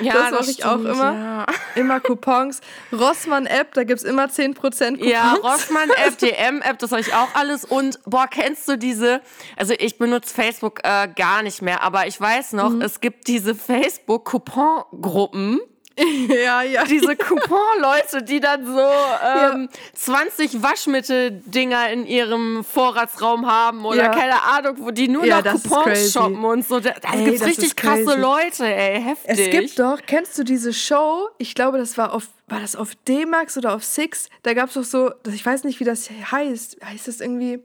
Ja, 0.00 0.14
das 0.14 0.30
mache 0.40 0.50
ich 0.50 0.64
auch 0.64 0.80
immer. 0.80 1.12
Ja. 1.12 1.46
Immer 1.74 2.00
Coupons. 2.00 2.62
Rossmann-App, 2.92 3.74
da 3.74 3.84
gibt 3.84 4.00
es 4.00 4.04
immer 4.04 4.24
10% 4.24 4.54
Coupons. 4.54 4.98
Ja, 5.00 5.34
Rossmann-App, 5.34 6.16
DM-App, 6.18 6.78
das 6.78 6.92
habe 6.92 7.02
ich 7.02 7.12
auch 7.12 7.28
alles. 7.34 7.66
Und 7.66 8.00
boah, 8.06 8.26
kennst 8.26 8.66
du 8.68 8.78
diese, 8.78 9.20
also 9.56 9.74
ich 9.78 9.98
benutze 9.98 10.34
Facebook 10.34 10.80
äh, 10.82 11.08
gar 11.14 11.42
nicht 11.42 11.60
mehr, 11.60 11.82
aber 11.82 12.06
ich 12.06 12.18
weiß 12.20 12.54
noch, 12.54 12.70
mhm. 12.70 12.80
es 12.80 13.00
gibt 13.00 13.28
diese 13.28 13.54
Facebook-Coupon-Gruppen. 13.54 15.60
Ja, 16.30 16.62
ja. 16.62 16.84
Diese 16.84 17.16
Coupon-Leute, 17.16 18.22
die 18.22 18.40
dann 18.40 18.64
so 18.64 18.80
ähm, 18.80 19.68
ja. 19.70 19.78
20 19.94 20.62
Waschmittel-Dinger 20.62 21.90
in 21.90 22.06
ihrem 22.06 22.64
Vorratsraum 22.64 23.46
haben 23.46 23.84
oder 23.84 24.04
ja. 24.04 24.08
keine 24.08 24.42
Ahnung, 24.42 24.76
wo 24.78 24.90
die 24.90 25.08
nur 25.08 25.24
ja, 25.24 25.42
noch 25.42 25.62
Coupons 25.62 26.12
shoppen 26.12 26.44
und 26.44 26.66
so. 26.66 26.80
Da, 26.80 26.94
da 27.00 27.10
gibt 27.12 27.44
richtig 27.44 27.76
krasse 27.76 28.18
Leute, 28.18 28.66
ey, 28.66 29.02
heftig. 29.02 29.38
Es 29.38 29.50
gibt 29.50 29.78
doch, 29.78 29.98
kennst 30.06 30.38
du 30.38 30.44
diese 30.44 30.72
Show? 30.72 31.28
Ich 31.38 31.54
glaube, 31.54 31.78
das 31.78 31.98
war 31.98 32.12
auf, 32.14 32.28
war 32.48 32.60
das 32.60 32.76
auf 32.76 32.94
D-Max 33.06 33.56
oder 33.56 33.74
auf 33.74 33.84
Six? 33.84 34.28
Da 34.42 34.54
gab 34.54 34.68
es 34.68 34.74
doch 34.74 34.84
so, 34.84 35.10
ich 35.32 35.44
weiß 35.44 35.64
nicht, 35.64 35.80
wie 35.80 35.84
das 35.84 36.08
heißt. 36.10 36.78
Heißt 36.84 37.08
das 37.08 37.20
irgendwie 37.20 37.60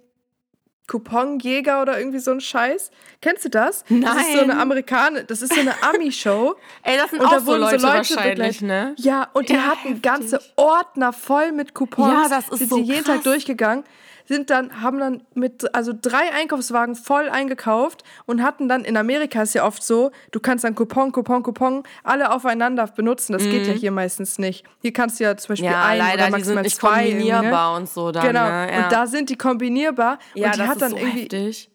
Couponjäger 0.88 1.82
oder 1.82 1.98
irgendwie 1.98 2.20
so 2.20 2.32
ein 2.32 2.42
Scheiß. 2.42 2.92
Kennst 3.22 3.46
du 3.46 3.50
das? 3.50 3.84
Nein. 3.90 4.02
Das 4.02 4.18
ist 4.18 4.34
so 4.34 4.40
eine 4.40 4.58
Amerikaner, 4.60 5.24
das 5.24 5.42
ist 5.42 5.54
so 5.54 5.60
eine 5.60 5.74
Ami-Show. 5.84 6.56
Ey, 6.84 6.98
das 6.98 7.10
sind 7.10 7.20
und 7.20 7.26
auch 7.28 7.32
da 7.32 7.40
so 7.40 7.56
Leute, 7.56 7.80
so 7.80 7.88
Leute 7.88 7.98
wahrscheinlich, 7.98 8.62
ne? 8.62 8.94
Ja, 8.98 9.30
und 9.34 9.50
die 9.50 9.54
ja, 9.54 9.62
hatten 9.64 9.90
heftig. 9.90 10.02
ganze 10.04 10.40
Ordner 10.56 11.14
voll 11.14 11.52
mit 11.52 11.74
Coupons. 11.74 12.12
Ja, 12.12 12.30
das 12.30 12.50
ist 12.50 12.60
sind 12.60 12.70
so 12.70 12.76
sie 12.76 12.84
jeden 12.84 13.04
Tag 13.04 13.24
durchgegangen 13.24 13.84
sind 14.28 14.50
dann, 14.50 14.82
haben 14.82 15.00
dann 15.00 15.24
mit, 15.34 15.74
also 15.76 15.94
drei 16.00 16.34
Einkaufswagen 16.34 16.96
voll 16.96 17.30
eingekauft 17.30 18.04
und 18.26 18.42
hatten 18.42 18.68
dann, 18.68 18.84
in 18.84 18.98
Amerika 18.98 19.44
ist 19.44 19.54
ja 19.54 19.66
oft 19.66 19.84
so, 19.84 20.12
du 20.32 20.40
kannst 20.40 20.64
dann 20.64 20.74
Coupon, 20.74 21.12
Coupon, 21.12 21.44
Coupon 21.44 21.84
alle 22.04 22.32
aufeinander 22.32 22.88
benutzen. 22.88 23.34
Das 23.34 23.44
mhm. 23.44 23.52
geht 23.52 23.68
ja 23.68 23.74
mhm. 23.74 23.78
hier 23.78 23.92
meistens 23.92 24.40
nicht. 24.40 24.66
Hier 24.82 24.94
kannst 24.94 25.20
du 25.20 25.26
ja 25.26 25.38
zum 25.38 25.50
Beispiel 25.50 25.70
ja, 25.70 25.86
ein 25.86 26.00
leider, 26.00 26.24
oder 26.24 26.32
maximal 26.32 26.42
die 26.42 26.46
sind 26.46 26.62
nicht 26.64 26.76
zwei. 26.78 27.12
kombinierbar 27.12 27.72
ne? 27.72 27.78
und 27.78 27.90
so 27.90 28.12
dann. 28.12 28.26
Genau. 28.26 28.46
Ne? 28.46 28.72
Ja. 28.72 28.84
Und 28.84 28.92
da 28.92 29.08
sind 29.08 29.30
die 29.30 29.38
kombinierbar. 29.38 30.20
Ja, 30.34 30.48
und 30.48 30.56
die 30.56 30.62
hatten 30.62 30.70
hat 30.70 30.82
dann 30.82 30.92
so 30.92 30.98
irgendwie 30.98 31.22
heftig. 31.22 31.70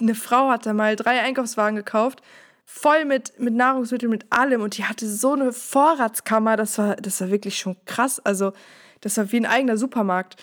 eine 0.00 0.14
Frau 0.14 0.50
hat 0.50 0.66
da 0.66 0.72
mal 0.72 0.96
drei 0.96 1.20
Einkaufswagen 1.20 1.76
gekauft, 1.76 2.20
voll 2.64 3.04
mit, 3.04 3.38
mit 3.38 3.54
Nahrungsmitteln, 3.54 4.10
mit 4.10 4.26
allem. 4.30 4.60
Und 4.60 4.76
die 4.76 4.84
hatte 4.84 5.08
so 5.08 5.34
eine 5.34 5.52
Vorratskammer, 5.52 6.56
das 6.56 6.78
war, 6.78 6.96
das 6.96 7.20
war 7.20 7.30
wirklich 7.30 7.56
schon 7.58 7.76
krass. 7.84 8.20
Also, 8.24 8.52
das 9.02 9.16
war 9.18 9.30
wie 9.30 9.36
ein 9.36 9.46
eigener 9.46 9.76
Supermarkt. 9.76 10.36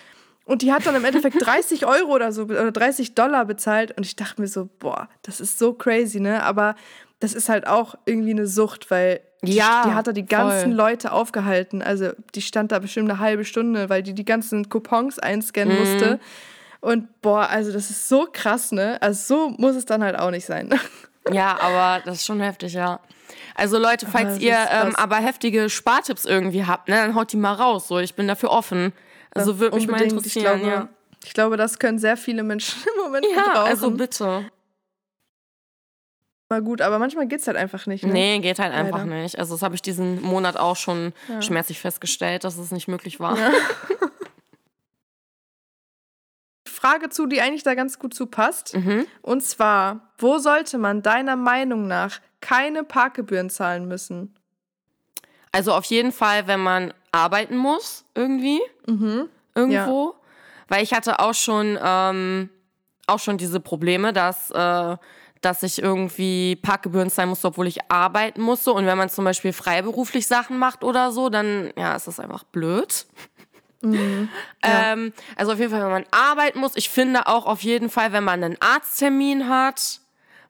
Und 0.46 0.60
die 0.62 0.72
hat 0.72 0.84
dann 0.86 0.94
im 0.94 1.04
Endeffekt 1.04 1.44
30 1.44 1.86
Euro 1.86 2.12
oder 2.12 2.30
so 2.32 2.42
oder 2.42 2.70
30 2.70 3.14
Dollar 3.14 3.44
bezahlt. 3.46 3.96
Und 3.96 4.04
ich 4.04 4.14
dachte 4.16 4.40
mir 4.40 4.46
so, 4.48 4.68
boah, 4.78 5.08
das 5.22 5.40
ist 5.40 5.58
so 5.58 5.72
crazy, 5.72 6.20
ne? 6.20 6.42
Aber 6.42 6.74
das 7.20 7.32
ist 7.32 7.48
halt 7.48 7.66
auch 7.66 7.94
irgendwie 8.04 8.32
eine 8.32 8.46
Sucht, 8.46 8.90
weil 8.90 9.20
die, 9.42 9.54
Ja, 9.54 9.84
die 9.86 9.92
hat 9.94 10.06
da 10.06 10.12
die 10.12 10.26
ganzen 10.26 10.70
voll. 10.70 10.76
Leute 10.76 11.12
aufgehalten. 11.12 11.80
Also 11.82 12.10
die 12.34 12.42
stand 12.42 12.72
da 12.72 12.78
bestimmt 12.78 13.10
eine 13.10 13.18
halbe 13.20 13.44
Stunde, 13.46 13.88
weil 13.88 14.02
die 14.02 14.12
die 14.14 14.24
ganzen 14.26 14.68
Coupons 14.68 15.18
einscannen 15.18 15.74
Mhm. 15.74 15.80
musste. 15.80 16.20
Und 16.80 17.22
boah, 17.22 17.48
also 17.48 17.72
das 17.72 17.88
ist 17.88 18.08
so 18.10 18.26
krass, 18.30 18.70
ne? 18.72 18.98
Also 19.00 19.34
so 19.36 19.48
muss 19.56 19.74
es 19.76 19.86
dann 19.86 20.02
halt 20.04 20.18
auch 20.18 20.30
nicht 20.30 20.46
sein. 20.46 20.68
Ja, 21.32 21.58
aber 21.58 22.02
das 22.04 22.16
ist 22.16 22.26
schon 22.26 22.40
heftig, 22.40 22.74
ja. 22.74 23.00
Also 23.54 23.78
Leute, 23.78 24.06
falls 24.06 24.34
das 24.34 24.42
ihr 24.42 24.58
ähm, 24.70 24.94
aber 24.94 25.16
heftige 25.16 25.70
Spartipps 25.70 26.26
irgendwie 26.26 26.66
habt, 26.66 26.90
ne, 26.90 26.96
dann 26.96 27.14
haut 27.14 27.32
die 27.32 27.38
mal 27.38 27.54
raus. 27.54 27.88
So, 27.88 27.98
ich 27.98 28.14
bin 28.14 28.28
dafür 28.28 28.50
offen. 28.50 28.92
Also 29.34 29.58
würde 29.58 29.76
mich 29.76 29.88
mal 29.88 30.00
interessieren. 30.00 30.56
Ich 30.56 30.62
glaube, 30.62 30.66
ja, 30.66 30.88
ich 31.24 31.34
glaube, 31.34 31.56
das 31.56 31.78
können 31.78 31.98
sehr 31.98 32.16
viele 32.16 32.42
Menschen 32.42 32.82
im 32.96 33.02
Moment 33.02 33.26
ja 33.26 33.42
gebrauchen. 33.42 33.68
also 33.68 33.90
bitte. 33.90 34.50
mal 36.48 36.62
gut, 36.62 36.80
aber 36.80 36.98
manchmal 36.98 37.26
geht's 37.26 37.46
halt 37.46 37.56
einfach 37.56 37.86
nicht. 37.86 38.04
Ne? 38.04 38.12
Nee, 38.12 38.38
geht 38.38 38.58
halt 38.58 38.72
einfach 38.72 39.04
Leider. 39.04 39.22
nicht. 39.22 39.38
Also 39.38 39.54
das 39.54 39.62
habe 39.62 39.74
ich 39.74 39.82
diesen 39.82 40.22
Monat 40.22 40.56
auch 40.56 40.76
schon 40.76 41.12
schmerzlich 41.40 41.80
festgestellt, 41.80 42.44
dass 42.44 42.56
es 42.58 42.70
nicht 42.70 42.88
möglich 42.88 43.20
war. 43.20 43.36
Frage 46.84 47.08
zu, 47.08 47.26
die 47.26 47.40
eigentlich 47.40 47.62
da 47.62 47.74
ganz 47.74 47.98
gut 47.98 48.12
zu 48.12 48.26
passt. 48.26 48.76
Mhm. 48.76 49.06
Und 49.22 49.42
zwar, 49.42 50.12
wo 50.18 50.36
sollte 50.36 50.76
man 50.76 51.00
deiner 51.00 51.34
Meinung 51.34 51.86
nach 51.86 52.20
keine 52.42 52.84
Parkgebühren 52.84 53.48
zahlen 53.48 53.88
müssen? 53.88 54.34
Also 55.54 55.72
auf 55.72 55.84
jeden 55.84 56.10
Fall, 56.10 56.48
wenn 56.48 56.58
man 56.58 56.92
arbeiten 57.12 57.56
muss, 57.56 58.04
irgendwie. 58.16 58.60
Mhm. 58.88 59.28
Irgendwo. 59.54 60.16
Weil 60.66 60.82
ich 60.82 60.92
hatte 60.92 61.20
auch 61.20 61.34
schon, 61.34 61.78
ähm, 61.80 62.50
auch 63.06 63.20
schon 63.20 63.38
diese 63.38 63.60
Probleme, 63.60 64.12
dass, 64.12 64.50
äh, 64.50 64.96
dass 65.42 65.62
ich 65.62 65.80
irgendwie 65.80 66.56
Parkgebühren 66.56 67.08
zahlen 67.08 67.28
musste, 67.28 67.46
obwohl 67.46 67.68
ich 67.68 67.88
arbeiten 67.88 68.40
musste. 68.40 68.72
Und 68.72 68.84
wenn 68.86 68.98
man 68.98 69.10
zum 69.10 69.24
Beispiel 69.24 69.52
freiberuflich 69.52 70.26
Sachen 70.26 70.58
macht 70.58 70.82
oder 70.82 71.12
so, 71.12 71.28
dann 71.28 71.72
ja, 71.76 71.94
ist 71.94 72.08
das 72.08 72.18
einfach 72.18 72.42
blöd. 72.44 73.06
Ähm, 74.62 75.12
also 75.36 75.52
auf 75.52 75.58
jeden 75.58 75.70
Fall, 75.70 75.82
wenn 75.82 75.90
man 75.90 76.06
arbeiten 76.10 76.58
muss. 76.58 76.72
Ich 76.74 76.88
finde 76.88 77.26
auch 77.26 77.44
auf 77.44 77.60
jeden 77.60 77.90
Fall, 77.90 78.12
wenn 78.12 78.24
man 78.24 78.42
einen 78.42 78.56
Arzttermin 78.58 79.46
hat, 79.50 80.00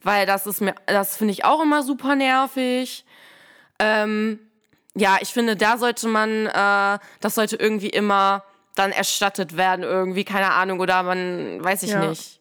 weil 0.04 0.24
das 0.24 0.46
ist 0.46 0.60
mir, 0.60 0.76
das 0.86 1.16
finde 1.16 1.32
ich 1.32 1.44
auch 1.44 1.60
immer 1.60 1.82
super 1.82 2.14
nervig. 2.14 3.04
Ähm, 3.80 4.38
ja, 4.94 5.18
ich 5.20 5.28
finde, 5.30 5.56
da 5.56 5.76
sollte 5.78 6.08
man, 6.08 6.46
äh, 6.46 6.98
das 7.20 7.34
sollte 7.34 7.56
irgendwie 7.56 7.88
immer 7.90 8.44
dann 8.74 8.90
erstattet 8.92 9.56
werden, 9.56 9.82
irgendwie, 9.84 10.24
keine 10.24 10.52
Ahnung, 10.52 10.80
oder 10.80 11.02
man, 11.02 11.62
weiß 11.62 11.84
ich 11.84 11.90
Ja. 11.90 12.08
nicht. 12.08 12.40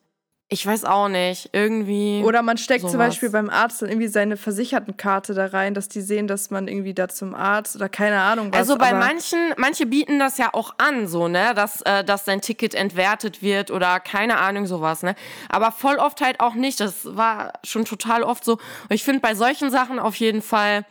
Ich 0.49 0.67
weiß 0.67 0.85
auch 0.85 1.07
nicht, 1.07 1.49
irgendwie. 1.53 2.21
Oder 2.23 2.43
man 2.43 2.57
steckt 2.57 2.81
zum 2.81 2.91
Sowas. 2.91 3.07
Beispiel 3.09 3.31
beim 3.31 3.49
Arzt 3.49 3.81
dann 3.81 3.89
irgendwie 3.89 4.07
seine 4.07 4.37
Versichertenkarte 4.37 5.33
da 5.33 5.47
rein, 5.47 5.73
dass 5.73 5.89
die 5.89 6.01
sehen, 6.01 6.27
dass 6.27 6.51
man 6.51 6.67
irgendwie 6.67 6.93
da 6.93 7.07
zum 7.07 7.33
Arzt 7.33 7.75
oder 7.75 7.89
keine 7.89 8.19
Ahnung 8.19 8.51
was. 8.51 8.59
Also 8.59 8.77
bei 8.77 8.93
manchen, 8.93 9.39
manche 9.57 9.87
bieten 9.87 10.19
das 10.19 10.37
ja 10.37 10.49
auch 10.53 10.75
an, 10.77 11.07
so, 11.07 11.27
ne, 11.27 11.53
dass, 11.55 11.81
äh, 11.83 12.03
dass 12.03 12.25
dein 12.25 12.41
Ticket 12.41 12.75
entwertet 12.75 13.41
wird 13.41 13.71
oder 13.71 13.99
keine 13.99 14.37
Ahnung, 14.37 14.67
sowas, 14.67 15.01
ne. 15.01 15.15
Aber 15.49 15.71
voll 15.71 15.95
oft 15.95 16.21
halt 16.21 16.39
auch 16.39 16.53
nicht. 16.53 16.79
Das 16.79 17.15
war 17.15 17.53
schon 17.63 17.85
total 17.85 18.21
oft 18.21 18.43
so. 18.45 18.53
Und 18.53 18.91
ich 18.91 19.03
finde 19.03 19.21
bei 19.21 19.33
solchen 19.33 19.71
Sachen 19.71 19.97
auf 19.97 20.15
jeden 20.17 20.43
Fall, 20.43 20.85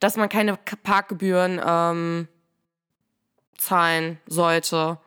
dass 0.00 0.16
man 0.16 0.28
keine 0.28 0.56
Parkgebühren 0.56 1.60
ähm, 1.64 2.28
zahlen 3.56 4.18
sollte. 4.26 4.98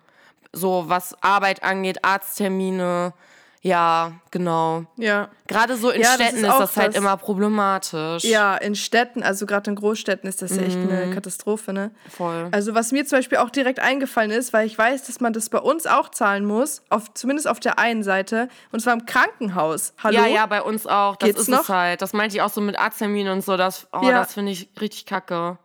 So 0.52 0.86
was 0.88 1.21
Arbeit 1.21 1.63
angeht, 1.63 2.04
Arzttermine, 2.04 3.13
ja, 3.62 4.13
genau. 4.32 4.86
Ja. 4.95 5.30
Gerade 5.48 5.76
so 5.76 5.89
in 5.89 6.00
Ja, 6.02 6.08
das 6.15 6.15
Städten 6.28 6.38
ist 6.38 6.43
ist, 6.43 6.50
auch 6.50 6.60
das 6.60 6.78
halt 6.78 6.95
immer 6.95 7.17
problematisch. 7.17 8.24
Ja, 8.24 8.56
in 8.56 8.74
Städten, 8.76 9.22
also 9.22 9.45
gerade 9.45 9.69
in 9.72 9.76
Großstädten 9.76 10.30
ist 10.30 10.41
das 10.41 10.56
ja 10.56 10.62
echt 10.63 10.78
Mhm. 10.78 10.89
eine 10.89 11.13
Katastrophe, 11.13 11.74
ne? 11.74 11.91
Voll. 12.10 12.48
Also 12.52 12.74
was 12.74 12.93
mir 12.93 13.06
zum 13.06 13.17
Beispiel 13.17 13.38
auch 13.39 13.50
direkt 13.50 13.80
eingefallen 13.82 14.32
ist, 14.32 14.54
weil 14.54 14.65
ich 14.65 14.78
weiß, 14.78 15.04
dass 15.08 15.19
man 15.19 15.34
das 15.34 15.50
bei 15.50 15.60
uns 15.60 15.88
auch 15.88 16.10
zahlen 16.10 16.45
muss, 16.45 16.84
auf, 16.89 17.13
zumindest 17.13 17.50
auf 17.50 17.60
der 17.60 17.80
einen 17.80 18.02
Seite, 18.04 18.48
und 18.72 18.80
zwar 18.80 18.93
im 18.93 19.06
Krankenhaus. 19.06 19.93
Hallo? 20.02 20.15
Ja, 20.19 20.26
ja, 20.28 20.45
bei 20.45 20.62
uns 20.62 20.88
auch. 20.88 21.17
Das 21.17 21.28
Geht's 21.28 21.41
ist 21.41 21.50
noch? 21.50 21.63
es 21.63 21.69
halt. 21.69 22.02
Das 22.02 22.13
meinte 22.13 22.38
ich 22.38 22.41
auch 22.41 22.50
so 22.50 22.62
mit 22.62 22.80
Arztterminen 22.80 23.34
und 23.34 23.41
so. 23.43 23.58
Das, 23.58 23.88
oh, 23.91 24.00
Ja. 24.04 24.12
das 24.19 24.36
finde 24.36 24.54
ich 24.54 24.69
richtig 24.80 25.06
kacke. 25.06 25.58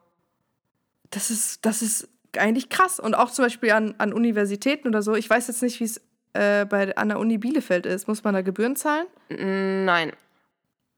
Das 1.11 1.31
ist, 1.31 1.65
das 1.65 1.81
ist 1.81 2.09
eigentlich 2.37 2.69
krass. 2.71 2.99
Und 2.99 3.15
auch 3.15 3.31
zum 3.31 3.45
Beispiel 3.45 3.71
an, 3.71 3.95
an 3.99 4.13
Universitäten 4.13 4.89
oder 4.89 5.01
so. 5.03 5.15
Ich 5.15 5.31
weiß 5.31 5.47
jetzt 5.47 5.63
nicht, 5.63 5.79
wie 5.79 5.85
es 5.85 6.01
äh, 6.35 6.65
bei, 6.67 6.95
an 6.97 7.09
der 7.09 7.19
Uni 7.19 7.39
Bielefeld 7.39 7.87
ist. 7.87 8.07
Muss 8.09 8.23
man 8.23 8.35
da 8.35 8.43
Gebühren 8.43 8.77
zahlen? 8.77 9.07
Nein. 9.31 10.13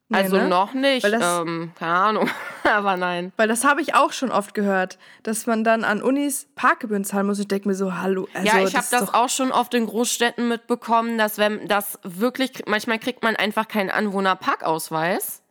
Nee, 0.08 0.18
also 0.18 0.36
ne? 0.36 0.46
noch 0.48 0.72
nicht. 0.72 1.04
Das- 1.04 1.40
ähm, 1.42 1.72
keine 1.76 1.92
Ahnung. 1.94 2.30
Aber 2.62 2.96
nein. 2.96 3.32
Weil 3.36 3.48
das 3.48 3.64
habe 3.64 3.80
ich 3.80 3.94
auch 3.96 4.12
schon 4.12 4.30
oft 4.30 4.54
gehört, 4.54 4.98
dass 5.24 5.46
man 5.46 5.64
dann 5.64 5.82
an 5.82 6.00
Unis 6.00 6.46
Parkgebühren 6.54 7.04
zahlen 7.04 7.26
muss. 7.26 7.40
Ich 7.40 7.48
denke 7.48 7.66
mir 7.68 7.74
so, 7.74 7.96
hallo. 7.96 8.28
Also, 8.32 8.46
ja, 8.46 8.62
ich 8.62 8.76
habe 8.76 8.86
das 8.88 9.06
doch- 9.06 9.14
auch 9.14 9.28
schon 9.28 9.50
oft 9.50 9.74
in 9.74 9.86
Großstädten 9.86 10.46
mitbekommen, 10.48 11.18
dass 11.18 11.38
wenn 11.38 11.66
das 11.66 11.98
wirklich, 12.04 12.52
manchmal 12.66 13.00
kriegt 13.00 13.24
man 13.24 13.34
einfach 13.34 13.66
keinen 13.66 13.90
Anwohnerparkausweis. 13.90 15.42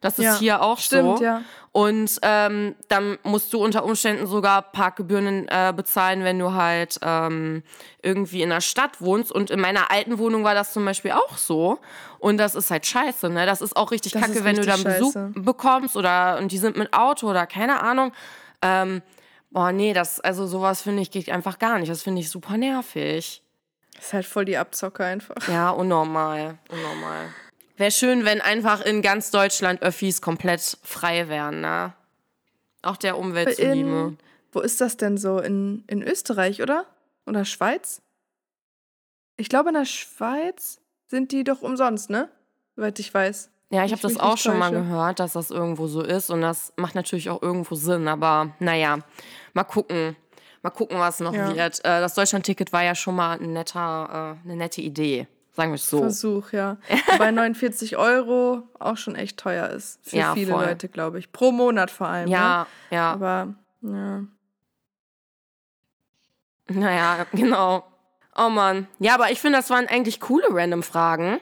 Das 0.00 0.18
ist 0.18 0.24
Ja, 0.24 0.38
hier 0.38 0.62
auch 0.62 0.78
stimmt, 0.78 1.18
so. 1.18 1.24
ja. 1.24 1.42
Und 1.72 2.18
ähm, 2.22 2.74
dann 2.88 3.18
musst 3.22 3.52
du 3.52 3.62
unter 3.62 3.84
Umständen 3.84 4.26
sogar 4.26 4.62
Parkgebühren 4.62 5.46
äh, 5.48 5.74
bezahlen, 5.76 6.24
wenn 6.24 6.38
du 6.38 6.52
halt 6.54 6.98
ähm, 7.02 7.62
irgendwie 8.02 8.40
in 8.42 8.48
der 8.48 8.62
Stadt 8.62 9.00
wohnst. 9.02 9.30
Und 9.30 9.50
in 9.50 9.60
meiner 9.60 9.90
alten 9.90 10.16
Wohnung 10.18 10.42
war 10.42 10.54
das 10.54 10.72
zum 10.72 10.86
Beispiel 10.86 11.12
auch 11.12 11.36
so. 11.36 11.78
Und 12.18 12.38
das 12.38 12.54
ist 12.54 12.70
halt 12.70 12.86
scheiße, 12.86 13.28
ne? 13.28 13.44
Das 13.44 13.60
ist 13.60 13.76
auch 13.76 13.90
richtig 13.90 14.12
Das 14.12 14.22
kacke, 14.22 14.42
wenn 14.44 14.56
du 14.56 14.62
dann 14.64 14.76
richtig 14.80 14.94
Besuch 14.94 15.12
scheiße. 15.12 15.32
bekommst 15.40 15.96
oder 15.96 16.38
und 16.38 16.50
die 16.50 16.56
sind 16.58 16.78
mit 16.78 16.94
Auto 16.94 17.28
oder 17.28 17.46
keine 17.46 17.82
Ahnung. 17.82 18.12
Ähm, 18.62 19.02
boah, 19.50 19.70
nee, 19.70 19.92
das, 19.92 20.18
also 20.20 20.46
sowas 20.46 20.80
finde 20.80 21.02
ich 21.02 21.10
geht 21.10 21.28
einfach 21.30 21.58
gar 21.58 21.78
nicht. 21.78 21.90
Das 21.90 22.02
finde 22.02 22.20
ich 22.22 22.30
super 22.30 22.56
nervig. 22.56 23.42
ist 23.98 24.12
halt 24.14 24.24
voll 24.24 24.46
die 24.46 24.56
Abzocke 24.56 25.04
einfach. 25.04 25.36
Ja, 25.46 25.68
unnormal. 25.70 26.56
Unnormal. 26.70 27.28
Wäre 27.76 27.90
schön, 27.90 28.24
wenn 28.24 28.40
einfach 28.40 28.80
in 28.80 29.02
ganz 29.02 29.30
Deutschland 29.30 29.82
Öffis 29.82 30.20
komplett 30.22 30.78
frei 30.82 31.28
wären, 31.28 31.60
ne? 31.60 31.92
Auch 32.82 32.96
der 32.96 33.18
Umwelt 33.18 33.54
zuliebe. 33.56 34.16
Wo 34.52 34.60
ist 34.60 34.80
das 34.80 34.96
denn 34.96 35.18
so? 35.18 35.38
In, 35.40 35.84
in 35.86 36.02
Österreich, 36.02 36.62
oder? 36.62 36.86
Oder 37.26 37.44
Schweiz? 37.44 38.00
Ich 39.36 39.48
glaube, 39.48 39.68
in 39.70 39.74
der 39.74 39.84
Schweiz 39.84 40.80
sind 41.08 41.32
die 41.32 41.44
doch 41.44 41.62
umsonst, 41.62 42.08
ne? 42.08 42.30
Soweit 42.76 42.98
ich 42.98 43.12
weiß. 43.12 43.50
Ja, 43.70 43.84
ich 43.84 43.92
habe 43.92 44.00
das 44.02 44.16
auch 44.18 44.38
schon 44.38 44.58
mal 44.58 44.70
täusche. 44.70 44.82
gehört, 44.82 45.20
dass 45.20 45.32
das 45.32 45.50
irgendwo 45.50 45.88
so 45.88 46.00
ist 46.00 46.30
und 46.30 46.40
das 46.40 46.72
macht 46.76 46.94
natürlich 46.94 47.28
auch 47.30 47.42
irgendwo 47.42 47.74
Sinn, 47.74 48.06
aber 48.06 48.52
naja, 48.60 48.98
mal 49.54 49.64
gucken. 49.64 50.16
Mal 50.62 50.70
gucken, 50.70 50.98
was 50.98 51.20
noch 51.20 51.34
Ja. 51.34 51.54
wird. 51.54 51.80
Äh, 51.80 52.00
das 52.00 52.14
Deutschland-Ticket 52.14 52.72
war 52.72 52.82
ja 52.84 52.94
schon 52.94 53.16
mal 53.16 53.38
ein 53.38 53.52
netter, 53.52 54.36
äh, 54.44 54.48
eine 54.48 54.56
nette 54.56 54.80
Idee, 54.80 55.26
sagen 55.56 55.72
wir 55.72 55.76
es 55.76 55.88
so. 55.90 55.98
Versuch, 55.98 56.52
ja. 56.52 56.76
Wobei 57.12 57.30
49 57.32 57.96
Euro 57.96 58.62
auch 58.78 58.96
schon 58.96 59.16
echt 59.16 59.38
teuer 59.38 59.68
ist. 59.70 59.98
Für 60.08 60.16
Ja, 60.16 60.34
viele 60.34 60.52
voll. 60.52 60.64
Leute, 60.66 60.88
glaube 60.88 61.18
ich. 61.18 61.32
Pro 61.32 61.50
Monat 61.50 61.90
vor 61.90 62.06
allem. 62.06 62.26
Ne? 62.28 62.34
Ja, 62.36 62.66
ja. 62.90 63.12
Aber, 63.12 63.54
ja. 63.80 64.22
Naja, 66.68 67.26
genau. 67.32 67.84
Oh 68.36 68.48
Mann. 68.50 68.86
Ja, 68.98 69.14
aber 69.14 69.30
ich 69.30 69.40
finde, 69.40 69.58
das 69.58 69.70
waren 69.70 69.86
eigentlich 69.86 70.20
coole 70.20 70.46
random 70.50 70.82
Fragen. 70.82 71.40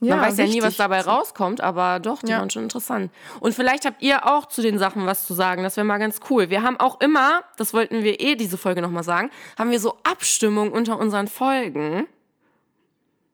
ja 0.00 0.16
Man 0.16 0.24
weiß 0.26 0.38
ja 0.38 0.46
nie, 0.46 0.62
was 0.62 0.76
dabei 0.76 1.00
rauskommt, 1.00 1.60
aber 1.60 1.98
doch, 2.00 2.20
die 2.22 2.30
Ja. 2.30 2.38
waren 2.38 2.48
schon 2.48 2.62
interessant. 2.62 3.10
Und 3.40 3.54
vielleicht 3.54 3.84
habt 3.84 4.00
ihr 4.02 4.24
auch 4.26 4.46
zu 4.46 4.62
den 4.62 4.78
Sachen 4.78 5.04
was 5.04 5.26
zu 5.26 5.34
sagen. 5.34 5.62
Das 5.62 5.76
wäre 5.76 5.84
mal 5.84 5.98
ganz 5.98 6.20
cool. 6.30 6.48
Wir 6.48 6.62
haben 6.62 6.78
auch 6.80 7.00
immer, 7.00 7.42
das 7.58 7.74
wollten 7.74 8.02
wir 8.02 8.20
eh 8.20 8.36
diese 8.36 8.56
Folge 8.56 8.80
nochmal 8.82 9.04
sagen, 9.04 9.30
haben 9.58 9.70
wir 9.72 9.80
so 9.80 9.98
Abstimmung 10.04 10.72
unter 10.72 10.98
unseren 10.98 11.26
Folgen. 11.28 12.06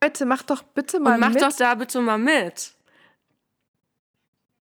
Leute, 0.03 0.25
macht 0.25 0.49
doch 0.51 0.63
bitte 0.63 0.99
mal 0.99 1.15
Und 1.15 1.21
macht 1.21 1.35
mit. 1.35 1.43
doch 1.43 1.53
da 1.53 1.75
bitte 1.75 2.01
mal 2.01 2.17
mit. 2.19 2.73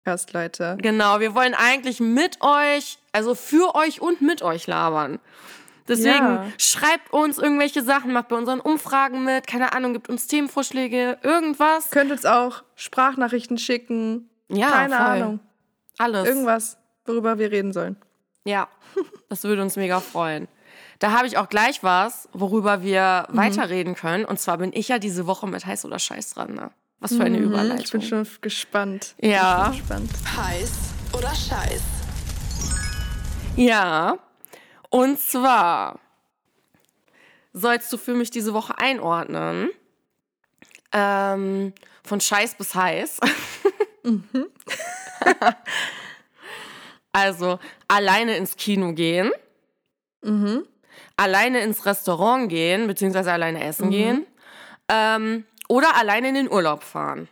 Podcast, 0.04 0.34
Leute. 0.34 0.78
Genau, 0.82 1.20
wir 1.20 1.36
wollen 1.36 1.54
eigentlich 1.54 2.00
mit 2.00 2.42
euch, 2.42 2.98
also 3.12 3.36
für 3.36 3.76
euch 3.76 4.02
und 4.02 4.22
mit 4.22 4.42
euch 4.42 4.66
labern. 4.66 5.20
Deswegen 5.88 6.26
Ja. 6.26 6.46
schreibt 6.58 7.14
uns 7.14 7.38
irgendwelche 7.38 7.84
Sachen, 7.84 8.14
macht 8.14 8.30
bei 8.30 8.36
unseren 8.36 8.60
Umfragen 8.62 9.24
mit, 9.24 9.46
keine 9.46 9.74
Ahnung, 9.74 9.94
gibt 9.94 10.10
uns 10.10 10.26
Themenvorschläge, 10.26 11.20
irgendwas. 11.22 11.92
Könnt 11.92 12.12
uns 12.12 12.26
auch 12.26 12.64
Sprachnachrichten 12.76 13.60
schicken. 13.60 14.28
Ja, 14.50 14.70
Keine 14.72 14.96
voll. 14.96 15.06
Ahnung. 15.06 15.40
Alles. 16.00 16.28
Irgendwas, 16.28 16.78
worüber 17.06 17.38
wir 17.38 17.52
reden 17.52 17.74
sollen. 17.74 17.96
Ja, 18.44 18.68
das 19.30 19.44
würde 19.44 19.62
uns 19.62 19.76
mega 19.76 20.00
freuen. 20.00 20.48
Da 21.02 21.14
habe 21.14 21.26
ich 21.26 21.36
auch 21.40 21.50
gleich 21.50 21.82
was, 21.82 22.30
worüber 22.32 22.84
wir 22.84 23.26
weiterreden 23.30 23.96
können. 23.96 24.24
Und 24.24 24.40
zwar 24.40 24.60
bin 24.60 24.72
ich 24.72 24.88
ja 24.88 25.00
diese 25.00 25.26
Woche 25.26 25.48
mit 25.48 25.66
heiß 25.66 25.84
oder 25.86 25.98
scheiß 25.98 26.36
dran. 26.36 26.54
Ne? 26.54 26.70
Was 27.00 27.16
für 27.16 27.24
eine 27.24 27.40
Überleitung. 27.40 27.80
Ich 27.80 27.92
bin 27.92 28.02
schon 28.04 28.28
gespannt. 28.42 29.16
Ja. 29.20 29.72
Ich 29.74 29.84
bin 29.84 29.98
gespannt. 29.98 30.12
Heiß 30.38 30.72
oder 31.14 31.34
Scheiß? 31.34 31.82
Ja. 33.56 34.20
Und 34.92 35.18
zwar 35.18 36.00
sollst 37.52 37.92
du 37.92 37.98
für 37.98 38.14
mich 38.14 38.30
diese 38.30 38.54
Woche 38.54 38.78
einordnen. 38.78 39.72
Ähm, 40.92 41.74
von 42.04 42.22
Scheiß 42.22 42.54
bis 42.54 42.76
heiß. 42.76 43.20
also 47.12 47.58
alleine 47.88 48.38
ins 48.38 48.56
Kino 48.56 48.94
gehen. 48.94 49.32
Alleine 51.22 51.60
ins 51.62 51.86
Restaurant 51.86 52.50
gehen, 52.50 52.88
beziehungsweise 52.88 53.32
alleine 53.32 53.64
essen 53.64 53.90
gehen. 53.92 54.26
Ähm, 54.90 55.46
oder 55.70 55.96
alleine 55.96 56.30
in 56.30 56.36
den 56.36 56.52
Urlaub 56.52 56.84
fahren. 56.84 57.28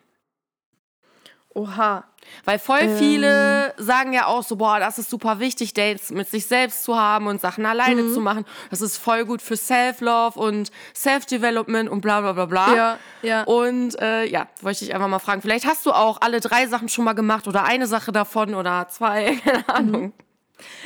Oha. 1.56 2.04
Weil 2.46 2.60
voll 2.60 2.88
viele 2.98 3.74
sagen 3.78 4.14
ja 4.14 4.28
auch 4.28 4.44
so, 4.44 4.56
boah, 4.58 4.80
das 4.80 5.00
ist 5.00 5.10
super 5.10 5.40
wichtig, 5.40 5.74
Dates 5.74 6.12
mit 6.12 6.30
sich 6.30 6.46
selbst 6.46 6.84
zu 6.84 6.96
haben 6.96 7.26
und 7.28 7.42
Sachen 7.42 7.66
alleine 7.66 8.04
Mhm. 8.04 8.14
zu 8.14 8.22
machen. 8.22 8.46
Das 8.70 8.82
ist 8.82 8.98
voll 8.98 9.26
gut 9.26 9.42
für 9.42 9.58
Self-Love 9.58 10.40
und 10.40 10.72
Self-Development 10.96 11.90
und 11.90 12.02
bla 12.02 12.22
bla 12.22 12.34
bla 12.34 12.46
bla. 12.46 12.76
Ja, 12.76 12.98
ja. 13.24 13.44
Und 13.44 14.00
äh, 14.00 14.26
ja, 14.26 14.48
wollte 14.62 14.86
ich 14.86 14.94
einfach 14.94 15.08
mal 15.08 15.20
fragen. 15.20 15.42
Vielleicht 15.42 15.66
hast 15.66 15.86
du 15.88 15.92
auch 15.92 16.22
alle 16.22 16.40
drei 16.40 16.68
Sachen 16.68 16.88
schon 16.88 17.04
mal 17.06 17.14
gemacht 17.14 17.48
oder 17.48 17.64
eine 17.64 17.88
Sache 17.88 18.12
davon 18.12 18.54
oder 18.54 18.88
zwei, 18.90 19.36
keine 19.44 19.68
Ahnung. 19.70 20.14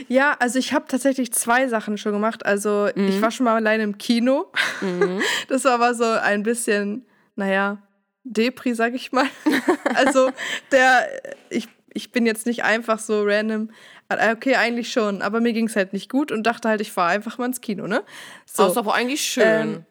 Ja, 0.07 0.35
also 0.39 0.59
ich 0.59 0.73
habe 0.73 0.85
tatsächlich 0.87 1.33
zwei 1.33 1.67
Sachen 1.67 1.97
schon 1.97 2.11
gemacht. 2.13 2.45
Also 2.45 2.89
ich 2.95 3.21
war 3.21 3.31
schon 3.31 3.45
mal 3.45 3.55
alleine 3.55 3.83
im 3.83 3.97
Kino. 3.97 4.51
Das 5.47 5.65
war 5.65 5.73
aber 5.73 5.93
so 5.93 6.03
ein 6.05 6.43
bisschen, 6.43 7.05
naja, 7.35 7.77
Depri, 8.23 8.73
sag 8.73 8.93
ich 8.93 9.11
mal. 9.11 9.25
also 9.95 10.31
der, 10.71 11.07
ich, 11.49 11.67
ich 11.93 12.11
bin 12.11 12.25
jetzt 12.25 12.45
nicht 12.45 12.63
einfach 12.63 12.99
so 12.99 13.23
random. 13.23 13.69
äh, 14.09 14.33
Okay, 14.33 14.55
eigentlich 14.55 14.91
schon, 14.91 15.21
aber 15.21 15.41
mir 15.41 15.53
ging 15.53 15.67
es 15.67 15.75
halt 15.75 15.93
nicht 15.93 16.09
gut 16.09 16.31
und 16.31 16.43
dachte 16.43 16.69
halt, 16.69 16.81
ich 16.81 16.91
fahre 16.91 17.11
einfach 17.11 17.37
mal 17.37 17.45
ins 17.47 17.61
Kino, 17.61 17.87
ne? 17.87 18.03
So. 18.45 18.63
Das 18.63 18.71
ist 18.73 18.77
aber 18.77 18.93
eigentlich 18.95 19.21
schön. 19.21 19.43
Ähm, 19.45 19.85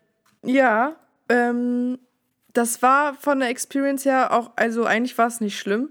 Ja, 0.44 0.96
ähm, 1.28 1.98
das 2.52 2.82
war 2.82 3.14
von 3.14 3.40
der 3.40 3.48
Experience 3.48 4.04
her 4.04 4.32
auch, 4.32 4.50
also 4.56 4.84
eigentlich 4.84 5.16
war 5.18 5.26
es 5.28 5.40
nicht 5.40 5.58
schlimm. 5.58 5.90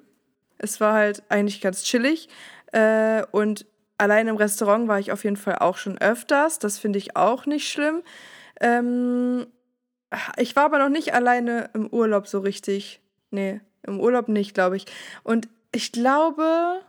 Es 0.57 0.79
war 0.79 0.93
halt 0.93 1.23
eigentlich 1.29 1.59
ganz 1.61 1.83
chillig. 1.83 2.29
Äh, 2.71 3.23
und 3.31 3.65
allein 4.01 4.27
im 4.27 4.35
Restaurant 4.35 4.87
war 4.87 4.99
ich 4.99 5.11
auf 5.11 5.23
jeden 5.23 5.37
Fall 5.37 5.59
auch 5.59 5.77
schon 5.77 5.97
öfters. 5.99 6.57
Das 6.57 6.79
finde 6.79 6.97
ich 6.97 7.15
auch 7.15 7.45
nicht 7.45 7.69
schlimm. 7.69 8.01
Ähm, 8.59 9.45
ich 10.37 10.55
war 10.55 10.65
aber 10.65 10.79
noch 10.79 10.89
nicht 10.89 11.13
alleine 11.13 11.69
im 11.73 11.87
Urlaub 11.87 12.27
so 12.27 12.39
richtig. 12.39 12.99
Nee, 13.29 13.61
im 13.83 13.99
Urlaub 13.99 14.27
nicht, 14.27 14.55
glaube 14.55 14.75
ich. 14.75 14.85
Und 15.23 15.47
ich 15.71 15.91
glaube, 15.91 16.81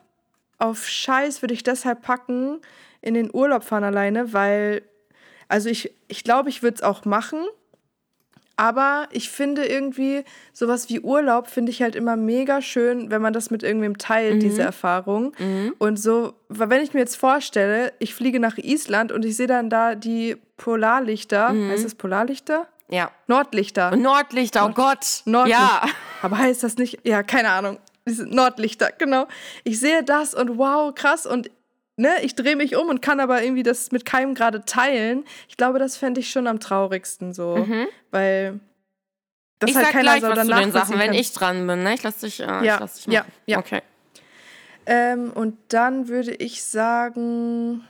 auf 0.59 0.88
Scheiß 0.88 1.42
würde 1.42 1.55
ich 1.55 1.62
deshalb 1.62 2.03
packen, 2.03 2.61
in 3.03 3.14
den 3.14 3.31
Urlaub 3.33 3.62
fahren 3.62 3.85
alleine, 3.85 4.33
weil, 4.33 4.83
also 5.48 5.68
ich, 5.68 5.94
ich 6.09 6.25
glaube, 6.25 6.48
ich 6.48 6.62
würde 6.62 6.77
es 6.77 6.83
auch 6.83 7.05
machen. 7.05 7.44
Aber 8.57 9.09
ich 9.11 9.31
finde 9.31 9.65
irgendwie, 9.65 10.25
sowas 10.53 10.88
wie 10.88 11.01
Urlaub 11.01 11.49
finde 11.49 11.71
ich 11.71 11.83
halt 11.83 11.97
immer 11.97 12.17
mega 12.17 12.61
schön, 12.62 13.11
wenn 13.11 13.23
man 13.23 13.33
das 13.33 13.51
mit 13.51 13.62
irgendwem 13.62 13.99
teilt, 13.99 14.43
diese 14.43 14.62
Erfahrung. 14.62 15.33
Und 15.79 15.97
so, 15.99 16.35
wenn 16.49 16.83
ich 16.83 16.93
mir 16.95 17.01
jetzt 17.01 17.17
vorstelle, 17.17 17.93
ich 17.99 18.15
fliege 18.15 18.41
nach 18.41 18.59
Island 18.59 19.11
und 19.11 19.25
ich 19.25 19.37
sehe 19.37 19.47
dann 19.47 19.71
da 19.71 19.95
die 19.95 20.37
Polarlichter, 20.57 21.49
heißt 21.49 21.85
es 21.85 21.95
Polarlichter? 21.95 22.69
ja. 22.93 23.11
Nordlichter. 23.27 23.97
Nordlichter, 23.97 24.67
oh 24.67 24.73
Gott. 24.73 25.23
Nordlicht. 25.25 25.59
Ja. 25.59 25.83
Aber 26.21 26.38
heißt 26.38 26.62
das 26.62 26.77
nicht? 26.77 26.99
Ja, 27.05 27.23
keine 27.23 27.51
Ahnung. 27.51 27.79
Nordlichter, 28.05 28.91
genau. 28.97 29.27
Ich 29.65 29.81
sehe 29.81 30.05
das 30.05 30.35
und 30.35 30.59
wow, 30.59 30.95
krass. 30.95 31.25
Und 31.27 31.51
ne, 31.96 32.11
ich 32.22 32.35
drehe 32.35 32.57
mich 32.57 32.76
um 32.76 32.88
und 32.88 33.02
kann 33.02 33.20
aber 33.20 33.42
irgendwie 33.42 33.62
das 33.62 33.92
mit 33.92 34.05
keinem 34.05 34.35
gerade 34.35 34.64
teilen. 34.64 35.24
Ich 35.48 35.57
glaube, 35.57 35.78
das 35.78 35.96
fände 35.96 36.20
ich 36.20 36.31
schon 36.31 36.46
am 36.46 36.61
traurigsten 36.61 37.33
so. 37.33 37.66
Weil 38.11 38.61
das 39.59 39.68
Mhm. 39.68 39.68
Ich 39.70 39.76
halt 39.76 39.87
sag 39.87 39.92
keiner 39.92 40.18
gleich 40.18 40.22
was 40.22 40.31
zu 40.31 40.35
den 40.46 40.48
Sachen, 40.48 40.70
nachvollziehen 40.72 40.98
wenn 40.98 41.07
kann. 41.07 41.14
ich 41.14 41.33
dran 41.33 41.66
bin. 41.66 41.83
Ne? 41.85 41.94
Ich 41.94 42.02
lass 42.02 42.18
dich, 42.18 42.40
äh, 42.40 42.44
Ja, 42.44 42.74
ich 42.74 42.81
lass 42.81 42.94
dich 42.96 43.07
ja, 43.07 43.20
machen. 43.20 43.33
ja. 43.46 43.59
Okay. 43.59 43.83
Ähm, 44.87 45.31
und 45.33 45.57
dann 45.68 46.09
würde 46.09 46.33
ich 46.35 46.64
sagen, 46.64 47.85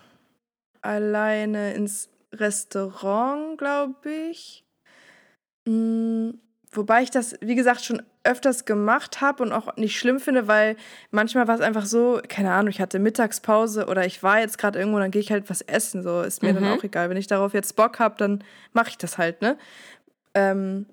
alleine 0.82 1.72
ins 1.72 2.10
Restaurant, 2.34 3.56
glaube 3.56 4.10
ich. 4.30 4.64
Mm, 5.66 6.30
wobei 6.70 7.02
ich 7.02 7.10
das, 7.10 7.34
wie 7.40 7.54
gesagt, 7.54 7.82
schon 7.84 8.02
öfters 8.24 8.64
gemacht 8.64 9.20
habe 9.20 9.42
und 9.42 9.52
auch 9.52 9.76
nicht 9.76 9.98
schlimm 9.98 10.20
finde, 10.20 10.46
weil 10.46 10.76
manchmal 11.10 11.48
war 11.48 11.54
es 11.54 11.60
einfach 11.60 11.86
so, 11.86 12.20
keine 12.28 12.52
Ahnung, 12.52 12.70
ich 12.70 12.80
hatte 12.80 12.98
Mittagspause 12.98 13.86
oder 13.86 14.06
ich 14.06 14.22
war 14.22 14.40
jetzt 14.40 14.58
gerade 14.58 14.78
irgendwo, 14.78 14.98
dann 14.98 15.10
gehe 15.10 15.20
ich 15.20 15.32
halt 15.32 15.50
was 15.50 15.60
essen. 15.62 16.02
So 16.02 16.22
ist 16.22 16.42
mir 16.42 16.52
dann 16.52 16.64
auch 16.66 16.84
egal. 16.84 17.10
Wenn 17.10 17.16
ich 17.16 17.26
darauf 17.26 17.54
jetzt 17.54 17.74
Bock 17.74 17.98
habe, 17.98 18.14
dann 18.18 18.44
mache 18.72 18.90
ich 18.90 18.98
das 18.98 19.18
halt, 19.18 19.42
ne? 19.42 19.58
Ähm, 20.34 20.86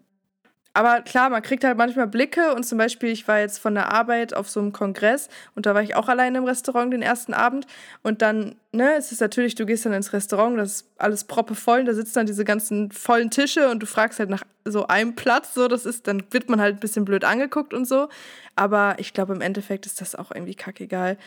aber 0.73 1.01
klar, 1.01 1.29
man 1.29 1.41
kriegt 1.41 1.63
halt 1.63 1.77
manchmal 1.77 2.07
Blicke 2.07 2.53
und 2.53 2.63
zum 2.63 2.77
Beispiel, 2.77 3.09
ich 3.09 3.27
war 3.27 3.39
jetzt 3.39 3.57
von 3.57 3.73
der 3.73 3.91
Arbeit 3.91 4.33
auf 4.33 4.49
so 4.49 4.59
einem 4.59 4.71
Kongress 4.71 5.27
und 5.55 5.65
da 5.65 5.73
war 5.73 5.81
ich 5.81 5.95
auch 5.95 6.07
alleine 6.07 6.37
im 6.37 6.43
Restaurant 6.43 6.93
den 6.93 7.01
ersten 7.01 7.33
Abend 7.33 7.65
und 8.03 8.21
dann, 8.21 8.55
ne, 8.71 8.95
es 8.95 9.11
ist 9.11 9.19
natürlich, 9.19 9.55
du 9.55 9.65
gehst 9.65 9.85
dann 9.85 9.93
ins 9.93 10.13
Restaurant, 10.13 10.57
das 10.57 10.71
ist 10.71 10.91
alles 10.97 11.23
proppevoll, 11.23 11.85
da 11.85 11.93
sitzen 11.93 12.13
dann 12.15 12.27
diese 12.27 12.45
ganzen 12.45 12.91
vollen 12.91 13.31
Tische 13.31 13.69
und 13.69 13.79
du 13.81 13.87
fragst 13.87 14.19
halt 14.19 14.29
nach 14.29 14.43
so 14.63 14.87
einem 14.87 15.15
Platz, 15.15 15.53
so, 15.53 15.67
das 15.67 15.85
ist, 15.85 16.07
dann 16.07 16.23
wird 16.31 16.49
man 16.49 16.61
halt 16.61 16.77
ein 16.77 16.79
bisschen 16.79 17.05
blöd 17.05 17.25
angeguckt 17.25 17.73
und 17.73 17.85
so, 17.85 18.07
aber 18.55 18.95
ich 18.99 19.13
glaube, 19.13 19.33
im 19.33 19.41
Endeffekt 19.41 19.85
ist 19.85 20.01
das 20.01 20.15
auch 20.15 20.31
irgendwie 20.31 20.55
kackegal. 20.55 21.17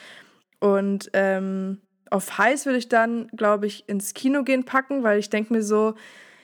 Und 0.60 1.10
ähm, 1.14 1.80
auf 2.10 2.38
heiß 2.38 2.66
würde 2.66 2.78
ich 2.78 2.88
dann, 2.88 3.26
glaube 3.28 3.66
ich, 3.66 3.88
ins 3.88 4.14
Kino 4.14 4.44
gehen 4.44 4.64
packen, 4.64 5.02
weil 5.02 5.18
ich 5.18 5.30
denke 5.30 5.52
mir 5.52 5.62
so, 5.62 5.94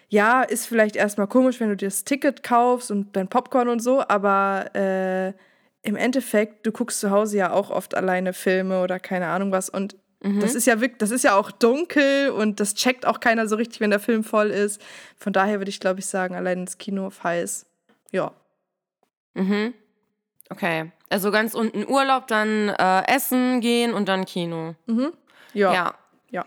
ja, 0.08 0.42
ist 0.42 0.66
vielleicht 0.66 0.96
erstmal 0.96 1.26
komisch, 1.26 1.60
wenn 1.60 1.68
du 1.68 1.76
dir 1.76 1.88
das 1.88 2.04
Ticket 2.04 2.42
kaufst 2.42 2.90
und 2.90 3.14
dein 3.16 3.28
Popcorn 3.28 3.68
und 3.68 3.80
so, 3.80 4.02
aber 4.06 4.74
äh, 4.74 5.32
im 5.82 5.96
Endeffekt, 5.96 6.66
du 6.66 6.72
guckst 6.72 7.00
zu 7.00 7.10
Hause 7.10 7.38
ja 7.38 7.52
auch 7.52 7.70
oft 7.70 7.94
alleine 7.94 8.32
Filme 8.32 8.82
oder 8.82 8.98
keine 8.98 9.26
Ahnung 9.28 9.52
was 9.52 9.68
und 9.68 9.96
das 10.20 10.56
ist 10.56 10.66
ja 10.66 10.80
wirklich, 10.80 10.98
das 10.98 11.12
ist 11.12 11.22
ja 11.22 11.36
auch 11.36 11.52
dunkel 11.52 12.30
und 12.30 12.58
das 12.58 12.74
checkt 12.74 13.06
auch 13.06 13.20
keiner 13.20 13.46
so 13.46 13.54
richtig, 13.54 13.80
wenn 13.80 13.90
der 13.90 14.00
Film 14.00 14.24
voll 14.24 14.50
ist. 14.50 14.82
Von 15.16 15.32
daher 15.32 15.60
würde 15.60 15.68
ich, 15.68 15.78
glaube 15.78 16.00
ich, 16.00 16.06
sagen, 16.06 16.34
allein 16.34 16.60
ins 16.60 16.76
Kino 16.76 17.06
auf 17.06 17.22
heiß. 17.22 17.66
Ja. 18.10 18.32
Mhm. 19.34 19.74
Okay. 20.50 20.90
Also 21.08 21.30
ganz 21.30 21.54
unten 21.54 21.86
Urlaub, 21.86 22.26
dann 22.26 22.68
äh, 22.68 23.06
essen 23.06 23.60
gehen 23.60 23.94
und 23.94 24.08
dann 24.08 24.24
Kino. 24.24 24.74
Ja. 25.54 25.72
Ja. 25.72 25.94
Ja. 26.30 26.46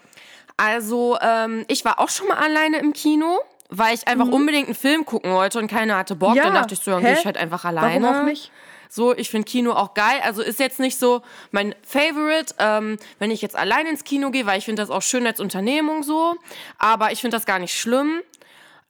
Also, 0.58 1.18
ähm, 1.22 1.66
ich 1.68 1.86
war 1.86 2.00
auch 2.00 2.10
schon 2.10 2.28
mal 2.28 2.38
alleine 2.38 2.80
im 2.80 2.94
Kino, 2.94 3.40
weil 3.70 3.96
ich 3.96 4.08
einfach 4.08 4.28
unbedingt 4.28 4.68
einen 4.68 4.76
Film 4.76 5.06
gucken 5.06 5.32
wollte 5.32 5.60
und 5.60 5.68
keiner 5.68 5.98
hatte 5.98 6.16
Bock. 6.16 6.32
Mhm. 6.32 6.38
Ja. 6.38 6.44
Dann 6.44 6.54
dachte 6.56 6.74
ich 6.74 6.82
so, 6.82 6.92
dann 6.92 7.02
gehe 7.04 7.14
ich 7.14 7.26
halt 7.26 7.38
einfach 7.38 7.66
alleine. 7.66 8.06
Warum 8.06 8.22
auch 8.22 8.26
nicht? 8.26 8.52
So, 8.94 9.16
ich 9.16 9.30
finde 9.30 9.46
Kino 9.46 9.72
auch 9.72 9.94
geil. 9.94 10.20
Also 10.22 10.42
ist 10.42 10.60
jetzt 10.60 10.82
nicht 10.82 11.00
so 11.00 11.22
mein 11.52 11.74
Favorite, 11.82 12.54
ähm, 12.60 12.98
wenn 13.20 13.32
ich 13.32 13.42
jetzt 13.42 13.56
allein 13.56 13.88
ins 13.88 14.04
Kino 14.04 14.32
gehe, 14.32 14.46
weil 14.46 14.58
ich 14.58 14.66
finde 14.66 14.82
das 14.82 14.90
auch 14.90 15.02
schön 15.02 15.26
als 15.26 15.40
Unternehmung 15.40 16.04
so. 16.04 16.36
Aber 16.78 17.14
ich 17.14 17.22
finde 17.22 17.38
das 17.38 17.46
gar 17.46 17.58
nicht 17.58 17.74
schlimm. 17.74 18.22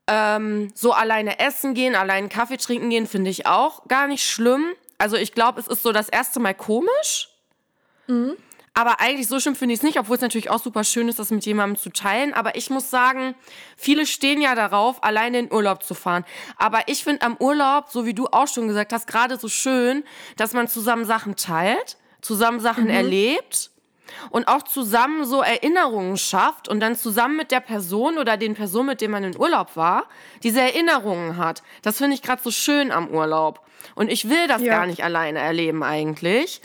Ähm, 0.07 0.71
so 0.73 0.91
alleine 0.93 1.37
essen 1.39 1.75
gehen, 1.75 1.93
allein 1.95 2.29
Kaffee 2.29 2.57
trinken 2.57 2.89
gehen, 2.89 3.05
finde 3.05 3.29
ich 3.29 3.45
auch 3.45 3.87
gar 3.87 4.07
nicht 4.07 4.27
schlimm. 4.27 4.65
Also 4.97 5.17
ich 5.17 5.33
glaube, 5.33 5.59
es 5.59 5.67
ist 5.67 5.83
so 5.83 5.91
das 5.91 6.09
erste 6.09 6.39
Mal 6.39 6.55
komisch. 6.55 7.29
Aber 8.73 9.01
eigentlich 9.01 9.27
so 9.27 9.39
schlimm 9.39 9.55
finde 9.55 9.73
ich 9.73 9.79
es 9.79 9.83
nicht, 9.83 9.99
obwohl 9.99 10.15
es 10.15 10.21
natürlich 10.21 10.49
auch 10.49 10.61
super 10.61 10.85
schön 10.85 11.09
ist, 11.09 11.19
das 11.19 11.29
mit 11.29 11.45
jemandem 11.45 11.77
zu 11.77 11.89
teilen. 11.89 12.33
Aber 12.33 12.55
ich 12.55 12.69
muss 12.69 12.89
sagen, 12.89 13.35
viele 13.75 14.05
stehen 14.05 14.41
ja 14.41 14.55
darauf, 14.55 15.03
alleine 15.03 15.39
in 15.39 15.51
Urlaub 15.51 15.83
zu 15.83 15.93
fahren. 15.93 16.23
Aber 16.57 16.87
ich 16.87 17.03
finde 17.03 17.23
am 17.23 17.35
Urlaub, 17.37 17.89
so 17.89 18.05
wie 18.05 18.13
du 18.13 18.27
auch 18.27 18.47
schon 18.47 18.69
gesagt 18.69 18.93
hast, 18.93 19.07
gerade 19.07 19.37
so 19.37 19.49
schön, 19.49 20.05
dass 20.37 20.53
man 20.53 20.69
zusammen 20.69 21.03
Sachen 21.03 21.35
teilt, 21.35 21.97
zusammen 22.21 22.61
Sachen 22.61 22.89
erlebt 22.89 23.71
und 24.29 24.47
auch 24.47 24.61
zusammen 24.61 25.25
so 25.25 25.41
Erinnerungen 25.41 26.15
schafft 26.15 26.69
und 26.69 26.79
dann 26.79 26.95
zusammen 26.95 27.35
mit 27.35 27.51
der 27.51 27.59
Person 27.59 28.17
oder 28.17 28.37
den 28.37 28.53
Personen, 28.55 28.87
mit 28.87 29.01
denen 29.01 29.11
man 29.11 29.23
in 29.25 29.37
Urlaub 29.37 29.75
war, 29.75 30.05
diese 30.43 30.61
Erinnerungen 30.61 31.35
hat. 31.35 31.61
Das 31.81 31.97
finde 31.97 32.13
ich 32.13 32.21
gerade 32.21 32.41
so 32.41 32.51
schön 32.51 32.91
am 32.91 33.09
Urlaub. 33.09 33.61
Und 33.95 34.09
ich 34.09 34.29
will 34.29 34.47
das 34.47 34.61
Ja. 34.61 34.77
gar 34.77 34.85
nicht 34.85 35.03
alleine 35.03 35.39
erleben 35.39 35.83
eigentlich. 35.83 36.61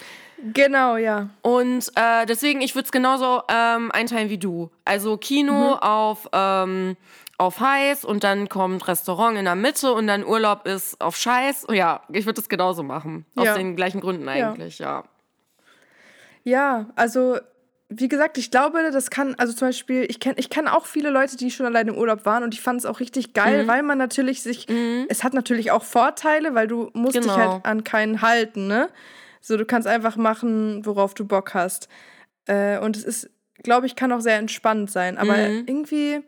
Genau, 0.52 0.96
ja. 0.96 1.30
Und 1.42 1.90
äh, 1.94 2.26
deswegen, 2.26 2.60
ich 2.60 2.74
würde 2.74 2.86
es 2.86 2.92
genauso 2.92 3.42
ähm, 3.48 3.90
einteilen 3.92 4.28
wie 4.28 4.38
du. 4.38 4.70
Also 4.84 5.16
Kino 5.16 5.74
auf, 5.74 6.28
ähm, 6.32 6.96
auf 7.38 7.60
heiß 7.60 8.04
und 8.04 8.22
dann 8.24 8.48
kommt 8.48 8.86
Restaurant 8.86 9.38
in 9.38 9.44
der 9.46 9.54
Mitte 9.54 9.92
und 9.92 10.06
dann 10.06 10.24
Urlaub 10.24 10.66
ist 10.66 11.00
auf 11.00 11.16
scheiß. 11.16 11.66
Ja, 11.72 12.02
ich 12.12 12.26
würde 12.26 12.40
es 12.40 12.48
genauso 12.48 12.82
machen. 12.82 13.24
Aus 13.36 13.46
Ja. 13.46 13.54
den 13.56 13.76
gleichen 13.76 14.00
Gründen 14.00 14.28
eigentlich, 14.28 14.78
ja. 14.78 15.04
Ja, 16.44 16.86
also 16.96 17.38
wie 17.88 18.08
gesagt, 18.08 18.36
ich 18.36 18.50
glaube, 18.50 18.90
das 18.92 19.10
kann, 19.10 19.34
also 19.38 19.52
zum 19.52 19.68
Beispiel, 19.68 20.06
ich 20.08 20.18
kenne 20.18 20.34
ich 20.38 20.50
kenn 20.50 20.66
auch 20.66 20.86
viele 20.86 21.10
Leute, 21.10 21.36
die 21.36 21.50
schon 21.52 21.66
allein 21.66 21.86
im 21.88 21.96
Urlaub 21.96 22.24
waren 22.26 22.42
und 22.42 22.52
ich 22.52 22.60
fand 22.60 22.80
es 22.80 22.86
auch 22.86 22.98
richtig 23.00 23.32
geil, 23.32 23.62
Mhm. 23.62 23.68
weil 23.68 23.82
man 23.84 23.96
natürlich 23.98 24.42
sich, 24.42 24.66
es 25.08 25.22
hat 25.22 25.34
natürlich 25.34 25.70
auch 25.70 25.84
Vorteile, 25.84 26.54
weil 26.54 26.66
du 26.66 26.90
musst 26.94 27.14
dich 27.16 27.22
Genau. 27.22 27.36
halt 27.36 27.64
an 27.64 27.84
keinen 27.84 28.22
halten, 28.22 28.66
ne? 28.66 28.88
So, 29.46 29.56
du 29.56 29.64
kannst 29.64 29.86
einfach 29.86 30.16
machen, 30.16 30.84
worauf 30.84 31.14
du 31.14 31.24
Bock 31.24 31.54
hast. 31.54 31.88
Äh, 32.46 32.78
und 32.80 32.96
es 32.96 33.04
ist, 33.04 33.30
glaube 33.62 33.86
ich, 33.86 33.94
kann 33.94 34.10
auch 34.10 34.18
sehr 34.20 34.38
entspannt 34.38 34.90
sein, 34.90 35.16
aber 35.18 35.36
Mhm. 35.36 35.64
irgendwie, 35.68 36.20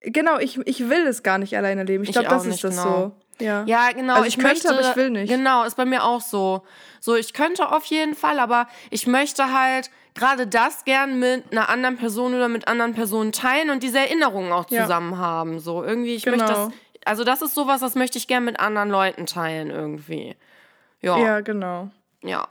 genau, 0.00 0.38
ich, 0.38 0.58
ich 0.64 0.88
will 0.88 1.06
es 1.08 1.24
gar 1.24 1.38
nicht 1.38 1.56
alleine 1.56 1.82
leben. 1.82 2.04
Ich 2.04 2.10
Ich 2.10 2.14
glaube, 2.14 2.28
das 2.28 2.44
nicht, 2.44 2.54
ist 2.56 2.64
das 2.64 2.76
genau. 2.82 3.12
so. 3.40 3.44
Ja. 3.44 3.64
Ja, 3.66 3.90
genau. 3.92 4.14
Also 4.14 4.28
ich 4.28 4.38
könnte, 4.38 4.68
aber 4.70 4.80
ich 4.80 4.94
will 4.96 5.10
nicht. 5.10 5.28
Genau, 5.28 5.64
ist 5.64 5.76
bei 5.76 5.84
mir 5.84 6.04
auch 6.04 6.20
so. 6.20 6.62
So, 7.00 7.16
ich 7.16 7.32
könnte 7.34 7.70
auf 7.72 7.84
jeden 7.86 8.14
Fall, 8.14 8.38
aber 8.38 8.68
ich 8.90 9.08
möchte 9.08 9.52
halt 9.52 9.90
gerade 10.14 10.46
das 10.46 10.84
gern 10.84 11.18
mit 11.18 11.50
einer 11.50 11.68
anderen 11.68 11.96
Person 11.96 12.32
oder 12.34 12.46
mit 12.48 12.68
anderen 12.68 12.94
Personen 12.94 13.32
teilen 13.32 13.70
und 13.70 13.82
diese 13.82 13.98
Erinnerungen 13.98 14.52
auch 14.52 14.70
Ja. 14.70 14.82
zusammen 14.82 15.18
haben. 15.18 15.58
So, 15.58 15.82
irgendwie, 15.82 16.14
ich 16.14 16.26
möchte 16.26 16.46
Genau. 16.46 16.66
das. 16.66 16.74
Also, 17.04 17.24
das 17.24 17.42
ist 17.42 17.54
sowas, 17.54 17.80
das 17.80 17.94
möchte 17.96 18.18
ich 18.18 18.28
gern 18.28 18.44
mit 18.44 18.60
anderen 18.60 18.88
Leuten 18.90 19.26
teilen, 19.26 19.70
irgendwie. 19.70 20.36
Ja. 21.00 21.18
ja, 21.18 21.40
genau. 21.40 21.90
Ja, 22.22 22.48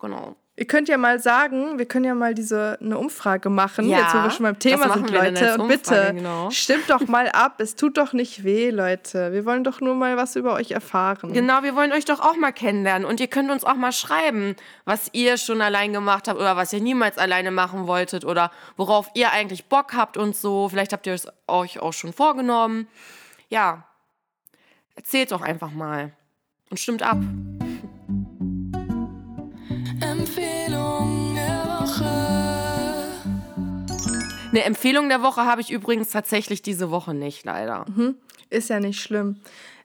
genau. 0.00 0.36
Ihr 0.58 0.66
könnt 0.66 0.88
ja 0.88 0.96
mal 0.96 1.20
sagen, 1.20 1.78
wir 1.78 1.84
können 1.84 2.06
ja 2.06 2.14
mal 2.14 2.32
diese 2.32 2.78
eine 2.80 2.96
Umfrage 2.96 3.50
machen, 3.50 3.90
Ja, 3.90 3.98
jetzt 3.98 4.14
wo 4.14 4.22
wir 4.22 4.30
schon 4.30 4.44
beim 4.44 4.58
Thema 4.58 4.86
machen 4.86 5.06
sind, 5.06 5.10
Leute. 5.14 5.58
Und 5.58 5.68
bitte, 5.68 6.14
genau? 6.14 6.50
stimmt 6.50 6.88
doch 6.88 7.06
mal 7.08 7.28
ab. 7.28 7.60
Es 7.60 7.76
tut 7.76 7.98
doch 7.98 8.14
nicht 8.14 8.42
weh, 8.42 8.70
Leute. 8.70 9.34
Wir 9.34 9.44
wollen 9.44 9.64
doch 9.64 9.82
nur 9.82 9.94
mal 9.94 10.16
was 10.16 10.34
über 10.34 10.54
euch 10.54 10.70
erfahren. 10.70 11.34
Genau, 11.34 11.62
wir 11.62 11.76
wollen 11.76 11.92
euch 11.92 12.06
doch 12.06 12.20
auch 12.20 12.36
mal 12.36 12.52
kennenlernen 12.52 13.06
und 13.06 13.20
ihr 13.20 13.26
könnt 13.26 13.50
uns 13.50 13.64
auch 13.64 13.74
mal 13.74 13.92
schreiben, 13.92 14.56
was 14.86 15.10
ihr 15.12 15.36
schon 15.36 15.60
allein 15.60 15.92
gemacht 15.92 16.26
habt 16.26 16.40
oder 16.40 16.56
was 16.56 16.72
ihr 16.72 16.80
niemals 16.80 17.18
alleine 17.18 17.50
machen 17.50 17.86
wolltet 17.86 18.24
oder 18.24 18.50
worauf 18.78 19.10
ihr 19.12 19.32
eigentlich 19.32 19.66
Bock 19.66 19.92
habt 19.92 20.16
und 20.16 20.34
so. 20.34 20.70
Vielleicht 20.70 20.94
habt 20.94 21.06
ihr 21.06 21.12
es 21.12 21.28
euch 21.46 21.80
auch 21.80 21.92
schon 21.92 22.14
vorgenommen. 22.14 22.88
Ja, 23.50 23.84
erzählt 24.94 25.32
doch 25.32 25.42
einfach 25.42 25.70
mal 25.70 26.12
und 26.70 26.78
stimmt 26.78 27.02
ab. 27.02 27.18
Empfehlung 30.00 31.34
der 31.34 31.64
Woche. 31.66 32.04
Eine 34.50 34.64
Empfehlung 34.64 35.08
der 35.08 35.22
Woche 35.22 35.44
habe 35.44 35.60
ich 35.60 35.70
übrigens 35.70 36.10
tatsächlich 36.10 36.62
diese 36.62 36.90
Woche 36.90 37.14
nicht, 37.14 37.44
leider. 37.44 37.84
Ist 38.50 38.70
ja 38.70 38.80
nicht 38.80 39.00
schlimm. 39.00 39.40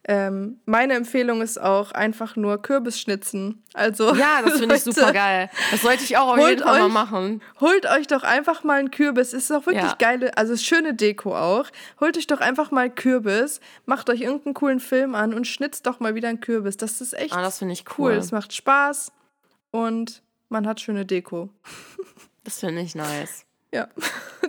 Ähm, 0.07 0.59
meine 0.65 0.95
Empfehlung 0.95 1.41
ist 1.43 1.61
auch 1.61 1.91
einfach 1.91 2.35
nur 2.35 2.59
Kürbisschnitzen. 2.61 3.61
Also 3.75 4.15
Ja, 4.15 4.41
das 4.43 4.59
finde 4.59 4.75
ich 4.75 4.81
super 4.83 5.13
geil. 5.13 5.49
Das 5.69 5.83
sollte 5.83 6.03
ich 6.03 6.17
auch 6.17 6.29
auf 6.33 6.39
jeden 6.49 6.63
Fall 6.63 6.79
mal 6.79 6.89
machen. 6.89 7.41
Holt 7.59 7.85
euch 7.85 8.07
doch 8.07 8.23
einfach 8.23 8.63
mal 8.63 8.79
einen 8.79 8.89
Kürbis. 8.89 9.31
Ist 9.33 9.51
doch 9.51 9.65
wirklich 9.67 9.83
Ja. 9.83 9.95
geile, 9.99 10.35
also 10.37 10.57
schöne 10.57 10.95
Deko 10.95 11.37
auch. 11.37 11.65
Holt 11.99 12.17
euch 12.17 12.25
doch 12.25 12.39
einfach 12.39 12.71
mal 12.71 12.89
Kürbis, 12.89 13.59
macht 13.85 14.09
euch 14.09 14.21
irgendeinen 14.21 14.55
coolen 14.55 14.79
Film 14.79 15.13
an 15.13 15.35
und 15.35 15.45
schnitzt 15.45 15.85
doch 15.85 15.99
mal 15.99 16.15
wieder 16.15 16.29
einen 16.29 16.39
Kürbis. 16.41 16.77
Das 16.77 16.99
ist 16.99 17.13
echt 17.13 17.33
Ah, 17.35 17.43
das 17.43 17.59
finde 17.59 17.73
ich 17.73 17.85
cool. 17.97 18.11
cool. 18.13 18.17
Es 18.17 18.31
macht 18.31 18.53
Spaß 18.53 19.11
und 19.69 20.23
man 20.49 20.65
hat 20.67 20.81
schöne 20.81 21.05
Deko. 21.05 21.49
Das 22.43 22.57
finde 22.59 22.81
ich 22.81 22.95
nice. 22.95 23.45
Ja, 23.71 23.87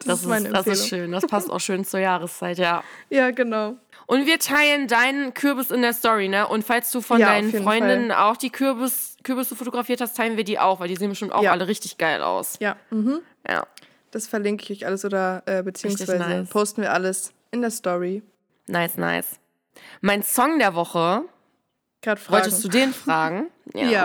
das, 0.04 0.20
Das 0.20 0.20
ist 0.22 0.26
meine 0.28 0.48
ist, 0.48 0.52
das 0.54 0.66
Empfehlung. 0.66 0.82
ist 0.82 0.88
schön. 0.88 1.12
Das 1.12 1.26
passt 1.26 1.50
auch 1.50 1.60
schön 1.60 1.84
zur 1.84 2.00
Jahreszeit, 2.00 2.58
ja. 2.58 2.82
Ja, 3.10 3.30
genau. 3.30 3.74
Und 4.06 4.26
wir 4.26 4.38
teilen 4.38 4.88
deinen 4.88 5.32
Kürbis 5.32 5.70
in 5.70 5.80
der 5.82 5.92
Story, 5.94 6.28
ne? 6.28 6.46
Und 6.48 6.64
falls 6.64 6.90
du 6.90 7.00
von 7.00 7.18
Ja, 7.20 7.28
deinen 7.28 7.52
Freundinnen 7.62 8.12
auch 8.12 8.36
die 8.36 8.50
Kürbis, 8.50 9.16
Kürbisse 9.22 9.54
fotografiert 9.56 10.00
hast, 10.00 10.16
teilen 10.16 10.36
wir 10.36 10.44
die 10.44 10.58
auch, 10.58 10.80
weil 10.80 10.88
die 10.88 10.96
sehen 10.96 11.08
bestimmt 11.10 11.32
auch 11.32 11.42
Ja. 11.42 11.52
alle 11.52 11.66
richtig 11.68 11.98
geil 11.98 12.22
aus. 12.22 12.56
Ja, 12.60 12.76
mhm. 12.90 13.20
Ja. 13.48 13.66
das 14.10 14.26
verlinke 14.26 14.64
ich 14.72 14.82
euch 14.82 14.86
alles 14.86 15.04
oder 15.04 15.42
äh, 15.46 15.62
beziehungsweise 15.62 16.18
nice. 16.18 16.48
posten 16.50 16.82
wir 16.82 16.92
alles 16.92 17.32
in 17.52 17.62
der 17.62 17.70
Story. 17.70 18.22
Nice, 18.66 18.96
nice. 18.96 19.38
Mein 20.00 20.22
Song 20.22 20.58
der 20.58 20.74
Woche, 20.74 21.22
Gerade 22.02 22.20
fragen. 22.20 22.44
wolltest 22.44 22.64
du 22.64 22.68
den 22.68 22.92
fragen? 22.92 23.46
Ja. 23.74 24.04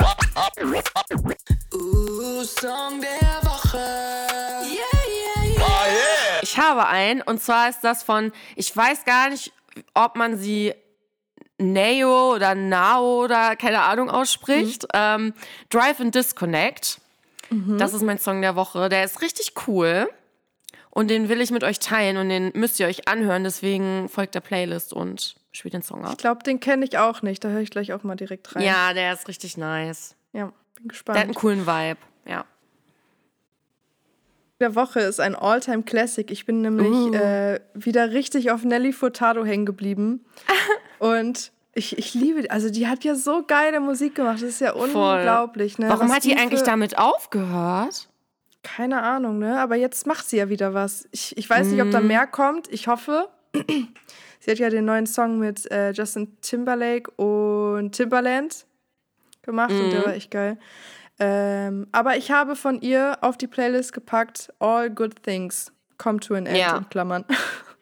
Uh, 1.74 2.44
Song 2.44 3.02
der 3.02 3.42
Woche. 3.50 3.78
Yeah, 4.64 4.87
habe 6.68 6.88
einen, 6.88 7.22
und 7.22 7.42
zwar 7.42 7.70
ist 7.70 7.82
das 7.84 8.04
von, 8.04 8.32
ich 8.56 8.76
weiß 8.76 9.06
gar 9.06 9.30
nicht, 9.30 9.52
ob 9.94 10.16
man 10.16 10.38
sie 10.38 10.74
Neo 11.60 12.34
oder 12.36 12.54
Nao 12.56 13.24
oder 13.24 13.56
keine 13.56 13.82
Ahnung 13.84 14.10
ausspricht. 14.10 14.84
Mhm. 14.84 14.88
Ähm, 14.94 15.34
Drive 15.70 16.00
and 16.00 16.14
Disconnect. 16.14 17.00
Das 17.50 17.94
ist 17.94 18.02
mein 18.02 18.20
Song 18.20 18.42
der 18.42 18.56
Woche. 18.58 18.90
Der 18.90 19.06
ist 19.06 19.22
richtig 19.22 19.54
cool. 19.68 20.10
Und 20.90 21.10
den 21.10 21.30
will 21.30 21.40
ich 21.40 21.50
mit 21.52 21.64
euch 21.64 21.80
teilen 21.80 22.18
und 22.18 22.28
den 22.28 22.52
müsst 22.56 22.80
ihr 22.80 22.88
euch 22.88 23.08
anhören. 23.08 23.44
Deswegen 23.46 24.10
folgt 24.10 24.36
der 24.36 24.42
Playlist 24.42 24.92
und 24.92 25.36
spielt 25.54 25.74
den 25.74 25.82
Song 25.82 26.04
ab. 26.04 26.12
Ich 26.14 26.18
glaube, 26.18 26.44
den 26.44 26.60
kenne 26.60 26.84
ich 26.86 26.98
auch 26.98 27.22
nicht. 27.22 27.44
Da 27.44 27.50
höre 27.50 27.62
ich 27.62 27.70
gleich 27.70 27.94
auch 27.94 28.04
mal 28.04 28.16
direkt 28.16 28.54
rein. 28.56 28.64
Ja, 28.64 28.94
der 28.94 29.14
ist 29.14 29.28
richtig 29.30 29.56
nice. 29.58 30.16
Ja, 30.34 30.52
bin 30.76 30.90
Der 30.90 31.16
hat 31.16 31.16
einen 31.22 31.34
gespannt. 31.34 31.36
coolen 31.36 31.68
Vibe. 31.68 31.98
Ja. 32.26 32.46
Der 34.60 34.76
Woche 34.76 35.00
ist 35.02 35.20
ein 35.20 35.36
Alltime 35.36 35.84
Classic. 35.84 36.30
Ich 36.32 36.46
bin 36.46 36.62
nämlich 36.62 36.90
Uh. 36.92 37.14
äh, 37.14 37.60
wieder 37.76 38.12
richtig 38.12 38.50
auf 38.52 38.64
Nelly 38.64 38.92
Furtado 38.92 39.46
hängen 39.46 39.66
geblieben. 39.66 40.26
Und 41.00 41.52
ich, 41.74 41.98
ich 41.98 42.16
liebe, 42.16 42.50
also 42.50 42.72
die 42.72 42.88
hat 42.88 43.04
ja 43.04 43.14
so 43.14 43.44
geile 43.46 43.80
Musik 43.80 44.16
gemacht. 44.16 44.38
Das 44.38 44.50
ist 44.50 44.62
ja 44.62 44.74
unglaublich. 44.74 45.78
Ne? 45.78 45.90
Warum 45.90 46.08
Was 46.10 46.16
hat 46.18 46.24
die 46.24 46.36
eigentlich 46.36 46.62
für- 46.62 46.66
damit 46.66 46.98
aufgehört? 46.98 48.10
Keine 48.64 49.04
Ahnung, 49.04 49.38
ne? 49.38 49.60
Aber 49.62 49.76
jetzt 49.76 50.08
macht 50.08 50.28
sie 50.28 50.38
ja 50.38 50.50
wieder 50.50 50.74
was. 50.74 51.08
Ich, 51.12 51.38
ich 51.38 51.48
weiß 51.50 51.68
nicht, 51.68 51.82
ob 51.82 51.92
da 51.92 52.02
Mhm. 52.02 52.08
mehr 52.08 52.26
kommt. 52.28 52.68
Ich 52.74 52.88
hoffe. 52.88 53.30
sie 54.40 54.52
hat 54.52 54.58
ja 54.58 54.70
den 54.70 54.86
neuen 54.86 55.06
Song 55.06 55.38
mit 55.38 55.70
äh, 55.72 55.92
Justin 55.92 56.36
Timberlake 56.42 57.12
und 57.12 57.92
Timberland 57.92 58.66
gemacht 59.44 59.72
und 59.72 59.86
Mhm. 59.88 59.92
der 59.92 60.06
war 60.06 60.14
echt 60.16 60.32
geil. 60.32 60.58
Ähm, 61.20 61.88
aber 61.92 62.18
ich 62.18 62.32
habe 62.32 62.56
von 62.56 62.80
ihr 62.82 63.18
auf 63.22 63.38
die 63.38 63.48
Playlist 63.48 63.94
gepackt 63.94 64.54
All 64.60 64.90
Good 64.90 65.24
Things 65.24 65.72
Come 65.98 66.20
to 66.20 66.36
an 66.36 66.46
End 66.46 66.58
Ja. 66.58 66.78
in 66.78 66.90
Klammern. 66.90 67.26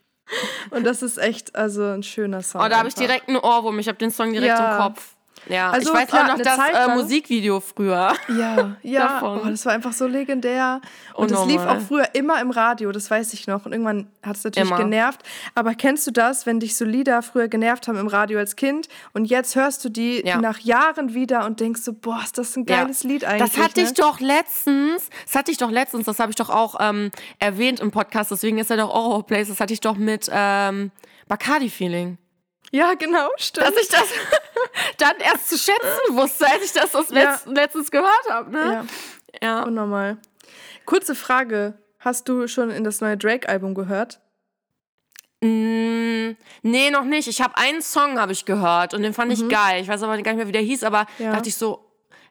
und 0.71 0.86
das 0.86 1.02
ist 1.04 1.17
echt 1.17 1.56
also 1.56 1.84
ein 1.84 2.04
schöner 2.04 2.41
Song. 2.41 2.62
Oh, 2.63 2.69
da 2.69 2.78
habe 2.78 2.88
ich 2.88 2.95
direkt 2.95 3.28
einen 3.28 3.38
Ohrwurm. 3.38 3.78
Ich 3.80 3.88
habe 3.88 3.98
den 3.98 4.12
Song 4.12 4.32
direkt 4.32 4.58
Ja. 4.58 4.78
im 4.78 4.82
Kopf. 4.84 5.14
Ja, 5.47 5.71
Also 5.71 5.91
ich 5.93 5.97
weiß 5.99 6.13
auch 6.13 6.27
noch 6.27 6.38
das 6.38 6.58
äh, 6.58 6.95
Musikvideo 6.95 7.60
früher. 7.60 8.13
Ja, 8.38 8.75
ja. 8.81 9.01
davon. 9.19 9.41
Oh, 9.43 9.49
das 9.49 9.65
war 9.65 9.73
einfach 9.73 9.93
so 9.93 10.08
legendär. 10.08 10.81
Und 11.13 11.31
Unnormal. 11.31 11.47
lief 11.51 11.62
auch 11.62 11.79
früher 11.88 12.08
immer 12.13 12.41
im 12.41 12.51
Radio, 12.51 12.91
das 12.91 13.10
weiß 13.12 13.34
ich 13.34 13.47
noch. 13.47 13.65
Und 13.65 13.71
irgendwann 13.73 14.08
hat 14.23 14.38
es 14.38 14.43
natürlich 14.43 14.69
Immer. 14.69 14.79
genervt. 14.79 15.21
Aber 15.53 15.73
kennst 15.75 16.08
du 16.08 16.12
das, 16.12 16.45
wenn 16.45 16.60
dich 16.60 16.75
so 16.75 16.86
Lieder 16.86 17.21
früher 17.21 17.47
genervt 17.47 17.88
haben 17.88 17.97
im 17.97 18.08
Radio 18.08 18.39
als 18.39 18.55
Kind 18.55 18.88
und 19.13 19.25
jetzt 19.25 19.55
hörst 19.55 19.84
du 19.86 19.89
die 19.89 20.23
Ja. 20.25 20.38
nach 20.38 20.60
Jahren 20.60 21.13
wieder 21.13 21.45
und 21.45 21.60
denkst 21.60 21.81
so, 21.81 21.93
boah, 21.93 22.21
ist 22.23 22.38
das 22.38 22.55
ein 22.55 22.65
geiles 22.65 23.03
Ja. 23.03 23.10
Lied 23.10 23.25
eigentlich. 23.25 23.51
Das 23.53 23.63
hatte 23.63 23.81
ne? 23.81 23.88
ich 23.88 23.93
doch 23.93 24.19
letztens, 24.19 25.10
das 25.25 25.36
hatte 25.36 25.51
ich 25.51 25.58
doch 25.58 25.71
letztens, 25.71 26.05
das 26.05 26.19
habe 26.19 26.31
ich 26.31 26.36
doch 26.36 26.49
auch 26.49 26.75
ähm, 26.79 27.12
erwähnt 27.39 27.79
im 27.79 27.91
Podcast, 27.91 28.31
deswegen 28.31 28.58
ist 28.58 28.71
er 28.71 28.77
doch 28.77 28.89
auch 28.89 29.13
auf 29.15 29.25
Place, 29.27 29.47
das 29.49 29.60
hatte 29.60 29.73
ich 29.73 29.81
doch 29.81 29.95
mit 29.95 30.29
ähm, 30.31 30.91
Bacardi-Feeling. 31.27 32.17
Ja, 32.76 32.94
genau, 32.96 33.30
stimmt. 33.38 33.68
Dass 33.68 33.76
ich 33.82 33.88
das 33.88 34.04
dann 34.98 35.18
erst 35.20 35.50
zu 35.50 35.58
schätzen 35.58 36.18
wusste, 36.18 36.46
als 36.46 36.64
ich 36.66 36.74
das, 36.74 36.92
das 36.92 37.10
Ja. 37.10 37.16
letzt, 37.32 37.48
letztens 37.48 37.90
gehört 37.92 38.30
habe. 38.30 38.52
Ne? 38.52 38.86
ja, 39.42 39.48
Ja. 39.48 39.64
unnormal. 39.64 40.18
Kurze 40.86 41.16
Frage. 41.16 41.78
Hast 42.00 42.28
du 42.28 42.48
schon 42.48 42.70
in 42.72 42.84
das 42.84 43.00
neue 43.02 43.16
Drake-Album 43.18 43.76
gehört? 43.76 44.20
Mm, 45.42 46.32
nee, 46.64 46.90
noch 46.92 47.04
nicht. 47.04 47.28
Ich 47.28 47.42
habe 47.42 47.56
einen 47.58 47.82
Song 47.82 48.20
habe 48.20 48.32
ich 48.32 48.46
gehört 48.46 48.94
und 48.94 49.04
den 49.04 49.14
fand 49.14 49.32
ich 49.32 49.48
geil. 49.50 49.82
Ich 49.82 49.88
weiß 49.88 50.04
aber 50.04 50.18
gar 50.22 50.32
nicht 50.34 50.38
mehr, 50.38 50.48
wie 50.48 50.52
der 50.52 50.62
hieß, 50.62 50.84
aber 50.84 51.08
Mhm. 51.18 51.26
Ja. 51.26 51.32
dachte 51.34 51.50
ich 51.50 51.56
so. 51.56 51.82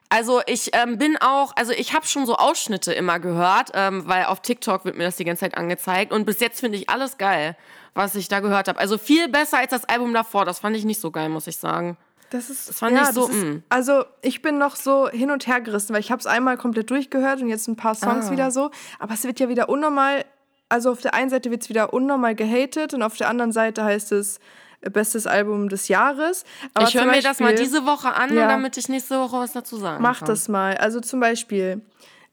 Also 0.09 0.41
ich 0.45 0.69
ähm, 0.75 0.97
bin 0.99 1.17
auch, 1.17 1.53
also 1.55 1.71
ich 1.71 1.93
habe 1.93 2.05
schon 2.05 2.25
so 2.27 2.35
Ausschnitte 2.35 2.93
immer 2.93 3.19
gehört, 3.19 3.71
ähm, 3.73 4.07
weil 4.07 4.25
auf 4.25 4.41
TikTok 4.41 4.85
wird 4.85 4.95
mir 4.95 5.03
das 5.05 5.15
die 5.15 5.25
ganze 5.25 5.41
Zeit 5.41 5.57
angezeigt 5.57 6.11
und 6.13 6.25
bis 6.25 6.39
jetzt 6.39 6.59
finde 6.59 6.77
ich 6.77 6.89
alles 6.89 7.17
geil, 7.17 7.57
was 7.95 8.13
ich 8.15 8.27
da 8.27 8.41
gehört 8.41 8.67
habe. 8.67 8.77
Also 8.77 8.97
viel 8.99 9.27
besser 9.29 9.57
als 9.57 9.71
das 9.71 9.85
Album 9.85 10.13
davor. 10.13 10.45
Das 10.45 10.59
fand 10.59 10.75
ich 10.75 10.85
nicht 10.85 11.01
so 11.01 11.09
geil, 11.09 11.29
muss 11.29 11.47
ich 11.47 11.57
sagen. 11.57 11.97
Das 12.29 12.49
ist 12.49 12.69
das 12.69 12.79
fand 12.79 12.99
ich 12.99 13.05
so, 13.07 13.27
Ist, 13.27 13.33
mm. 13.43 13.63
also 13.69 14.03
ich 14.21 14.41
bin 14.41 14.57
noch 14.57 14.75
so 14.75 15.07
hin 15.09 15.31
und 15.31 15.47
her 15.47 15.61
gerissen, 15.61 15.93
weil 15.93 16.01
ich 16.01 16.11
habe 16.11 16.19
es 16.19 16.25
einmal 16.27 16.57
komplett 16.57 16.89
durchgehört 16.89 17.41
und 17.41 17.47
jetzt 17.49 17.67
ein 17.67 17.75
paar 17.75 17.95
Songs 17.95 18.27
Ah. 18.27 18.31
wieder 18.31 18.51
so. 18.51 18.71
Aber 18.99 19.13
es 19.13 19.23
wird 19.23 19.39
ja 19.39 19.47
wieder 19.49 19.69
unnormal. 19.69 20.25
Also 20.67 20.91
auf 20.91 21.01
der 21.01 21.13
einen 21.13 21.29
Seite 21.29 21.51
wird 21.51 21.61
es 21.61 21.69
wieder 21.69 21.93
unnormal 21.93 22.35
gehatet 22.35 22.93
und 22.93 23.03
auf 23.03 23.15
der 23.15 23.29
anderen 23.29 23.51
Seite 23.51 23.83
heißt 23.83 24.11
es 24.11 24.39
äh, 24.81 24.89
bestes 24.89 25.27
Album 25.27 25.69
des 25.69 25.87
Jahres. 25.87 26.43
Aber 26.73 26.87
ich 26.87 26.95
höre 26.95 27.05
mir 27.05 27.21
das 27.21 27.39
mal 27.39 27.53
diese 27.55 27.85
Woche 27.85 28.13
an, 28.13 28.35
Ja. 28.35 28.47
damit 28.47 28.75
ich 28.77 28.89
nächste 28.89 29.19
Woche 29.19 29.37
was 29.37 29.53
dazu 29.53 29.77
sagen 29.77 30.01
Mach 30.01 30.19
kann. 30.19 30.27
das 30.27 30.49
mal. 30.49 30.75
Also 30.77 30.99
zum 30.99 31.19
Beispiel, 31.19 31.81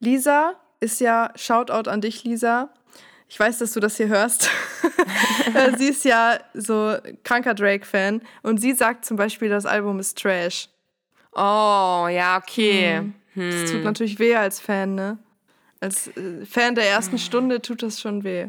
Lisa 0.01 0.55
ist 0.81 1.01
ja, 1.01 1.31
Shoutout 1.37 1.89
an 1.89 2.01
dich, 2.01 2.25
Lisa. 2.25 2.71
Ich 3.33 3.41
weiß, 3.41 3.61
dass 3.61 3.73
du 3.73 3.81
das 3.81 3.97
hier 3.97 4.09
hörst. 4.09 4.51
Äh, 5.55 5.77
sie 5.77 5.89
ist 5.89 6.05
ja 6.05 6.39
so 6.55 6.97
kranker 7.25 7.55
Drake-Fan 7.55 8.23
und 8.43 8.61
sie 8.61 8.73
sagt 8.73 9.05
zum 9.05 9.17
Beispiel, 9.17 9.49
das 9.49 9.67
Album 9.67 9.99
ist 9.99 10.17
Trash. 10.17 10.69
Oh, 11.33 12.07
ja, 12.09 12.39
okay. 12.39 13.13
Das 13.35 13.71
tut 13.71 13.85
natürlich 13.85 14.19
weh 14.19 14.35
als 14.37 14.61
Fan, 14.61 14.95
ne? 14.95 15.19
Als 15.81 16.09
äh, 16.09 16.47
Fan 16.47 16.75
der 16.75 16.89
ersten 16.89 17.19
Stunde 17.19 17.61
tut 17.61 17.83
das 17.83 18.01
schon 18.01 18.25
weh. 18.25 18.49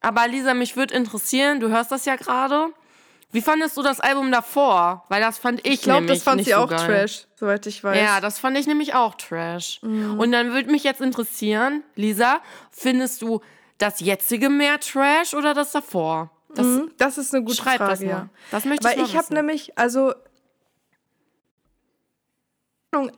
Aber 0.00 0.26
Lisa, 0.28 0.54
mich 0.54 0.76
würde 0.76 0.94
interessieren, 0.94 1.60
du 1.60 1.68
hörst 1.68 1.90
das 1.90 2.04
ja 2.04 2.16
gerade. 2.16 2.68
Wie 3.32 3.42
fandest 3.42 3.76
du 3.76 3.82
das 3.82 4.00
Album 4.00 4.30
davor? 4.30 5.04
Weil 5.08 5.20
das 5.20 5.38
fand 5.38 5.66
ich, 5.66 5.74
Ich 5.74 5.82
glaube, 5.82 6.02
nämlich 6.02 6.18
das 6.18 6.24
fand 6.24 6.44
sie 6.44 6.52
so 6.52 6.58
auch 6.58 6.70
geil. 6.70 6.86
Trash, 6.86 7.26
soweit 7.34 7.66
ich 7.66 7.82
weiß. 7.82 8.00
Ja, 8.00 8.20
das 8.20 8.38
fand 8.38 8.56
ich 8.56 8.66
nämlich 8.66 8.94
auch 8.94 9.16
Trash. 9.16 9.80
Mhm. 9.82 10.18
Und 10.18 10.32
dann 10.32 10.52
würde 10.52 10.70
mich 10.70 10.84
jetzt 10.84 11.00
interessieren, 11.00 11.82
Lisa, 11.94 12.40
findest 12.70 13.20
du 13.22 13.42
das 13.78 14.00
jetzige 14.00 14.48
mehr 14.50 14.78
Trash 14.80 15.34
oder 15.34 15.54
das 15.54 15.72
davor? 15.72 16.30
Das 16.54 16.66
Mhm, 16.66 16.90
das 16.98 17.18
ist 17.18 17.34
eine 17.34 17.44
gute 17.44 17.56
schreib 17.56 17.76
Frage, 17.78 17.90
das 17.90 18.00
mal. 18.00 18.06
ja. 18.08 18.28
Das 18.50 18.64
möchte 18.64 18.84
Weil 18.84 18.98
ich 19.00 19.10
ich 19.10 19.16
habe 19.16 19.34
nämlich, 19.34 19.78
also 19.78 20.14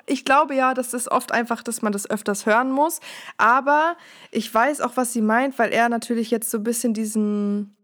ich 0.07 0.25
glaube 0.25 0.55
ja, 0.57 0.75
das 0.75 0.95
ist 0.95 1.11
oft 1.11 1.31
einfach, 1.33 1.63
dass 1.63 1.81
man 1.81 1.93
das 1.93 2.11
öfters 2.11 2.45
hören 2.45 2.73
muss. 2.73 3.01
Aber 3.37 3.97
ich 4.33 4.53
weiß 4.53 4.81
auch, 4.81 4.97
was 4.97 5.13
sie 5.13 5.23
meint, 5.23 5.59
weil 5.59 5.73
er 5.73 5.89
natürlich 5.89 6.31
jetzt 6.31 6.51
so 6.51 6.59
ein 6.59 6.65
bisschen 6.65 6.93
diesen, 6.93 7.77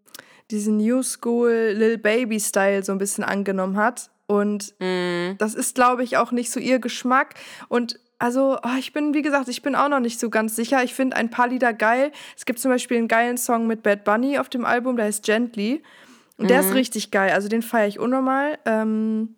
diesen 0.50 0.78
New 0.78 1.02
School 1.04 1.72
Lil 1.76 1.96
Baby 1.98 2.40
Style 2.40 2.82
so 2.84 2.90
ein 2.92 2.98
bisschen 2.98 3.22
angenommen 3.24 3.76
hat. 3.76 4.10
Und 4.26 4.74
Mhm. 4.80 5.36
das 5.38 5.54
ist, 5.54 5.76
glaube 5.76 6.02
ich, 6.02 6.16
auch 6.16 6.32
nicht 6.32 6.50
so 6.50 6.58
ihr 6.58 6.80
Geschmack. 6.80 7.34
Und 7.68 8.00
also, 8.18 8.58
oh, 8.62 8.76
ich 8.78 8.92
bin, 8.92 9.12
wie 9.12 9.22
gesagt, 9.22 9.48
ich 9.48 9.62
bin 9.62 9.74
auch 9.74 9.88
noch 9.88 10.00
nicht 10.00 10.18
so 10.18 10.30
ganz 10.30 10.56
sicher. 10.56 10.82
Ich 10.82 10.94
finde 10.94 11.16
ein 11.16 11.30
paar 11.30 11.48
Lieder 11.48 11.74
geil. 11.74 12.12
Es 12.36 12.46
gibt 12.46 12.58
zum 12.58 12.70
Beispiel 12.70 12.96
einen 12.96 13.08
geilen 13.08 13.36
Song 13.36 13.66
mit 13.66 13.82
Bad 13.82 14.04
Bunny 14.04 14.38
auf 14.38 14.48
dem 14.48 14.64
Album, 14.64 14.96
der 14.96 15.06
heißt 15.06 15.24
Gently. 15.24 15.82
Und 16.38 16.50
der 16.50 16.60
ist 16.60 16.74
richtig 16.74 17.10
geil. 17.10 17.32
Also 17.32 17.48
den 17.48 17.62
feiere 17.62 17.88
ich 17.88 17.98
unnormal. 17.98 18.58
Ähm, 18.66 19.36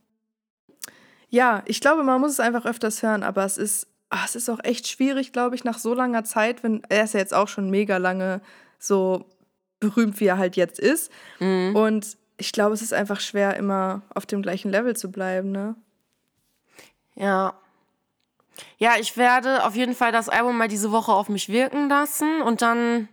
ja, 1.28 1.62
ich 1.66 1.80
glaube, 1.80 2.02
man 2.02 2.20
muss 2.20 2.32
es 2.32 2.40
einfach 2.40 2.66
öfters 2.66 3.02
hören, 3.02 3.22
aber 3.22 3.44
es 3.44 3.58
ist, 3.58 3.86
ah, 4.10 4.24
es 4.24 4.34
ist 4.34 4.48
auch 4.48 4.60
echt 4.62 4.88
schwierig, 4.88 5.32
glaube 5.32 5.54
ich, 5.54 5.64
nach 5.64 5.78
so 5.78 5.94
langer 5.94 6.24
Zeit, 6.24 6.62
wenn 6.62 6.82
er 6.88 7.04
ist 7.04 7.14
ja 7.14 7.20
jetzt 7.20 7.34
auch 7.34 7.48
schon 7.48 7.70
mega 7.70 7.98
lange 7.98 8.40
so 8.78 9.26
berühmt, 9.80 10.18
wie 10.20 10.26
er 10.26 10.38
halt 10.38 10.56
jetzt 10.56 10.78
ist. 10.78 11.12
Mhm. 11.38 11.76
Und 11.76 12.16
ich 12.36 12.52
glaube, 12.52 12.74
es 12.74 12.82
ist 12.82 12.94
einfach 12.94 13.20
schwer, 13.20 13.56
immer 13.56 14.02
auf 14.14 14.26
dem 14.26 14.42
gleichen 14.42 14.70
Level 14.70 14.96
zu 14.96 15.10
bleiben, 15.10 15.50
ne? 15.50 15.76
Ja. 17.14 17.54
Ja, 18.78 18.92
ich 18.98 19.16
werde 19.16 19.64
auf 19.64 19.74
jeden 19.74 19.94
Fall 19.94 20.12
das 20.12 20.28
Album 20.28 20.56
mal 20.58 20.68
diese 20.68 20.90
Woche 20.92 21.12
auf 21.12 21.28
mich 21.28 21.48
wirken 21.48 21.88
lassen 21.88 22.40
und 22.42 22.62
dann 22.62 23.08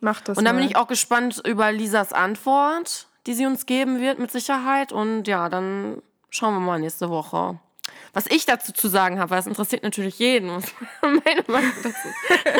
Mach 0.00 0.20
das 0.20 0.38
und 0.38 0.44
dann 0.44 0.54
mal. 0.54 0.60
bin 0.60 0.70
ich 0.70 0.76
auch 0.76 0.86
gespannt 0.86 1.42
über 1.44 1.72
Lisas 1.72 2.12
Antwort, 2.12 3.08
die 3.26 3.34
sie 3.34 3.46
uns 3.46 3.66
geben 3.66 4.00
wird 4.00 4.18
mit 4.20 4.30
Sicherheit 4.30 4.92
und 4.92 5.26
ja, 5.26 5.48
dann 5.48 6.00
schauen 6.30 6.54
wir 6.54 6.60
mal 6.60 6.78
nächste 6.78 7.10
Woche. 7.10 7.58
Was 8.12 8.26
ich 8.26 8.46
dazu 8.46 8.72
zu 8.72 8.86
sagen 8.88 9.18
habe, 9.18 9.30
weil 9.30 9.40
es 9.40 9.46
interessiert 9.48 9.82
natürlich 9.82 10.18
jeden, 10.20 10.50
was 10.50 10.64
meine 11.02 11.42
Meinung 11.48 11.72
dazu. 11.82 12.08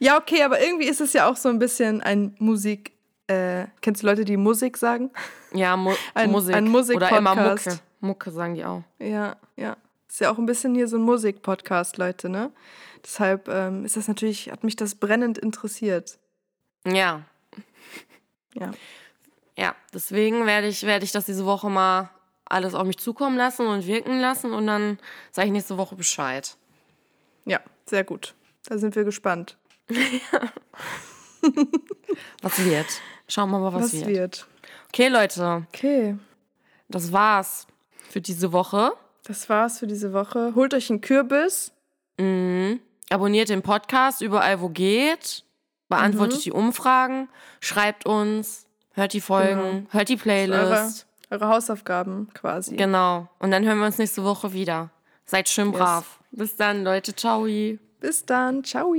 Ja, 0.00 0.16
okay, 0.18 0.42
aber 0.44 0.60
irgendwie 0.60 0.86
ist 0.86 1.00
es 1.00 1.12
ja 1.12 1.28
auch 1.28 1.36
so 1.36 1.48
ein 1.48 1.58
bisschen 1.58 2.02
ein 2.02 2.36
Musik. 2.38 2.92
Äh, 3.26 3.66
kennst 3.80 4.02
du 4.02 4.06
Leute, 4.06 4.24
die 4.24 4.36
Musik 4.36 4.76
sagen? 4.76 5.10
Ja, 5.52 5.76
Mu 5.76 5.92
Ein- 6.14 6.30
Musik. 6.30 6.54
ein 6.54 6.72
Oder 6.72 7.18
immer. 7.18 7.34
Mucke. 7.34 7.78
Mucke 8.00 8.30
sagen 8.30 8.54
die 8.54 8.64
auch. 8.64 8.82
Ja, 9.00 9.36
ja. 9.56 9.76
Ist 10.08 10.20
ja 10.20 10.30
auch 10.30 10.38
ein 10.38 10.46
bisschen 10.46 10.74
hier 10.74 10.88
so 10.88 10.96
ein 10.96 11.02
Musikpodcast, 11.02 11.98
Leute, 11.98 12.28
ne? 12.28 12.50
Deshalb 13.04 13.48
ähm, 13.48 13.84
ist 13.84 13.96
das 13.96 14.08
natürlich, 14.08 14.50
hat 14.50 14.64
mich 14.64 14.76
das 14.76 14.94
brennend 14.94 15.38
interessiert. 15.38 16.18
Ja. 16.86 17.22
Ja. 18.54 18.72
Ja, 19.56 19.74
deswegen 19.92 20.46
werde 20.46 20.68
ich, 20.68 20.84
werde 20.84 21.04
ich 21.04 21.12
das 21.12 21.26
diese 21.26 21.44
Woche 21.44 21.68
mal 21.68 22.10
alles 22.44 22.74
auf 22.74 22.86
mich 22.86 22.98
zukommen 22.98 23.36
lassen 23.36 23.66
und 23.66 23.86
wirken 23.86 24.20
lassen 24.20 24.52
und 24.52 24.66
dann 24.66 24.98
sage 25.32 25.48
ich 25.48 25.52
nächste 25.52 25.76
Woche 25.76 25.96
Bescheid. 25.96 26.56
Ja, 27.44 27.60
sehr 27.84 28.04
gut. 28.04 28.34
Da 28.66 28.78
sind 28.78 28.96
wir 28.96 29.04
gespannt, 29.04 29.58
Was 32.42 32.64
wird? 32.64 32.86
Schauen 33.26 33.50
wir 33.50 33.58
mal, 33.58 33.72
was, 33.72 33.84
was, 33.84 33.92
wird. 33.94 34.06
wird. 34.06 34.46
Okay, 34.88 35.08
Leute, 35.08 35.66
Okay, 35.68 36.16
das 36.88 37.12
war's 37.12 37.66
für 38.08 38.20
diese 38.20 38.52
Woche. 38.52 38.92
Das 39.28 39.48
war's 39.48 39.78
für 39.78 39.86
diese 39.86 40.12
Woche. 40.12 40.54
Holt 40.54 40.74
euch 40.74 40.90
einen 40.90 41.00
Kürbis. 41.00 41.72
Mhm. 42.18 42.80
Abonniert 43.10 43.48
den 43.48 43.62
Podcast 43.62 44.20
überall, 44.22 44.60
wo 44.60 44.68
geht. 44.68 45.44
Beantwortet 45.88 46.44
die 46.44 46.52
Umfragen. 46.52 47.28
Schreibt 47.60 48.06
uns. 48.06 48.66
Hört 48.92 49.12
die 49.12 49.20
Folgen. 49.20 49.86
Hört 49.90 50.08
die 50.08 50.14
Eure, 50.14 50.22
Playlist. 50.22 51.06
eure 51.30 51.48
Hausaufgaben 51.48 52.28
quasi. 52.34 52.76
Genau. 52.76 53.28
Und 53.38 53.50
dann 53.52 53.64
hören 53.64 53.78
wir 53.78 53.86
uns 53.86 53.98
nächste 53.98 54.24
Woche 54.24 54.52
wieder. 54.52 54.90
Seid 55.24 55.48
schön 55.48 55.72
brav. 55.72 56.18
Bis 56.30 56.56
dann, 56.56 56.84
Leute. 56.84 57.14
Ciao. 57.14 57.46
Bis 58.00 58.24
dann. 58.26 58.64
Ciao. 58.64 58.94